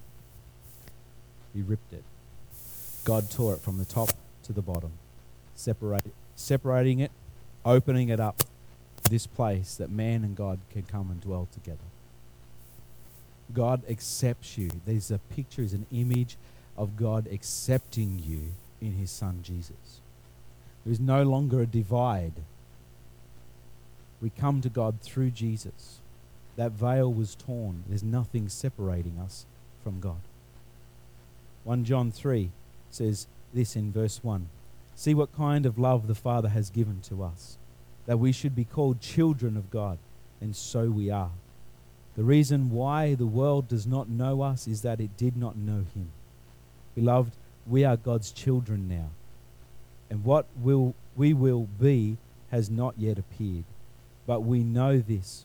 He 1.54 1.62
ripped 1.62 1.92
it. 1.92 2.04
God 3.04 3.30
tore 3.30 3.54
it 3.54 3.60
from 3.60 3.78
the 3.78 3.84
top 3.84 4.10
to 4.44 4.52
the 4.52 4.62
bottom, 4.62 4.92
separate, 5.54 6.12
separating 6.36 7.00
it, 7.00 7.10
opening 7.64 8.08
it 8.08 8.20
up, 8.20 8.42
this 9.10 9.26
place 9.26 9.74
that 9.76 9.90
man 9.90 10.22
and 10.22 10.36
God 10.36 10.60
can 10.70 10.82
come 10.82 11.10
and 11.10 11.20
dwell 11.20 11.48
together. 11.52 11.78
God 13.52 13.82
accepts 13.88 14.56
you. 14.56 14.70
There's 14.86 15.10
a 15.10 15.18
picture, 15.18 15.62
is 15.62 15.72
an 15.72 15.86
image 15.90 16.36
of 16.76 16.96
God 16.96 17.26
accepting 17.30 18.20
you 18.24 18.52
in 18.80 18.92
his 18.92 19.10
son 19.10 19.40
Jesus. 19.42 20.00
There 20.84 20.92
is 20.92 21.00
no 21.00 21.22
longer 21.22 21.62
a 21.62 21.66
divide. 21.66 22.34
We 24.20 24.30
come 24.30 24.60
to 24.60 24.68
God 24.68 25.00
through 25.00 25.30
Jesus. 25.30 26.00
That 26.56 26.72
veil 26.72 27.12
was 27.12 27.34
torn. 27.34 27.84
There's 27.88 28.02
nothing 28.02 28.48
separating 28.48 29.18
us 29.18 29.46
from 29.82 30.00
God. 30.00 30.20
1 31.64 31.84
John 31.84 32.10
3 32.10 32.50
says 32.90 33.26
this 33.52 33.76
in 33.76 33.92
verse 33.92 34.22
1 34.22 34.48
See 34.94 35.14
what 35.14 35.34
kind 35.34 35.64
of 35.64 35.78
love 35.78 36.06
the 36.06 36.14
Father 36.14 36.50
has 36.50 36.68
given 36.68 37.00
to 37.02 37.22
us, 37.22 37.56
that 38.06 38.18
we 38.18 38.32
should 38.32 38.54
be 38.54 38.64
called 38.64 39.00
children 39.00 39.56
of 39.56 39.70
God. 39.70 39.98
and 40.40 40.56
so 40.56 40.88
we 40.90 41.10
are. 41.10 41.30
The 42.16 42.22
reason 42.24 42.70
why 42.70 43.14
the 43.14 43.26
world 43.26 43.68
does 43.68 43.86
not 43.86 44.08
know 44.08 44.42
us 44.42 44.66
is 44.66 44.82
that 44.82 45.00
it 45.00 45.16
did 45.16 45.36
not 45.36 45.56
know 45.56 45.84
him. 45.94 46.10
Beloved, 46.94 47.32
we 47.66 47.84
are 47.84 47.96
God's 47.96 48.32
children 48.32 48.88
now. 48.88 49.10
And 50.10 50.24
what 50.24 50.46
will 50.60 50.94
we 51.16 51.32
will 51.32 51.68
be 51.78 52.16
has 52.50 52.68
not 52.68 52.94
yet 52.98 53.18
appeared. 53.18 53.64
But 54.30 54.44
we 54.44 54.60
know 54.60 54.98
this. 54.98 55.44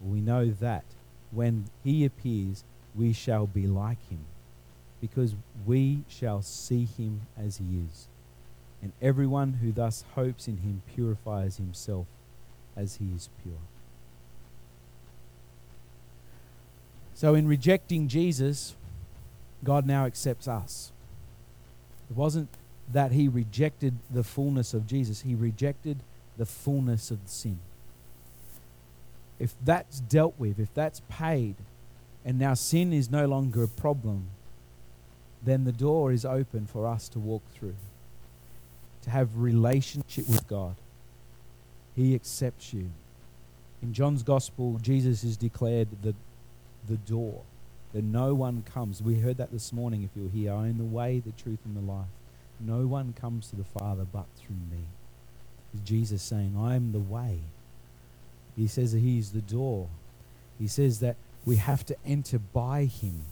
We 0.00 0.20
know 0.20 0.52
that 0.60 0.84
when 1.32 1.64
he 1.82 2.04
appears, 2.04 2.62
we 2.94 3.12
shall 3.12 3.48
be 3.48 3.66
like 3.66 3.98
him, 4.08 4.20
because 5.00 5.34
we 5.66 6.04
shall 6.08 6.42
see 6.42 6.84
him 6.84 7.22
as 7.36 7.56
he 7.56 7.64
is. 7.90 8.06
And 8.82 8.92
everyone 9.02 9.54
who 9.54 9.72
thus 9.72 10.04
hopes 10.14 10.46
in 10.46 10.58
him 10.58 10.82
purifies 10.94 11.56
himself 11.56 12.06
as 12.76 12.98
he 12.98 13.06
is 13.16 13.28
pure. 13.42 13.58
So, 17.14 17.34
in 17.34 17.48
rejecting 17.48 18.06
Jesus, 18.06 18.76
God 19.64 19.86
now 19.86 20.06
accepts 20.06 20.46
us. 20.46 20.92
It 22.08 22.16
wasn't 22.16 22.48
that 22.92 23.10
he 23.10 23.26
rejected 23.26 23.96
the 24.08 24.22
fullness 24.22 24.72
of 24.72 24.86
Jesus, 24.86 25.22
he 25.22 25.34
rejected 25.34 25.98
the 26.38 26.46
fullness 26.46 27.10
of 27.10 27.18
sin. 27.26 27.58
If 29.42 29.56
that's 29.64 29.98
dealt 29.98 30.38
with, 30.38 30.60
if 30.60 30.72
that's 30.72 31.02
paid, 31.08 31.56
and 32.24 32.38
now 32.38 32.54
sin 32.54 32.92
is 32.92 33.10
no 33.10 33.26
longer 33.26 33.64
a 33.64 33.68
problem, 33.68 34.28
then 35.44 35.64
the 35.64 35.72
door 35.72 36.12
is 36.12 36.24
open 36.24 36.64
for 36.66 36.86
us 36.86 37.08
to 37.08 37.18
walk 37.18 37.42
through, 37.52 37.74
to 39.02 39.10
have 39.10 39.36
relationship 39.36 40.28
with 40.28 40.46
God. 40.46 40.76
He 41.96 42.14
accepts 42.14 42.72
you. 42.72 42.92
In 43.82 43.92
John's 43.92 44.22
gospel, 44.22 44.78
Jesus 44.80 45.24
is 45.24 45.36
declared 45.36 45.88
the, 46.02 46.14
the 46.88 46.98
door, 46.98 47.42
that 47.92 48.04
no 48.04 48.34
one 48.34 48.62
comes. 48.62 49.02
We 49.02 49.18
heard 49.18 49.38
that 49.38 49.50
this 49.50 49.72
morning 49.72 50.04
if 50.04 50.10
you 50.14 50.22
were 50.22 50.30
here. 50.30 50.52
I 50.52 50.68
am 50.68 50.78
the 50.78 50.84
way, 50.84 51.18
the 51.18 51.32
truth, 51.32 51.58
and 51.64 51.76
the 51.76 51.92
life. 51.92 52.06
No 52.60 52.86
one 52.86 53.12
comes 53.20 53.48
to 53.48 53.56
the 53.56 53.64
Father 53.64 54.04
but 54.04 54.26
through 54.36 54.54
me. 54.70 54.84
Jesus 55.84 56.22
saying, 56.22 56.54
I 56.56 56.76
am 56.76 56.92
the 56.92 57.00
way. 57.00 57.40
He 58.56 58.66
says 58.66 58.92
that 58.92 59.00
He 59.00 59.18
is 59.18 59.32
the 59.32 59.40
door. 59.40 59.88
He 60.58 60.66
says 60.66 61.00
that 61.00 61.16
we 61.44 61.56
have 61.56 61.84
to 61.86 61.96
enter 62.06 62.38
by 62.38 62.84
Him. 62.84 63.24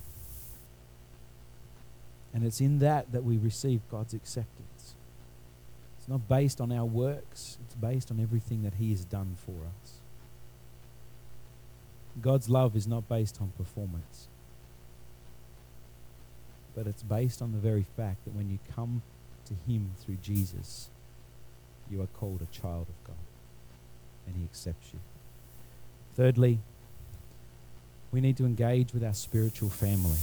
And 2.33 2.45
it's 2.45 2.61
in 2.61 2.79
that 2.79 3.13
that 3.13 3.25
we 3.25 3.37
receive 3.37 3.81
God's 3.91 4.15
acceptance. 4.15 4.95
It's 5.99 6.09
not 6.09 6.29
based 6.29 6.61
on 6.61 6.73
our 6.73 6.85
works, 6.85 7.59
it's 7.67 7.75
based 7.75 8.11
on 8.11 8.21
everything 8.21 8.63
that 8.63 8.75
He 8.75 8.91
has 8.91 9.05
done 9.05 9.37
for 9.45 9.53
us. 9.53 10.01
God's 12.21 12.49
love 12.49 12.77
is 12.77 12.87
not 12.87 13.09
based 13.09 13.41
on 13.41 13.53
performance, 13.57 14.29
but 16.75 16.87
it's 16.87 17.03
based 17.03 17.41
on 17.41 17.53
the 17.53 17.59
very 17.59 17.85
fact 17.97 18.25
that 18.25 18.35
when 18.35 18.51
you 18.51 18.59
come 18.75 19.03
to 19.47 19.55
Him 19.71 19.93
through 20.01 20.19
Jesus, 20.23 20.89
you 21.91 22.01
are 22.01 22.07
called 22.07 22.41
a 22.43 22.57
child 22.57 22.87
of 22.89 23.07
God, 23.07 23.17
and 24.27 24.37
He 24.37 24.45
accepts 24.45 24.93
you. 24.93 25.01
Thirdly, 26.21 26.59
we 28.13 28.21
need 28.21 28.37
to 28.37 28.45
engage 28.45 28.93
with 28.93 29.03
our 29.03 29.15
spiritual 29.15 29.71
family. 29.71 30.19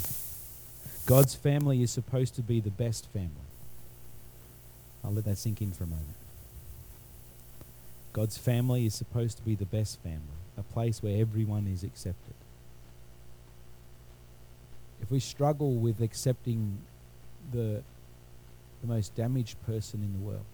God's 1.08 1.34
family 1.34 1.82
is 1.82 1.89
supposed 1.89 2.36
to 2.36 2.43
be 2.43 2.60
the 2.60 2.70
best 2.70 3.08
family. 3.08 3.32
I'll 5.04 5.12
let 5.12 5.26
that 5.26 5.39
sink 5.39 5.60
in 5.60 5.72
for 5.72 5.86
a 5.86 5.88
moment. 5.88 6.06
God's 8.14 8.38
family 8.38 8.86
is 8.86 8.93
supposed 8.93 9.38
to 9.38 9.43
be 9.43 9.56
the 9.56 9.66
best 9.66 10.00
family, 10.02 10.38
a 10.56 10.62
place 10.62 11.02
where 11.02 11.20
everyone 11.20 11.66
is 11.66 11.84
accepted. 11.84 12.36
If 15.02 15.10
we 15.10 15.20
struggle 15.20 15.74
with 15.74 16.00
accepting 16.00 16.78
the, 17.52 17.82
the 18.82 18.88
most 18.88 19.16
damaged 19.16 19.58
person 19.66 20.04
in 20.04 20.14
the 20.14 20.20
world, 20.20 20.45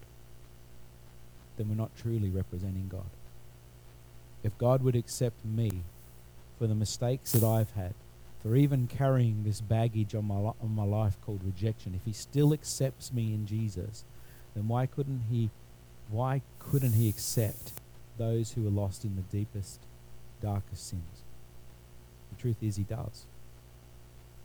then 1.58 1.68
we're 1.68 1.74
not 1.74 1.94
truly 1.98 2.30
representing 2.30 2.88
God. 2.88 3.10
If 4.44 4.56
God 4.58 4.82
would 4.82 4.94
accept 4.94 5.44
me 5.44 5.82
for 6.58 6.66
the 6.66 6.74
mistakes 6.74 7.32
that 7.32 7.42
I've 7.42 7.72
had, 7.72 7.94
for 8.42 8.54
even 8.54 8.86
carrying 8.86 9.42
this 9.42 9.62
baggage 9.62 10.14
on 10.14 10.26
my, 10.26 10.34
on 10.34 10.74
my 10.74 10.84
life 10.84 11.16
called 11.24 11.40
rejection, 11.42 11.94
if 11.94 12.04
He 12.04 12.12
still 12.12 12.52
accepts 12.52 13.12
me 13.12 13.32
in 13.32 13.46
Jesus, 13.46 14.04
then 14.54 14.68
why 14.68 14.84
couldn't 14.84 15.24
He, 15.30 15.48
why 16.10 16.42
couldn't 16.58 16.92
He 16.92 17.08
accept 17.08 17.72
those 18.18 18.52
who 18.52 18.66
are 18.66 18.70
lost 18.70 19.02
in 19.02 19.16
the 19.16 19.22
deepest, 19.22 19.80
darkest 20.42 20.88
sins? 20.88 21.22
The 22.30 22.40
truth 22.40 22.62
is, 22.62 22.76
He 22.76 22.84
does. 22.84 23.24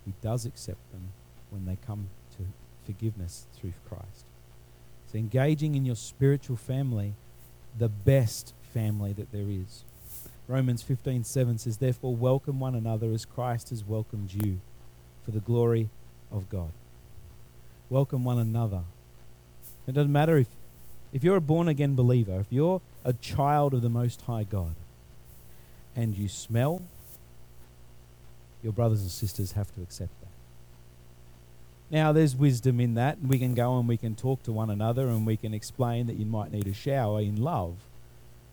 He 0.06 0.14
does 0.22 0.46
accept 0.46 0.92
them 0.92 1.10
when 1.50 1.66
they 1.66 1.78
come 1.86 2.08
to 2.38 2.46
forgiveness 2.86 3.48
through 3.60 3.74
Christ. 3.88 4.26
So 5.12 5.18
engaging 5.18 5.76
in 5.76 5.86
your 5.86 5.96
spiritual 5.96 6.56
family, 6.56 7.16
the 7.78 7.90
best 7.90 8.54
family 8.74 9.12
that 9.14 9.32
there 9.32 9.50
is. 9.50 9.84
Romans 10.50 10.82
15:7 10.82 11.60
says, 11.60 11.78
"Therefore 11.78 12.16
welcome 12.16 12.60
one 12.60 12.74
another 12.74 13.12
as 13.12 13.24
Christ 13.24 13.70
has 13.70 13.86
welcomed 13.86 14.34
you 14.34 14.60
for 15.24 15.30
the 15.30 15.40
glory 15.40 15.90
of 16.32 16.50
God." 16.50 16.72
Welcome 17.88 18.24
one 18.24 18.40
another. 18.40 18.82
It 19.86 19.92
doesn't 19.92 20.12
matter 20.12 20.38
if 20.38 20.48
if 21.14 21.24
you're 21.24 21.36
a 21.36 21.42
born 21.42 21.68
again 21.68 21.94
believer, 21.96 22.40
if 22.40 22.52
you're 22.52 22.82
a 23.06 23.14
child 23.14 23.76
of 23.76 23.84
the 23.84 23.90
most 23.90 24.22
high 24.22 24.44
God 24.44 24.74
and 25.96 26.18
you 26.18 26.28
smell, 26.28 26.82
your 28.64 28.74
brothers 28.74 29.02
and 29.02 29.12
sisters 29.12 29.52
have 29.52 29.74
to 29.76 29.84
accept 29.84 30.20
that. 30.22 30.30
Now, 31.92 32.12
there's 32.12 32.36
wisdom 32.36 32.80
in 32.80 32.96
that. 32.96 33.18
and 33.18 33.30
We 33.30 33.40
can 33.40 33.56
go 33.56 33.78
and 33.80 33.88
we 33.88 33.98
can 33.98 34.16
talk 34.16 34.44
to 34.44 34.52
one 34.52 34.70
another 34.70 35.10
and 35.10 35.26
we 35.26 35.38
can 35.38 35.54
explain 35.54 36.08
that 36.08 36.18
you 36.18 36.26
might 36.26 36.52
need 36.52 36.68
a 36.68 36.74
shower 36.74 37.22
in 37.22 37.42
love, 37.42 37.78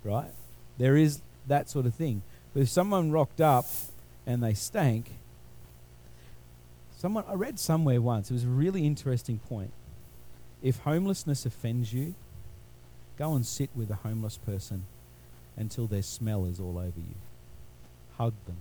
right? 0.03 0.33
There 0.79 0.97
is 0.97 1.21
that 1.47 1.69
sort 1.69 1.87
of 1.87 1.95
thing. 1.95 2.23
But 2.53 2.63
if 2.63 2.69
someone 2.69 3.11
rocked 3.11 3.41
up 3.41 3.67
and 4.27 4.43
they 4.43 4.55
stank, 4.55 5.13
someone 6.97 7.25
I 7.29 7.35
read 7.35 7.59
somewhere 7.59 8.01
once, 8.01 8.31
it 8.31 8.35
was 8.35 8.45
a 8.45 8.49
really 8.49 8.87
interesting 8.87 9.39
point. 9.39 9.73
If 10.63 10.79
homelessness 10.81 11.47
offends 11.47 11.93
you, 11.93 12.15
go 13.19 13.35
and 13.35 13.47
sit 13.47 13.71
with 13.75 13.91
a 13.91 13.97
homeless 13.97 14.39
person 14.39 14.87
until 15.57 15.87
their 15.87 16.03
smell 16.03 16.45
is 16.47 16.61
all 16.61 16.79
over 16.79 16.99
you. 16.99 17.15
Hug 18.19 18.35
them, 18.47 18.57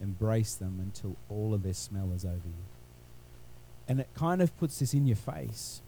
embrace 0.00 0.54
them 0.54 0.78
until 0.80 1.16
all 1.28 1.54
of 1.54 1.62
their 1.62 1.74
smell 1.74 2.12
is 2.14 2.24
over 2.24 2.34
you. 2.34 2.64
And 3.88 4.00
it 4.00 4.08
kind 4.14 4.42
of 4.42 4.56
puts 4.58 4.80
this 4.80 4.92
in 4.92 5.06
your 5.06 5.16
face 5.16 5.80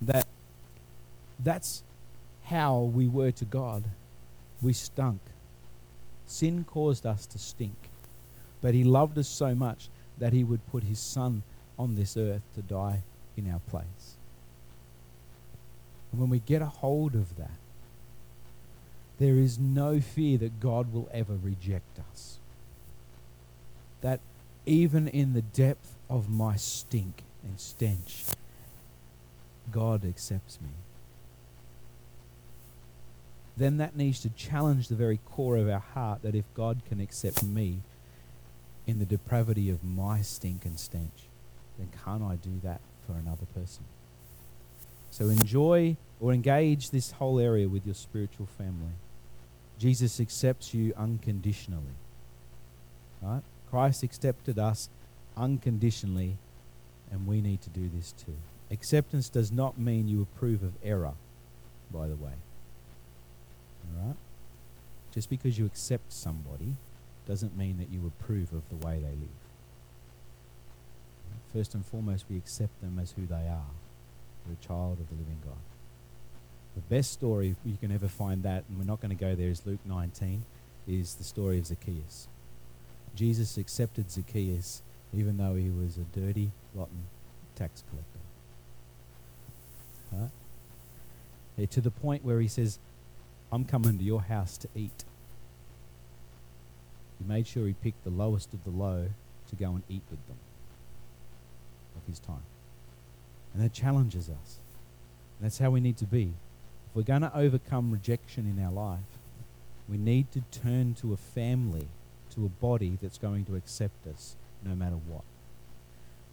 that 0.00 0.26
that's 1.38 1.82
how 2.44 2.80
we 2.80 3.06
were 3.06 3.32
to 3.32 3.44
God. 3.44 3.84
We 4.62 4.72
stunk. 4.72 5.20
Sin 6.26 6.64
caused 6.64 7.06
us 7.06 7.26
to 7.26 7.38
stink. 7.38 7.76
But 8.60 8.74
He 8.74 8.84
loved 8.84 9.18
us 9.18 9.28
so 9.28 9.54
much 9.54 9.88
that 10.18 10.32
He 10.32 10.44
would 10.44 10.66
put 10.70 10.84
His 10.84 10.98
Son 10.98 11.42
on 11.78 11.94
this 11.94 12.16
earth 12.16 12.42
to 12.54 12.62
die 12.62 13.02
in 13.36 13.50
our 13.50 13.60
place. 13.70 14.16
And 16.10 16.20
when 16.20 16.30
we 16.30 16.40
get 16.40 16.62
a 16.62 16.66
hold 16.66 17.14
of 17.14 17.36
that, 17.36 17.58
there 19.18 19.36
is 19.36 19.58
no 19.58 20.00
fear 20.00 20.38
that 20.38 20.60
God 20.60 20.92
will 20.92 21.08
ever 21.12 21.34
reject 21.34 21.98
us. 22.10 22.38
That 24.00 24.20
even 24.66 25.08
in 25.08 25.32
the 25.32 25.42
depth 25.42 25.96
of 26.10 26.28
my 26.28 26.56
stink 26.56 27.22
and 27.42 27.58
stench, 27.58 28.24
God 29.70 30.04
accepts 30.04 30.60
me. 30.60 30.68
Then 33.56 33.78
that 33.78 33.96
needs 33.96 34.20
to 34.20 34.28
challenge 34.30 34.88
the 34.88 34.94
very 34.94 35.18
core 35.24 35.56
of 35.56 35.68
our 35.68 35.80
heart 35.80 36.22
that 36.22 36.34
if 36.34 36.44
God 36.54 36.82
can 36.88 37.00
accept 37.00 37.42
me 37.42 37.80
in 38.86 38.98
the 38.98 39.06
depravity 39.06 39.70
of 39.70 39.82
my 39.82 40.20
stink 40.20 40.64
and 40.64 40.78
stench, 40.78 41.28
then 41.78 41.88
can't 42.04 42.22
I 42.22 42.36
do 42.36 42.60
that 42.62 42.80
for 43.06 43.14
another 43.14 43.46
person? 43.54 43.84
So 45.10 45.28
enjoy 45.28 45.96
or 46.20 46.32
engage 46.32 46.90
this 46.90 47.12
whole 47.12 47.38
area 47.38 47.68
with 47.68 47.86
your 47.86 47.94
spiritual 47.94 48.46
family. 48.58 48.92
Jesus 49.78 50.20
accepts 50.20 50.74
you 50.74 50.92
unconditionally. 50.96 51.96
Right? 53.22 53.42
Christ 53.70 54.02
accepted 54.02 54.58
us 54.58 54.88
unconditionally, 55.36 56.36
and 57.10 57.26
we 57.26 57.40
need 57.40 57.62
to 57.62 57.70
do 57.70 57.90
this 57.94 58.12
too. 58.12 58.36
Acceptance 58.70 59.28
does 59.28 59.52
not 59.52 59.78
mean 59.78 60.08
you 60.08 60.22
approve 60.22 60.62
of 60.62 60.72
error, 60.82 61.14
by 61.90 62.06
the 62.08 62.16
way. 62.16 62.32
Right? 63.94 64.16
Just 65.12 65.30
because 65.30 65.58
you 65.58 65.66
accept 65.66 66.12
somebody 66.12 66.76
doesn't 67.26 67.56
mean 67.56 67.78
that 67.78 67.90
you 67.90 68.06
approve 68.06 68.52
of 68.52 68.68
the 68.68 68.76
way 68.86 68.96
they 68.96 69.10
live. 69.10 69.28
First 71.52 71.74
and 71.74 71.84
foremost, 71.84 72.26
we 72.30 72.36
accept 72.36 72.80
them 72.80 72.98
as 73.00 73.12
who 73.12 73.26
they 73.26 73.34
are. 73.48 73.70
They're 74.44 74.56
a 74.60 74.66
child 74.66 75.00
of 75.00 75.08
the 75.08 75.14
living 75.14 75.38
God. 75.44 75.56
The 76.74 76.94
best 76.94 77.12
story 77.12 77.56
you 77.64 77.76
can 77.80 77.90
ever 77.90 78.08
find 78.08 78.42
that, 78.42 78.64
and 78.68 78.78
we're 78.78 78.84
not 78.84 79.00
going 79.00 79.16
to 79.16 79.20
go 79.20 79.34
there, 79.34 79.48
is 79.48 79.64
Luke 79.64 79.80
19. 79.86 80.44
is 80.86 81.14
the 81.14 81.24
story 81.24 81.58
of 81.58 81.66
Zacchaeus. 81.66 82.28
Jesus 83.14 83.56
accepted 83.56 84.10
Zacchaeus 84.10 84.82
even 85.16 85.36
though 85.36 85.54
he 85.54 85.70
was 85.70 85.96
a 85.96 86.18
dirty, 86.18 86.50
rotten 86.74 87.04
tax 87.54 87.82
collector. 87.90 88.18
Right? 91.58 91.70
To 91.70 91.80
the 91.80 91.90
point 91.90 92.24
where 92.24 92.40
he 92.40 92.48
says, 92.48 92.78
I'm 93.52 93.64
coming 93.64 93.98
to 93.98 94.04
your 94.04 94.22
house 94.22 94.56
to 94.58 94.68
eat. 94.74 95.04
He 97.18 97.28
made 97.28 97.46
sure 97.46 97.66
he 97.66 97.74
picked 97.74 98.04
the 98.04 98.10
lowest 98.10 98.52
of 98.52 98.64
the 98.64 98.70
low 98.70 99.08
to 99.48 99.56
go 99.56 99.70
and 99.70 99.82
eat 99.88 100.02
with 100.10 100.24
them 100.26 100.36
of 101.96 102.02
his 102.08 102.18
time. 102.18 102.42
And 103.54 103.64
that 103.64 103.72
challenges 103.72 104.28
us. 104.28 104.58
That's 105.40 105.58
how 105.58 105.70
we 105.70 105.80
need 105.80 105.96
to 105.98 106.04
be. 106.04 106.32
If 106.90 106.96
we're 106.96 107.02
going 107.02 107.22
to 107.22 107.34
overcome 107.36 107.90
rejection 107.90 108.46
in 108.46 108.62
our 108.62 108.72
life, 108.72 108.98
we 109.88 109.96
need 109.96 110.30
to 110.32 110.42
turn 110.50 110.94
to 110.94 111.12
a 111.12 111.16
family, 111.16 111.88
to 112.34 112.44
a 112.44 112.48
body 112.48 112.98
that's 113.00 113.18
going 113.18 113.44
to 113.46 113.56
accept 113.56 114.06
us 114.06 114.34
no 114.64 114.74
matter 114.74 114.96
what. 114.96 115.22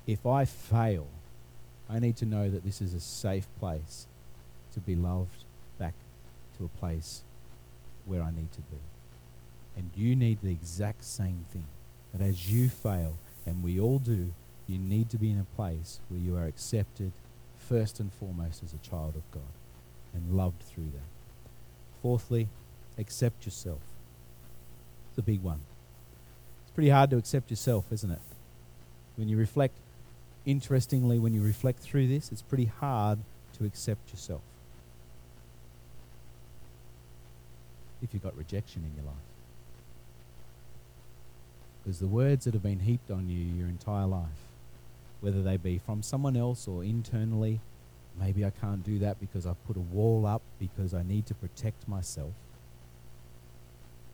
If 0.07 0.26
I 0.26 0.45
fail, 0.45 1.07
I 1.89 1.99
need 1.99 2.18
to 2.18 2.26
know 2.26 2.49
that 2.49 2.66
this 2.66 2.82
is 2.82 2.93
a 2.93 2.99
safe 2.99 3.47
place 3.59 4.07
to 4.74 4.80
be 4.80 4.95
loved 4.95 5.43
a 6.66 6.80
place 6.80 7.24
where 8.05 8.22
I 8.22 8.32
need 8.32 8.51
to 8.53 8.61
be. 8.61 8.78
And 9.76 9.89
you 9.95 10.16
need 10.16 10.39
the 10.41 10.51
exact 10.51 11.03
same 11.03 11.45
thing. 11.51 11.66
That 12.14 12.24
as 12.24 12.51
you 12.51 12.70
fail, 12.70 13.18
and 13.45 13.64
we 13.64 13.80
all 13.80 13.99
do, 13.99 14.34
you 14.68 14.78
need 14.78 15.09
to 15.09 15.18
be 15.18 15.32
in 15.32 15.39
a 15.39 15.55
place 15.55 15.99
where 16.09 16.20
you 16.20 16.36
are 16.36 16.45
accepted 16.45 17.11
first 17.57 17.99
and 17.99 18.14
foremost 18.14 18.64
as 18.64 18.74
a 18.74 18.88
child 18.88 19.16
of 19.16 19.30
God 19.32 19.51
and 20.14 20.38
loved 20.38 20.61
through 20.61 20.91
that. 20.93 21.09
Fourthly, 22.01 22.47
accept 22.97 23.45
yourself. 23.45 23.80
It's 25.09 25.18
a 25.18 25.24
big 25.24 25.41
one. 25.41 25.61
It's 26.64 26.72
pretty 26.72 26.89
hard 26.89 27.09
to 27.11 27.18
accept 27.18 27.49
yourself, 27.49 27.86
isn't 27.91 28.11
it? 28.11 28.22
When 29.16 29.28
you 29.28 29.38
reflect, 29.38 29.76
interestingly, 30.45 31.20
when 31.20 31.34
you 31.34 31.41
reflect 31.41 31.80
through 31.80 32.07
this, 32.07 32.32
it's 32.32 32.41
pretty 32.41 32.66
hard 32.66 33.20
to 33.57 33.66
accept 33.66 34.11
yourself. 34.11 34.41
If 38.04 38.14
you've 38.14 38.24
got 38.24 38.38
rejection 38.38 38.84
in 38.84 38.95
your 38.95 39.06
life. 39.06 39.16
Because 41.82 41.99
the 41.99 42.08
words 42.08 42.45
that 42.45 42.54
have 42.54 42.64
been 42.64 42.80
heaped 42.80 43.10
on 43.10 43.30
you 43.30 43.38
your 43.38 43.68
entire 43.68 44.06
life, 44.06 44.28
whether 45.22 45.41
they 45.41 45.58
be 45.58 45.78
from 45.78 46.04
someone 46.04 46.38
else 46.38 46.68
or 46.68 46.84
internally, 46.84 47.60
maybe 48.20 48.45
I 48.45 48.51
can't 48.51 48.84
do 48.84 48.99
that 48.99 49.20
because 49.20 49.45
I've 49.45 49.66
put 49.66 49.78
a 49.78 49.82
wall 49.82 50.26
up 50.26 50.41
because 50.60 50.93
I 50.93 51.04
need 51.04 51.26
to 51.28 51.34
protect 51.34 51.88
myself. 51.88 52.34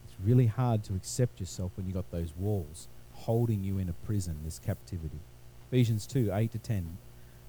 It's 0.06 0.16
really 0.24 0.48
hard 0.48 0.84
to 0.86 0.96
accept 0.96 1.40
yourself 1.40 1.72
when 1.76 1.86
you've 1.86 1.96
got 1.96 2.10
those 2.12 2.34
walls 2.38 2.88
holding 3.14 3.64
you 3.64 3.78
in 3.78 3.90
a 3.90 3.94
prison, 4.06 4.38
this 4.46 4.60
captivity. 4.60 5.20
Ephesians 5.68 6.08
2 6.08 6.32
8 6.34 6.52
to 6.54 6.58
10 6.58 6.98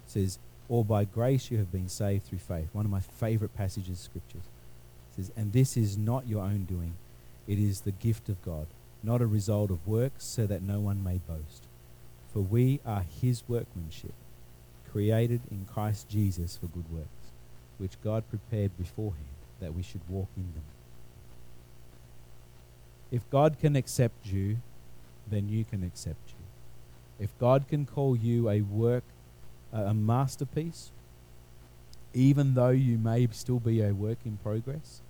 says, 0.07 0.38
Or 0.68 0.84
by 0.84 1.05
grace 1.05 1.51
you 1.51 1.59
have 1.59 1.72
been 1.72 1.88
saved 1.88 2.26
through 2.26 2.38
faith. 2.38 2.68
One 2.72 2.84
of 2.84 2.91
my 2.91 3.01
favorite 3.01 3.55
passages 3.57 3.91
of 3.91 4.05
scriptures. 4.05 4.43
It 5.11 5.16
says, 5.16 5.32
And 5.36 5.52
this 5.52 5.76
is 5.76 5.98
not 5.98 6.26
your 6.26 6.42
own 6.42 6.64
doing, 6.64 6.94
it 7.46 7.58
is 7.58 7.82
the 7.82 7.92
gift 7.92 8.28
of 8.28 8.42
God 8.44 8.66
not 9.02 9.22
a 9.22 9.26
result 9.26 9.70
of 9.70 9.86
works, 9.86 10.24
so 10.24 10.46
that 10.46 10.62
no 10.62 10.80
one 10.80 11.02
may 11.02 11.18
boast. 11.26 11.64
For 12.32 12.40
we 12.40 12.80
are 12.84 13.04
his 13.20 13.42
workmanship, 13.48 14.12
created 14.90 15.40
in 15.50 15.66
Christ 15.72 16.08
Jesus 16.08 16.56
for 16.56 16.66
good 16.66 16.90
works, 16.92 17.32
which 17.78 18.00
God 18.02 18.24
prepared 18.28 18.76
beforehand 18.76 19.24
that 19.61 19.74
we 19.74 19.82
should 19.82 20.02
walk 20.08 20.28
in 20.36 20.52
them. 20.54 20.62
If 23.11 23.28
God 23.30 23.58
can 23.58 23.74
accept 23.74 24.26
you, 24.26 24.58
then 25.28 25.48
you 25.48 25.64
can 25.64 25.82
accept 25.82 26.28
you. 26.28 27.24
If 27.24 27.36
God 27.38 27.66
can 27.68 27.86
call 27.86 28.16
you 28.16 28.48
a 28.48 28.61
work, 28.61 29.04
a 29.72 29.94
masterpiece, 29.94 30.90
even 32.14 32.54
though 32.54 32.70
you 32.70 32.98
may 32.98 33.28
still 33.32 33.61
be 33.61 33.82
a 33.82 33.92
work 33.92 34.18
in 34.24 34.36
progress, 34.38 35.02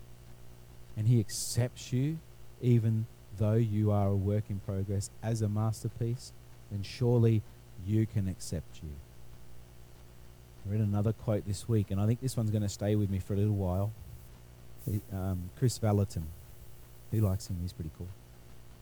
and 0.96 1.08
He 1.08 1.20
accepts 1.20 1.92
you, 1.92 2.18
even 2.60 3.06
though 3.38 3.54
you 3.54 3.90
are 3.90 4.08
a 4.08 4.16
work 4.16 4.44
in 4.50 4.60
progress 4.60 5.10
as 5.22 5.40
a 5.42 5.48
masterpiece, 5.48 6.32
then 6.70 6.82
surely 6.82 7.42
you 7.86 8.06
can 8.06 8.28
accept 8.28 8.80
you. 8.82 8.90
I 10.66 10.72
read 10.72 10.80
another 10.80 11.12
quote 11.12 11.46
this 11.46 11.68
week, 11.68 11.90
and 11.90 12.00
I 12.00 12.06
think 12.06 12.20
this 12.20 12.36
one's 12.36 12.50
going 12.50 12.62
to 12.62 12.68
stay 12.68 12.94
with 12.96 13.08
me 13.08 13.18
for 13.18 13.32
a 13.32 13.36
little 13.36 13.54
while. 13.54 13.92
Um, 15.12 15.50
Kris 15.58 15.78
Vallotton, 15.78 16.24
who 17.10 17.20
likes 17.20 17.48
him? 17.48 17.58
He's 17.62 17.72
pretty 17.72 17.90
cool. 17.96 18.08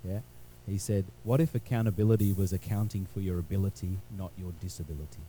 Yeah, 0.05 0.21
he 0.67 0.79
said, 0.79 1.05
"What 1.25 1.41
if 1.41 1.55
accountability 1.55 2.33
was 2.33 2.53
accounting 2.53 3.07
for 3.07 3.21
your 3.21 3.39
ability, 3.39 3.99
not 4.17 4.33
your 4.37 4.53
disability?" 4.61 5.23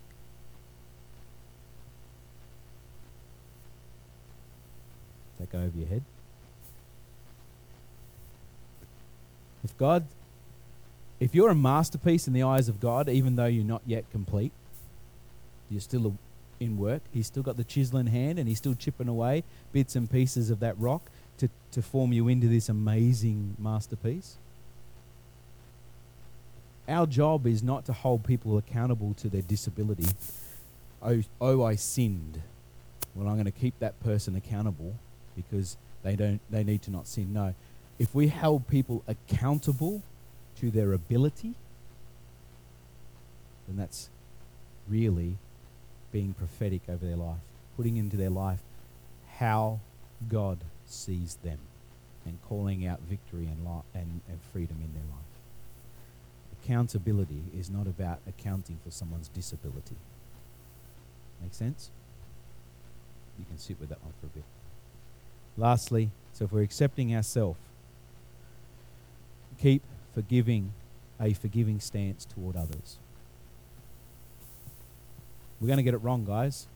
That 5.39 5.51
go 5.51 5.59
over 5.59 5.77
your 5.77 5.87
head? 5.87 6.03
If 9.63 9.77
God, 9.77 10.05
if 11.19 11.35
you're 11.35 11.49
a 11.49 11.55
masterpiece 11.55 12.27
in 12.27 12.33
the 12.33 12.43
eyes 12.43 12.69
of 12.69 12.79
God, 12.79 13.09
even 13.09 13.35
though 13.35 13.45
you're 13.45 13.65
not 13.65 13.81
yet 13.85 14.09
complete, 14.11 14.51
you're 15.69 15.81
still 15.81 16.15
in 16.59 16.77
work. 16.77 17.01
He's 17.13 17.27
still 17.27 17.43
got 17.43 17.57
the 17.57 17.63
chisel 17.63 17.99
in 17.99 18.07
hand 18.07 18.39
and 18.39 18.47
he's 18.47 18.57
still 18.57 18.75
chipping 18.75 19.07
away 19.07 19.43
bits 19.71 19.95
and 19.95 20.09
pieces 20.09 20.49
of 20.49 20.59
that 20.59 20.77
rock 20.77 21.09
to, 21.37 21.49
to 21.71 21.81
form 21.81 22.11
you 22.13 22.27
into 22.27 22.47
this 22.47 22.69
amazing 22.69 23.55
masterpiece. 23.57 24.35
Our 26.87 27.05
job 27.05 27.45
is 27.45 27.61
not 27.61 27.85
to 27.85 27.93
hold 27.93 28.25
people 28.25 28.57
accountable 28.57 29.13
to 29.15 29.29
their 29.29 29.43
disability. 29.43 30.07
Oh, 31.01 31.21
oh 31.39 31.63
I 31.63 31.75
sinned. 31.75 32.41
Well, 33.15 33.27
I'm 33.27 33.35
going 33.35 33.45
to 33.45 33.51
keep 33.51 33.77
that 33.79 33.99
person 34.03 34.35
accountable 34.35 34.95
because 35.49 35.77
they 36.03 36.15
don't 36.15 36.39
they 36.49 36.63
need 36.63 36.81
to 36.83 36.91
not 36.91 37.07
sin. 37.07 37.33
No 37.33 37.53
if 37.99 38.15
we 38.15 38.29
held 38.29 38.67
people 38.69 39.03
accountable 39.07 40.01
to 40.59 40.71
their 40.71 40.93
ability, 40.93 41.53
then 43.67 43.77
that's 43.77 44.09
really 44.87 45.35
being 46.11 46.33
prophetic 46.33 46.81
over 46.87 47.05
their 47.05 47.17
life, 47.17 47.41
putting 47.75 47.97
into 47.97 48.15
their 48.15 48.29
life 48.29 48.61
how 49.37 49.79
God 50.27 50.59
sees 50.87 51.37
them 51.43 51.59
and 52.25 52.39
calling 52.47 52.87
out 52.87 52.99
victory 53.01 53.45
and, 53.45 53.65
li- 53.65 53.83
and, 53.93 54.21
and 54.27 54.39
freedom 54.53 54.77
in 54.81 54.93
their 54.93 55.03
life. 55.03 55.19
Accountability 56.63 57.43
is 57.57 57.69
not 57.69 57.85
about 57.85 58.19
accounting 58.27 58.79
for 58.83 58.91
someone's 58.91 59.27
disability. 59.27 59.95
Make 61.41 61.53
sense? 61.53 61.89
You 63.37 63.45
can 63.45 63.57
sit 63.57 63.79
with 63.79 63.89
that 63.89 64.03
one 64.03 64.13
for 64.19 64.27
a 64.27 64.29
bit. 64.29 64.43
Lastly, 65.60 66.10
so 66.32 66.45
if 66.45 66.53
we're 66.53 66.62
accepting 66.62 67.14
ourselves, 67.14 67.60
keep 69.62 69.84
forgiving 70.16 70.72
a 71.20 71.34
forgiving 71.34 71.82
stance 71.82 72.24
toward 72.24 72.55
others. 72.55 72.97
We're 75.60 75.68
going 75.68 75.78
to 75.78 75.84
get 75.84 75.93
it 75.93 75.97
wrong, 75.97 76.24
guys. 76.24 76.68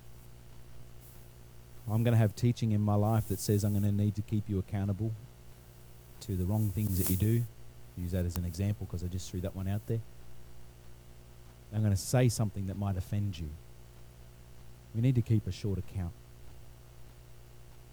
I'm 1.90 2.04
going 2.04 2.12
to 2.12 2.18
have 2.18 2.36
teaching 2.36 2.74
in 2.74 2.82
my 2.82 2.96
life 2.96 3.30
that 3.30 3.40
says 3.40 3.64
I'm 3.64 3.72
going 3.72 3.84
to 3.84 3.92
need 3.92 4.16
to 4.16 4.22
keep 4.22 4.50
you 4.50 4.60
accountable 4.60 5.14
to 6.22 6.36
the 6.36 6.44
wrong 6.44 6.70
things 6.76 6.98
that 6.98 7.10
you 7.10 7.16
do. 7.16 7.44
Use 7.98 8.12
that 8.12 8.26
as 8.26 8.36
an 8.36 8.44
example 8.44 8.86
because 8.86 9.02
I 9.02 9.08
just 9.08 9.32
threw 9.32 9.40
that 9.42 9.56
one 9.56 9.70
out 9.70 9.88
there. 9.88 10.02
I'm 11.74 11.80
going 11.80 11.94
to 11.94 11.98
say 11.98 12.28
something 12.28 12.68
that 12.68 12.78
might 12.78 12.98
offend 12.98 13.40
you. 13.40 13.50
We 14.94 15.00
need 15.00 15.16
to 15.16 15.22
keep 15.22 15.48
a 15.48 15.54
short 15.54 15.80
account. 15.80 16.12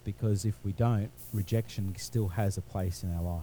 Because 0.04 0.44
if 0.44 0.54
we 0.64 0.72
don't, 0.72 1.10
rejection 1.32 1.94
still 1.98 2.28
has 2.28 2.56
a 2.56 2.62
place 2.62 3.02
in 3.02 3.14
our 3.14 3.22
life. 3.22 3.42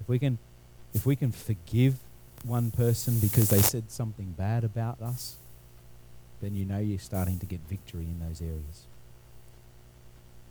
If 0.00 0.08
we 0.08 0.18
can, 0.18 0.38
if 0.94 1.06
we 1.06 1.16
can 1.16 1.32
forgive 1.32 1.96
one 2.44 2.70
person 2.70 3.18
because 3.18 3.50
they 3.50 3.60
said 3.60 3.90
something 3.90 4.34
bad 4.36 4.64
about 4.64 5.00
us, 5.00 5.36
then 6.40 6.54
you 6.54 6.64
know 6.64 6.78
you're 6.78 6.98
starting 6.98 7.38
to 7.38 7.46
get 7.46 7.60
victory 7.68 8.04
in 8.04 8.20
those 8.26 8.40
areas. 8.40 8.86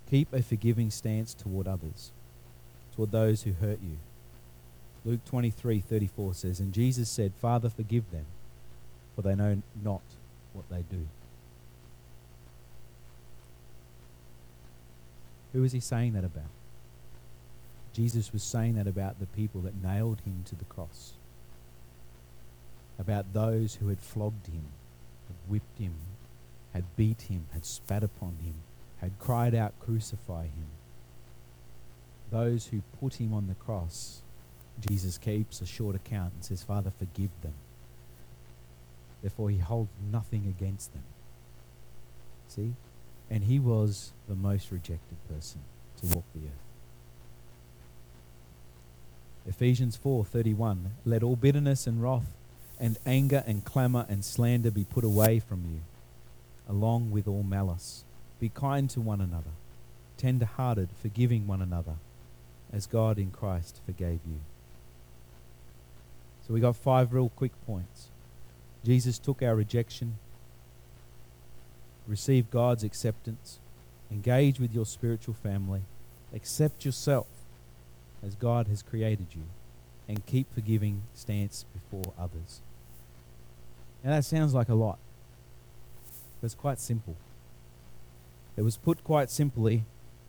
Keep 0.09 0.33
a 0.33 0.41
forgiving 0.41 0.91
stance 0.91 1.33
toward 1.33 1.67
others, 1.67 2.11
toward 2.95 3.11
those 3.11 3.43
who 3.43 3.53
hurt 3.53 3.79
you. 3.81 3.97
Luke 5.03 5.21
23:34 5.25 6.35
says, 6.35 6.59
And 6.59 6.73
Jesus 6.73 7.09
said, 7.09 7.33
Father, 7.39 7.69
forgive 7.69 8.09
them, 8.11 8.25
for 9.15 9.21
they 9.21 9.35
know 9.35 9.61
not 9.83 10.01
what 10.53 10.69
they 10.69 10.83
do. 10.89 11.07
Who 15.55 15.63
is 15.63 15.71
he 15.71 15.79
saying 15.79 16.13
that 16.13 16.25
about? 16.25 16.51
Jesus 17.93 18.33
was 18.33 18.43
saying 18.43 18.75
that 18.75 18.87
about 18.87 19.21
the 19.21 19.25
people 19.25 19.61
that 19.61 19.81
nailed 19.81 20.19
him 20.25 20.43
to 20.49 20.55
the 20.55 20.65
cross, 20.65 21.13
about 22.99 23.31
those 23.31 23.75
who 23.75 23.87
had 23.87 24.01
flogged 24.01 24.47
him, 24.47 24.65
had 25.29 25.37
whipped 25.47 25.79
him, 25.79 25.93
had 26.73 26.83
beat 26.97 27.21
him, 27.23 27.45
had 27.53 27.65
spat 27.65 28.03
upon 28.03 28.35
him, 28.43 28.55
had 28.99 29.17
cried 29.17 29.55
out, 29.55 29.79
Crucify 29.79 30.43
him. 30.43 30.67
those 32.31 32.67
who 32.67 32.81
put 32.99 33.13
him 33.13 33.33
on 33.33 33.47
the 33.47 33.55
cross, 33.55 34.19
Jesus 34.89 35.17
keeps 35.17 35.61
a 35.61 35.65
short 35.65 35.95
account 35.95 36.33
and 36.33 36.43
says, 36.43 36.63
Father, 36.63 36.91
forgive 36.91 37.31
them. 37.41 37.53
Therefore, 39.21 39.49
he 39.49 39.59
holds 39.59 39.91
nothing 40.11 40.47
against 40.47 40.91
them. 40.91 41.03
See? 42.49 42.73
And 43.29 43.45
he 43.45 43.59
was 43.59 44.11
the 44.27 44.35
most 44.35 44.71
rejected 44.71 45.17
person 45.29 45.61
to 46.01 46.07
walk 46.07 46.25
the 46.33 46.41
earth. 46.47 46.65
Ephesians 49.47 49.97
4:31 49.97 50.91
Let 51.05 51.23
all 51.23 51.35
bitterness 51.35 51.87
and 51.87 52.01
wrath 52.01 52.33
and 52.79 52.97
anger 53.05 53.43
and 53.45 53.63
clamor 53.63 54.05
and 54.09 54.23
slander 54.23 54.71
be 54.71 54.83
put 54.83 55.03
away 55.03 55.39
from 55.39 55.63
you 55.65 55.81
along 56.67 57.11
with 57.11 57.27
all 57.27 57.43
malice. 57.43 58.03
Be 58.39 58.49
kind 58.49 58.89
to 58.89 59.01
one 59.01 59.21
another 59.21 59.51
tender-hearted 60.17 60.89
forgiving 61.01 61.47
one 61.47 61.61
another 61.61 61.95
as 62.71 62.87
God 62.87 63.17
in 63.17 63.31
Christ 63.31 63.79
forgave 63.85 64.19
you. 64.25 64.39
So 66.47 66.53
we 66.53 66.59
got 66.59 66.75
five 66.75 67.13
real 67.13 67.29
quick 67.29 67.51
points. 67.65 68.07
Jesus 68.83 69.17
took 69.17 69.41
our 69.41 69.55
rejection 69.55 70.17
receive 72.07 72.51
God's 72.51 72.83
acceptance 72.83 73.59
engage 74.11 74.59
with 74.59 74.73
your 74.73 74.85
spiritual 74.85 75.33
family 75.33 75.81
accept 76.33 76.85
yourself 76.85 77.27
as 78.23 78.35
God 78.35 78.67
has 78.67 78.81
created 78.81 79.27
you 79.31 79.43
and 80.07 80.25
keep 80.25 80.53
forgiving 80.53 81.03
stance 81.13 81.65
before 81.73 82.13
others. 82.19 82.61
Now 84.03 84.11
that 84.11 84.25
sounds 84.25 84.53
like 84.53 84.69
a 84.69 84.75
lot, 84.75 84.99
but 86.39 86.45
it's 86.45 86.55
quite 86.55 86.79
simple. 86.79 87.15
It 88.57 88.61
was 88.61 88.77
put 88.77 89.03
quite 89.03 89.29
simply, 89.29 89.83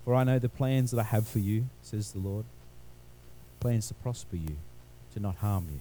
for 0.04 0.14
I 0.14 0.24
know 0.24 0.38
the 0.38 0.48
plans 0.48 0.90
that 0.90 1.00
I 1.00 1.04
have 1.04 1.28
for 1.28 1.38
you, 1.38 1.66
says 1.82 2.12
the 2.12 2.18
Lord. 2.18 2.44
Plans 3.60 3.88
to 3.88 3.94
prosper 3.94 4.36
you, 4.36 4.56
to 5.14 5.20
not 5.20 5.36
harm 5.36 5.68
you. 5.70 5.80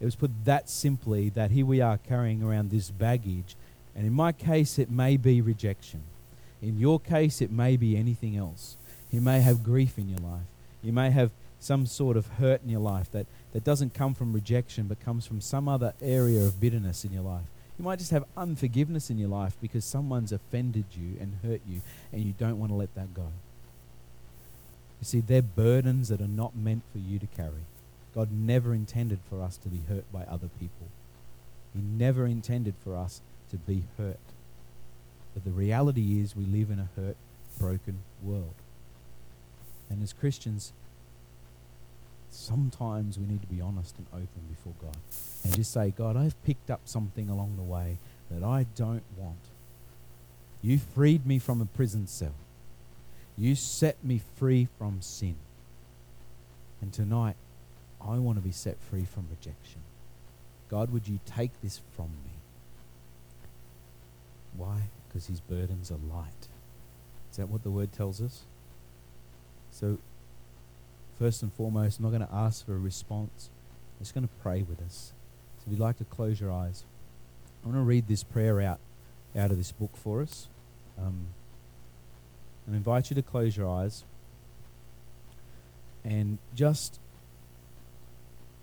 It 0.00 0.04
was 0.04 0.16
put 0.16 0.44
that 0.44 0.68
simply 0.68 1.28
that 1.30 1.50
here 1.50 1.66
we 1.66 1.80
are 1.80 1.98
carrying 1.98 2.42
around 2.42 2.70
this 2.70 2.90
baggage, 2.90 3.56
and 3.98 4.06
in 4.06 4.12
my 4.12 4.30
case, 4.30 4.78
it 4.78 4.92
may 4.92 5.16
be 5.16 5.40
rejection. 5.40 6.04
In 6.62 6.78
your 6.78 7.00
case, 7.00 7.42
it 7.42 7.50
may 7.50 7.76
be 7.76 7.96
anything 7.96 8.36
else. 8.36 8.76
You 9.10 9.20
may 9.20 9.40
have 9.40 9.64
grief 9.64 9.98
in 9.98 10.08
your 10.08 10.20
life. 10.20 10.46
You 10.84 10.92
may 10.92 11.10
have 11.10 11.32
some 11.58 11.84
sort 11.84 12.16
of 12.16 12.28
hurt 12.38 12.62
in 12.62 12.70
your 12.70 12.80
life 12.80 13.10
that, 13.10 13.26
that 13.52 13.64
doesn't 13.64 13.94
come 13.94 14.14
from 14.14 14.32
rejection 14.32 14.86
but 14.86 15.00
comes 15.00 15.26
from 15.26 15.40
some 15.40 15.68
other 15.68 15.94
area 16.00 16.44
of 16.44 16.60
bitterness 16.60 17.04
in 17.04 17.12
your 17.12 17.24
life. 17.24 17.46
You 17.76 17.84
might 17.84 17.98
just 17.98 18.12
have 18.12 18.24
unforgiveness 18.36 19.10
in 19.10 19.18
your 19.18 19.30
life 19.30 19.56
because 19.60 19.84
someone's 19.84 20.30
offended 20.30 20.84
you 20.92 21.16
and 21.20 21.38
hurt 21.42 21.62
you 21.68 21.80
and 22.12 22.22
you 22.22 22.34
don't 22.38 22.60
want 22.60 22.70
to 22.70 22.76
let 22.76 22.94
that 22.94 23.12
go. 23.14 23.26
You 25.00 25.06
see, 25.06 25.20
they're 25.20 25.42
burdens 25.42 26.08
that 26.10 26.20
are 26.20 26.28
not 26.28 26.54
meant 26.54 26.84
for 26.92 26.98
you 26.98 27.18
to 27.18 27.26
carry. 27.26 27.66
God 28.14 28.30
never 28.30 28.74
intended 28.74 29.18
for 29.28 29.42
us 29.42 29.56
to 29.56 29.68
be 29.68 29.80
hurt 29.88 30.04
by 30.12 30.22
other 30.22 30.50
people. 30.60 30.86
He 31.74 31.80
never 31.82 32.26
intended 32.26 32.74
for 32.84 32.96
us 32.96 33.22
to 33.50 33.56
be 33.56 33.84
hurt. 33.96 34.18
But 35.34 35.44
the 35.44 35.50
reality 35.50 36.20
is 36.20 36.36
we 36.36 36.44
live 36.44 36.70
in 36.70 36.78
a 36.78 36.88
hurt, 36.96 37.16
broken 37.58 37.98
world. 38.22 38.54
And 39.90 40.02
as 40.02 40.12
Christians, 40.12 40.72
sometimes 42.30 43.18
we 43.18 43.26
need 43.26 43.40
to 43.40 43.46
be 43.46 43.60
honest 43.60 43.96
and 43.96 44.06
open 44.12 44.42
before 44.48 44.74
God 44.80 44.96
and 45.44 45.54
just 45.54 45.72
say, 45.72 45.90
God, 45.96 46.16
I've 46.16 46.42
picked 46.44 46.70
up 46.70 46.80
something 46.84 47.28
along 47.28 47.56
the 47.56 47.62
way 47.62 47.98
that 48.30 48.44
I 48.44 48.66
don't 48.76 49.04
want. 49.16 49.38
You 50.62 50.78
freed 50.78 51.24
me 51.26 51.38
from 51.38 51.60
a 51.60 51.66
prison 51.66 52.06
cell. 52.06 52.34
You 53.36 53.54
set 53.54 54.02
me 54.04 54.20
free 54.36 54.68
from 54.78 55.00
sin. 55.00 55.36
And 56.80 56.92
tonight, 56.92 57.36
I 58.00 58.18
want 58.18 58.38
to 58.38 58.42
be 58.42 58.52
set 58.52 58.76
free 58.90 59.04
from 59.04 59.26
rejection. 59.30 59.80
God, 60.68 60.92
would 60.92 61.08
you 61.08 61.20
take 61.24 61.50
this 61.62 61.80
from 61.96 62.06
me? 62.24 62.32
Why? 64.58 64.90
Because 65.08 65.26
his 65.28 65.40
burdens 65.40 65.90
are 65.90 65.98
light. 66.14 66.48
Is 67.30 67.38
that 67.38 67.48
what 67.48 67.62
the 67.62 67.70
word 67.70 67.92
tells 67.92 68.20
us? 68.20 68.42
So, 69.70 69.98
first 71.18 71.42
and 71.42 71.52
foremost, 71.52 71.98
I'm 71.98 72.04
not 72.04 72.10
going 72.10 72.26
to 72.26 72.34
ask 72.34 72.66
for 72.66 72.74
a 72.74 72.78
response. 72.78 73.48
I'm 73.98 74.04
just 74.04 74.14
going 74.14 74.28
to 74.28 74.34
pray 74.42 74.62
with 74.62 74.82
us. 74.82 75.12
So, 75.58 75.64
if 75.66 75.72
you'd 75.72 75.80
like 75.80 75.96
to 75.98 76.04
close 76.04 76.40
your 76.40 76.52
eyes, 76.52 76.84
I 77.64 77.68
want 77.68 77.78
to 77.78 77.82
read 77.84 78.08
this 78.08 78.22
prayer 78.22 78.60
out 78.60 78.80
out 79.36 79.50
of 79.50 79.56
this 79.56 79.72
book 79.72 79.96
for 79.96 80.20
us. 80.20 80.48
Um, 80.98 81.28
and 82.66 82.76
invite 82.76 83.08
you 83.08 83.14
to 83.16 83.22
close 83.22 83.56
your 83.56 83.68
eyes 83.68 84.04
and 86.08 86.38
just, 86.54 86.98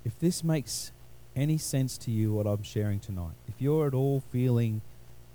if 0.03 0.17
this 0.19 0.43
makes 0.43 0.91
any 1.35 1.57
sense 1.57 1.97
to 1.99 2.11
you, 2.11 2.33
what 2.33 2.47
I'm 2.47 2.63
sharing 2.63 2.99
tonight, 2.99 3.35
if 3.47 3.55
you're 3.59 3.87
at 3.87 3.93
all 3.93 4.23
feeling 4.31 4.81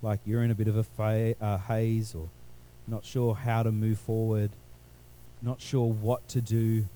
like 0.02 0.20
you're 0.24 0.42
in 0.42 0.50
a 0.50 0.54
bit 0.54 0.68
of 0.68 0.76
a 0.76 0.82
fa- 0.84 1.60
haze 1.68 2.14
or 2.14 2.28
not 2.86 3.04
sure 3.04 3.34
how 3.34 3.62
to 3.62 3.70
move 3.70 3.98
forward, 3.98 4.50
not 5.42 5.60
sure 5.60 5.90
what 5.90 6.26
to 6.28 6.40
do. 6.40 6.86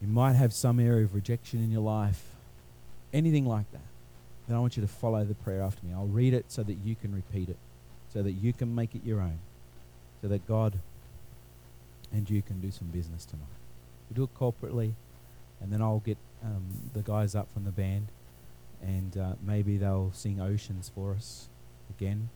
You 0.00 0.08
might 0.08 0.34
have 0.34 0.52
some 0.52 0.78
area 0.78 1.04
of 1.04 1.14
rejection 1.14 1.62
in 1.62 1.70
your 1.70 1.82
life, 1.82 2.22
anything 3.12 3.46
like 3.46 3.70
that. 3.72 3.80
Then 4.46 4.56
I 4.56 4.60
want 4.60 4.76
you 4.76 4.82
to 4.82 4.88
follow 4.88 5.24
the 5.24 5.34
prayer 5.34 5.62
after 5.62 5.84
me. 5.84 5.92
I'll 5.92 6.06
read 6.06 6.32
it 6.34 6.46
so 6.48 6.62
that 6.62 6.78
you 6.84 6.94
can 6.94 7.14
repeat 7.14 7.48
it, 7.48 7.58
so 8.12 8.22
that 8.22 8.32
you 8.32 8.52
can 8.52 8.74
make 8.74 8.94
it 8.94 9.04
your 9.04 9.20
own, 9.20 9.38
so 10.22 10.28
that 10.28 10.46
God 10.46 10.78
and 12.12 12.28
you 12.28 12.40
can 12.42 12.60
do 12.60 12.70
some 12.70 12.88
business 12.88 13.24
tonight. 13.24 13.44
We'll 14.08 14.26
do 14.26 14.32
it 14.32 14.38
corporately, 14.38 14.92
and 15.60 15.72
then 15.72 15.82
I'll 15.82 16.02
get 16.04 16.16
um, 16.42 16.64
the 16.94 17.02
guys 17.02 17.34
up 17.34 17.52
from 17.52 17.64
the 17.64 17.70
band, 17.70 18.08
and 18.82 19.16
uh, 19.16 19.32
maybe 19.44 19.76
they'll 19.76 20.12
sing 20.12 20.40
Oceans 20.40 20.90
for 20.94 21.12
us 21.12 21.48
again. 21.90 22.28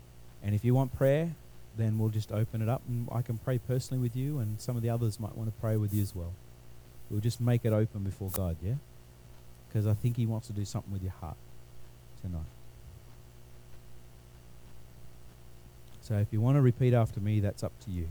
And 0.42 0.54
if 0.54 0.64
you 0.64 0.74
want 0.74 0.96
prayer, 0.96 1.34
then 1.76 1.98
we'll 1.98 2.10
just 2.10 2.32
open 2.32 2.60
it 2.60 2.68
up 2.68 2.82
and 2.88 3.08
I 3.12 3.22
can 3.22 3.38
pray 3.38 3.58
personally 3.58 4.02
with 4.02 4.16
you, 4.16 4.38
and 4.38 4.60
some 4.60 4.76
of 4.76 4.82
the 4.82 4.90
others 4.90 5.20
might 5.20 5.36
want 5.36 5.54
to 5.54 5.60
pray 5.60 5.76
with 5.76 5.94
you 5.94 6.02
as 6.02 6.14
well. 6.14 6.32
We'll 7.10 7.20
just 7.20 7.40
make 7.40 7.64
it 7.64 7.72
open 7.72 8.02
before 8.02 8.30
God, 8.30 8.56
yeah? 8.62 8.74
Because 9.68 9.86
I 9.86 9.94
think 9.94 10.16
He 10.16 10.26
wants 10.26 10.46
to 10.48 10.52
do 10.52 10.64
something 10.64 10.92
with 10.92 11.02
your 11.02 11.12
heart 11.12 11.36
tonight. 12.20 12.42
So 16.00 16.14
if 16.14 16.32
you 16.32 16.40
want 16.40 16.56
to 16.56 16.60
repeat 16.60 16.94
after 16.94 17.20
me, 17.20 17.40
that's 17.40 17.62
up 17.62 17.72
to 17.84 17.90
you. 17.90 18.08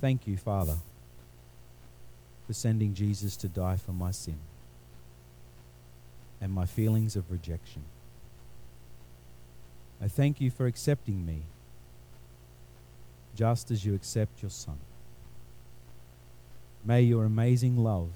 Thank 0.00 0.26
you, 0.26 0.36
Father, 0.36 0.76
for 2.46 2.52
sending 2.52 2.94
Jesus 2.94 3.36
to 3.36 3.48
die 3.48 3.76
for 3.76 3.92
my 3.92 4.10
sin 4.10 4.38
and 6.40 6.52
my 6.52 6.66
feelings 6.66 7.16
of 7.16 7.30
rejection. 7.30 7.82
I 10.00 10.08
thank 10.08 10.40
you 10.40 10.50
for 10.50 10.66
accepting 10.66 11.26
me 11.26 11.42
just 13.34 13.70
as 13.70 13.84
you 13.84 13.94
accept 13.94 14.42
your 14.42 14.50
Son. 14.50 14.78
May 16.84 17.02
your 17.02 17.24
amazing 17.24 17.76
love 17.76 18.10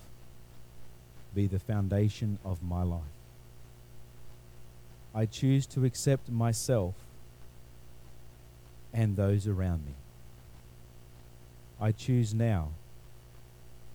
be 1.34 1.46
the 1.46 1.58
foundation 1.58 2.38
of 2.44 2.62
my 2.62 2.82
life. 2.82 3.00
I 5.14 5.26
choose 5.26 5.66
to 5.66 5.84
accept 5.84 6.30
myself 6.30 6.94
and 8.92 9.16
those 9.16 9.46
around 9.46 9.84
me. 9.84 9.94
I 11.80 11.92
choose 11.92 12.32
now 12.32 12.68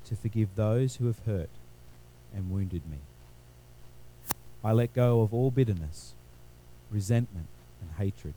to 0.05 0.15
forgive 0.15 0.55
those 0.55 0.97
who 0.97 1.07
have 1.07 1.19
hurt 1.25 1.49
and 2.35 2.51
wounded 2.51 2.81
me. 2.89 2.97
I 4.67 4.73
let 4.73 4.93
go 4.93 5.21
of 5.21 5.33
all 5.33 5.49
bitterness, 5.49 6.11
resentment, 6.91 7.47
and 7.79 7.89
hatred. 7.97 8.33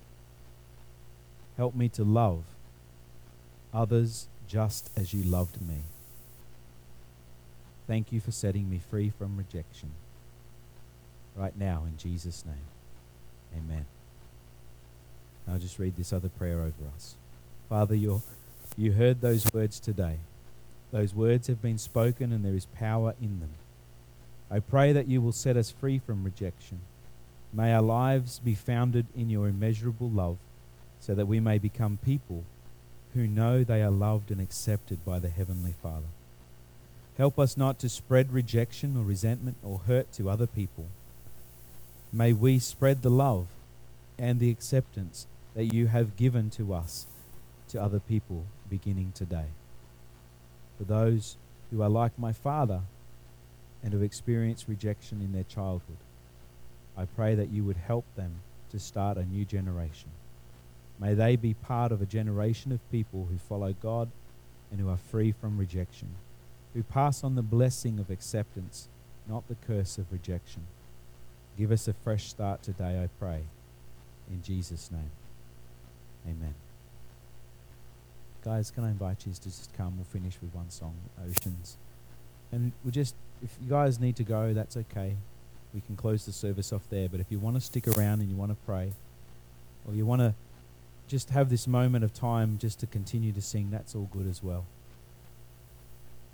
Help 1.56 1.74
me 1.74 1.88
to 1.88 2.04
love 2.04 2.44
others 3.74 4.28
just 4.46 4.90
as 4.96 5.12
you 5.12 5.24
loved 5.24 5.60
me. 5.60 5.78
Thank 7.88 8.12
you 8.12 8.20
for 8.20 8.30
setting 8.30 8.70
me 8.70 8.78
free 8.78 9.10
from 9.10 9.36
rejection. 9.36 9.90
Right 11.34 11.58
now, 11.58 11.82
in 11.84 11.96
Jesus' 11.96 12.44
name. 12.46 13.58
Amen. 13.58 13.86
I'll 15.48 15.58
just 15.58 15.80
read 15.80 15.96
this 15.96 16.12
other 16.12 16.28
prayer 16.28 16.60
over 16.60 16.94
us. 16.94 17.16
Father, 17.68 17.96
you 17.96 18.22
you 18.76 18.92
heard 18.92 19.20
those 19.20 19.52
words 19.52 19.80
today. 19.80 20.18
Those 20.92 21.12
words 21.12 21.48
have 21.48 21.60
been 21.60 21.78
spoken 21.78 22.30
and 22.30 22.44
there 22.44 22.54
is 22.54 22.66
power 22.66 23.16
in 23.20 23.40
them. 23.40 23.50
I 24.50 24.58
pray 24.58 24.92
that 24.92 25.08
you 25.08 25.20
will 25.20 25.32
set 25.32 25.56
us 25.56 25.70
free 25.70 25.98
from 25.98 26.24
rejection. 26.24 26.80
May 27.52 27.72
our 27.72 27.82
lives 27.82 28.40
be 28.40 28.54
founded 28.54 29.06
in 29.16 29.30
your 29.30 29.48
immeasurable 29.48 30.10
love 30.10 30.38
so 31.00 31.14
that 31.14 31.26
we 31.26 31.40
may 31.40 31.58
become 31.58 31.98
people 32.04 32.44
who 33.14 33.26
know 33.26 33.62
they 33.62 33.82
are 33.82 33.90
loved 33.90 34.30
and 34.30 34.40
accepted 34.40 35.04
by 35.04 35.18
the 35.18 35.28
Heavenly 35.28 35.74
Father. 35.82 36.06
Help 37.16 37.38
us 37.38 37.56
not 37.56 37.78
to 37.80 37.88
spread 37.88 38.32
rejection 38.32 38.96
or 38.96 39.02
resentment 39.02 39.56
or 39.62 39.80
hurt 39.86 40.12
to 40.12 40.30
other 40.30 40.46
people. 40.46 40.86
May 42.12 42.32
we 42.32 42.58
spread 42.58 43.02
the 43.02 43.10
love 43.10 43.46
and 44.18 44.40
the 44.40 44.50
acceptance 44.50 45.26
that 45.54 45.72
you 45.74 45.88
have 45.88 46.16
given 46.16 46.50
to 46.50 46.72
us 46.74 47.06
to 47.68 47.82
other 47.82 48.00
people 48.00 48.46
beginning 48.68 49.12
today. 49.14 49.46
For 50.78 50.84
those 50.84 51.36
who 51.70 51.82
are 51.82 51.88
like 51.88 52.18
my 52.18 52.32
father 52.32 52.82
and 53.82 53.92
have 53.92 54.02
experienced 54.02 54.68
rejection 54.68 55.20
in 55.20 55.32
their 55.32 55.44
childhood, 55.44 55.96
I 56.96 57.04
pray 57.04 57.34
that 57.34 57.50
you 57.50 57.64
would 57.64 57.76
help 57.76 58.04
them 58.16 58.42
to 58.70 58.78
start 58.78 59.16
a 59.16 59.24
new 59.24 59.44
generation. 59.44 60.10
May 60.98 61.14
they 61.14 61.36
be 61.36 61.54
part 61.54 61.92
of 61.92 62.02
a 62.02 62.06
generation 62.06 62.72
of 62.72 62.90
people 62.90 63.26
who 63.30 63.38
follow 63.38 63.74
God 63.82 64.10
and 64.70 64.80
who 64.80 64.88
are 64.88 64.98
free 64.98 65.32
from 65.32 65.58
rejection, 65.58 66.08
who 66.74 66.82
pass 66.82 67.24
on 67.24 67.34
the 67.34 67.42
blessing 67.42 67.98
of 67.98 68.10
acceptance, 68.10 68.88
not 69.28 69.48
the 69.48 69.56
curse 69.66 69.98
of 69.98 70.12
rejection. 70.12 70.62
Give 71.56 71.72
us 71.72 71.88
a 71.88 71.92
fresh 71.92 72.28
start 72.28 72.62
today, 72.62 73.02
I 73.02 73.08
pray. 73.18 73.44
In 74.30 74.42
Jesus' 74.42 74.90
name. 74.90 75.10
Amen. 76.26 76.54
Guys, 78.44 78.70
can 78.70 78.84
I 78.84 78.90
invite 78.90 79.26
you 79.26 79.32
to 79.32 79.42
just 79.42 79.72
come? 79.76 79.96
We'll 79.96 80.04
finish 80.04 80.36
with 80.40 80.54
one 80.54 80.70
song, 80.70 80.94
Oceans. 81.28 81.76
And 82.52 82.72
we 82.84 82.90
just, 82.90 83.14
if 83.42 83.56
you 83.62 83.68
guys 83.68 84.00
need 84.00 84.16
to 84.16 84.22
go, 84.22 84.52
that's 84.52 84.76
okay. 84.76 85.16
We 85.72 85.80
can 85.80 85.96
close 85.96 86.26
the 86.26 86.32
service 86.32 86.72
off 86.72 86.82
there. 86.90 87.08
But 87.08 87.20
if 87.20 87.26
you 87.30 87.38
want 87.38 87.56
to 87.56 87.60
stick 87.60 87.86
around 87.88 88.20
and 88.20 88.28
you 88.28 88.36
want 88.36 88.50
to 88.50 88.56
pray, 88.66 88.92
or 89.86 89.94
you 89.94 90.04
want 90.04 90.20
to 90.20 90.34
just 91.08 91.30
have 91.30 91.50
this 91.50 91.66
moment 91.66 92.04
of 92.04 92.12
time 92.12 92.58
just 92.58 92.80
to 92.80 92.86
continue 92.86 93.32
to 93.32 93.42
sing, 93.42 93.70
that's 93.70 93.94
all 93.94 94.08
good 94.12 94.28
as 94.28 94.42
well. 94.42 94.64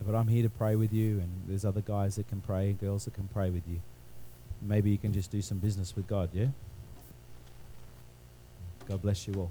But 0.05 0.15
I'm 0.15 0.29
here 0.29 0.43
to 0.43 0.51
pray 0.51 0.77
with 0.77 0.93
you, 0.93 1.19
and 1.21 1.31
there's 1.49 1.65
other 1.65 1.81
guys 1.81 2.17
that 2.17 2.29
can 2.29 2.41
pray, 2.41 2.73
girls 2.73 3.07
that 3.07 3.15
can 3.15 3.29
pray 3.33 3.51
with 3.51 3.63
you. 3.67 3.81
Maybe 4.61 4.91
you 4.91 4.99
can 4.99 5.13
just 5.13 5.31
do 5.31 5.41
some 5.41 5.59
business 5.59 5.97
with 5.97 6.07
God, 6.07 6.31
yeah? 6.33 6.49
God 8.89 9.03
bless 9.03 9.27
you 9.27 9.35
all. 9.35 9.51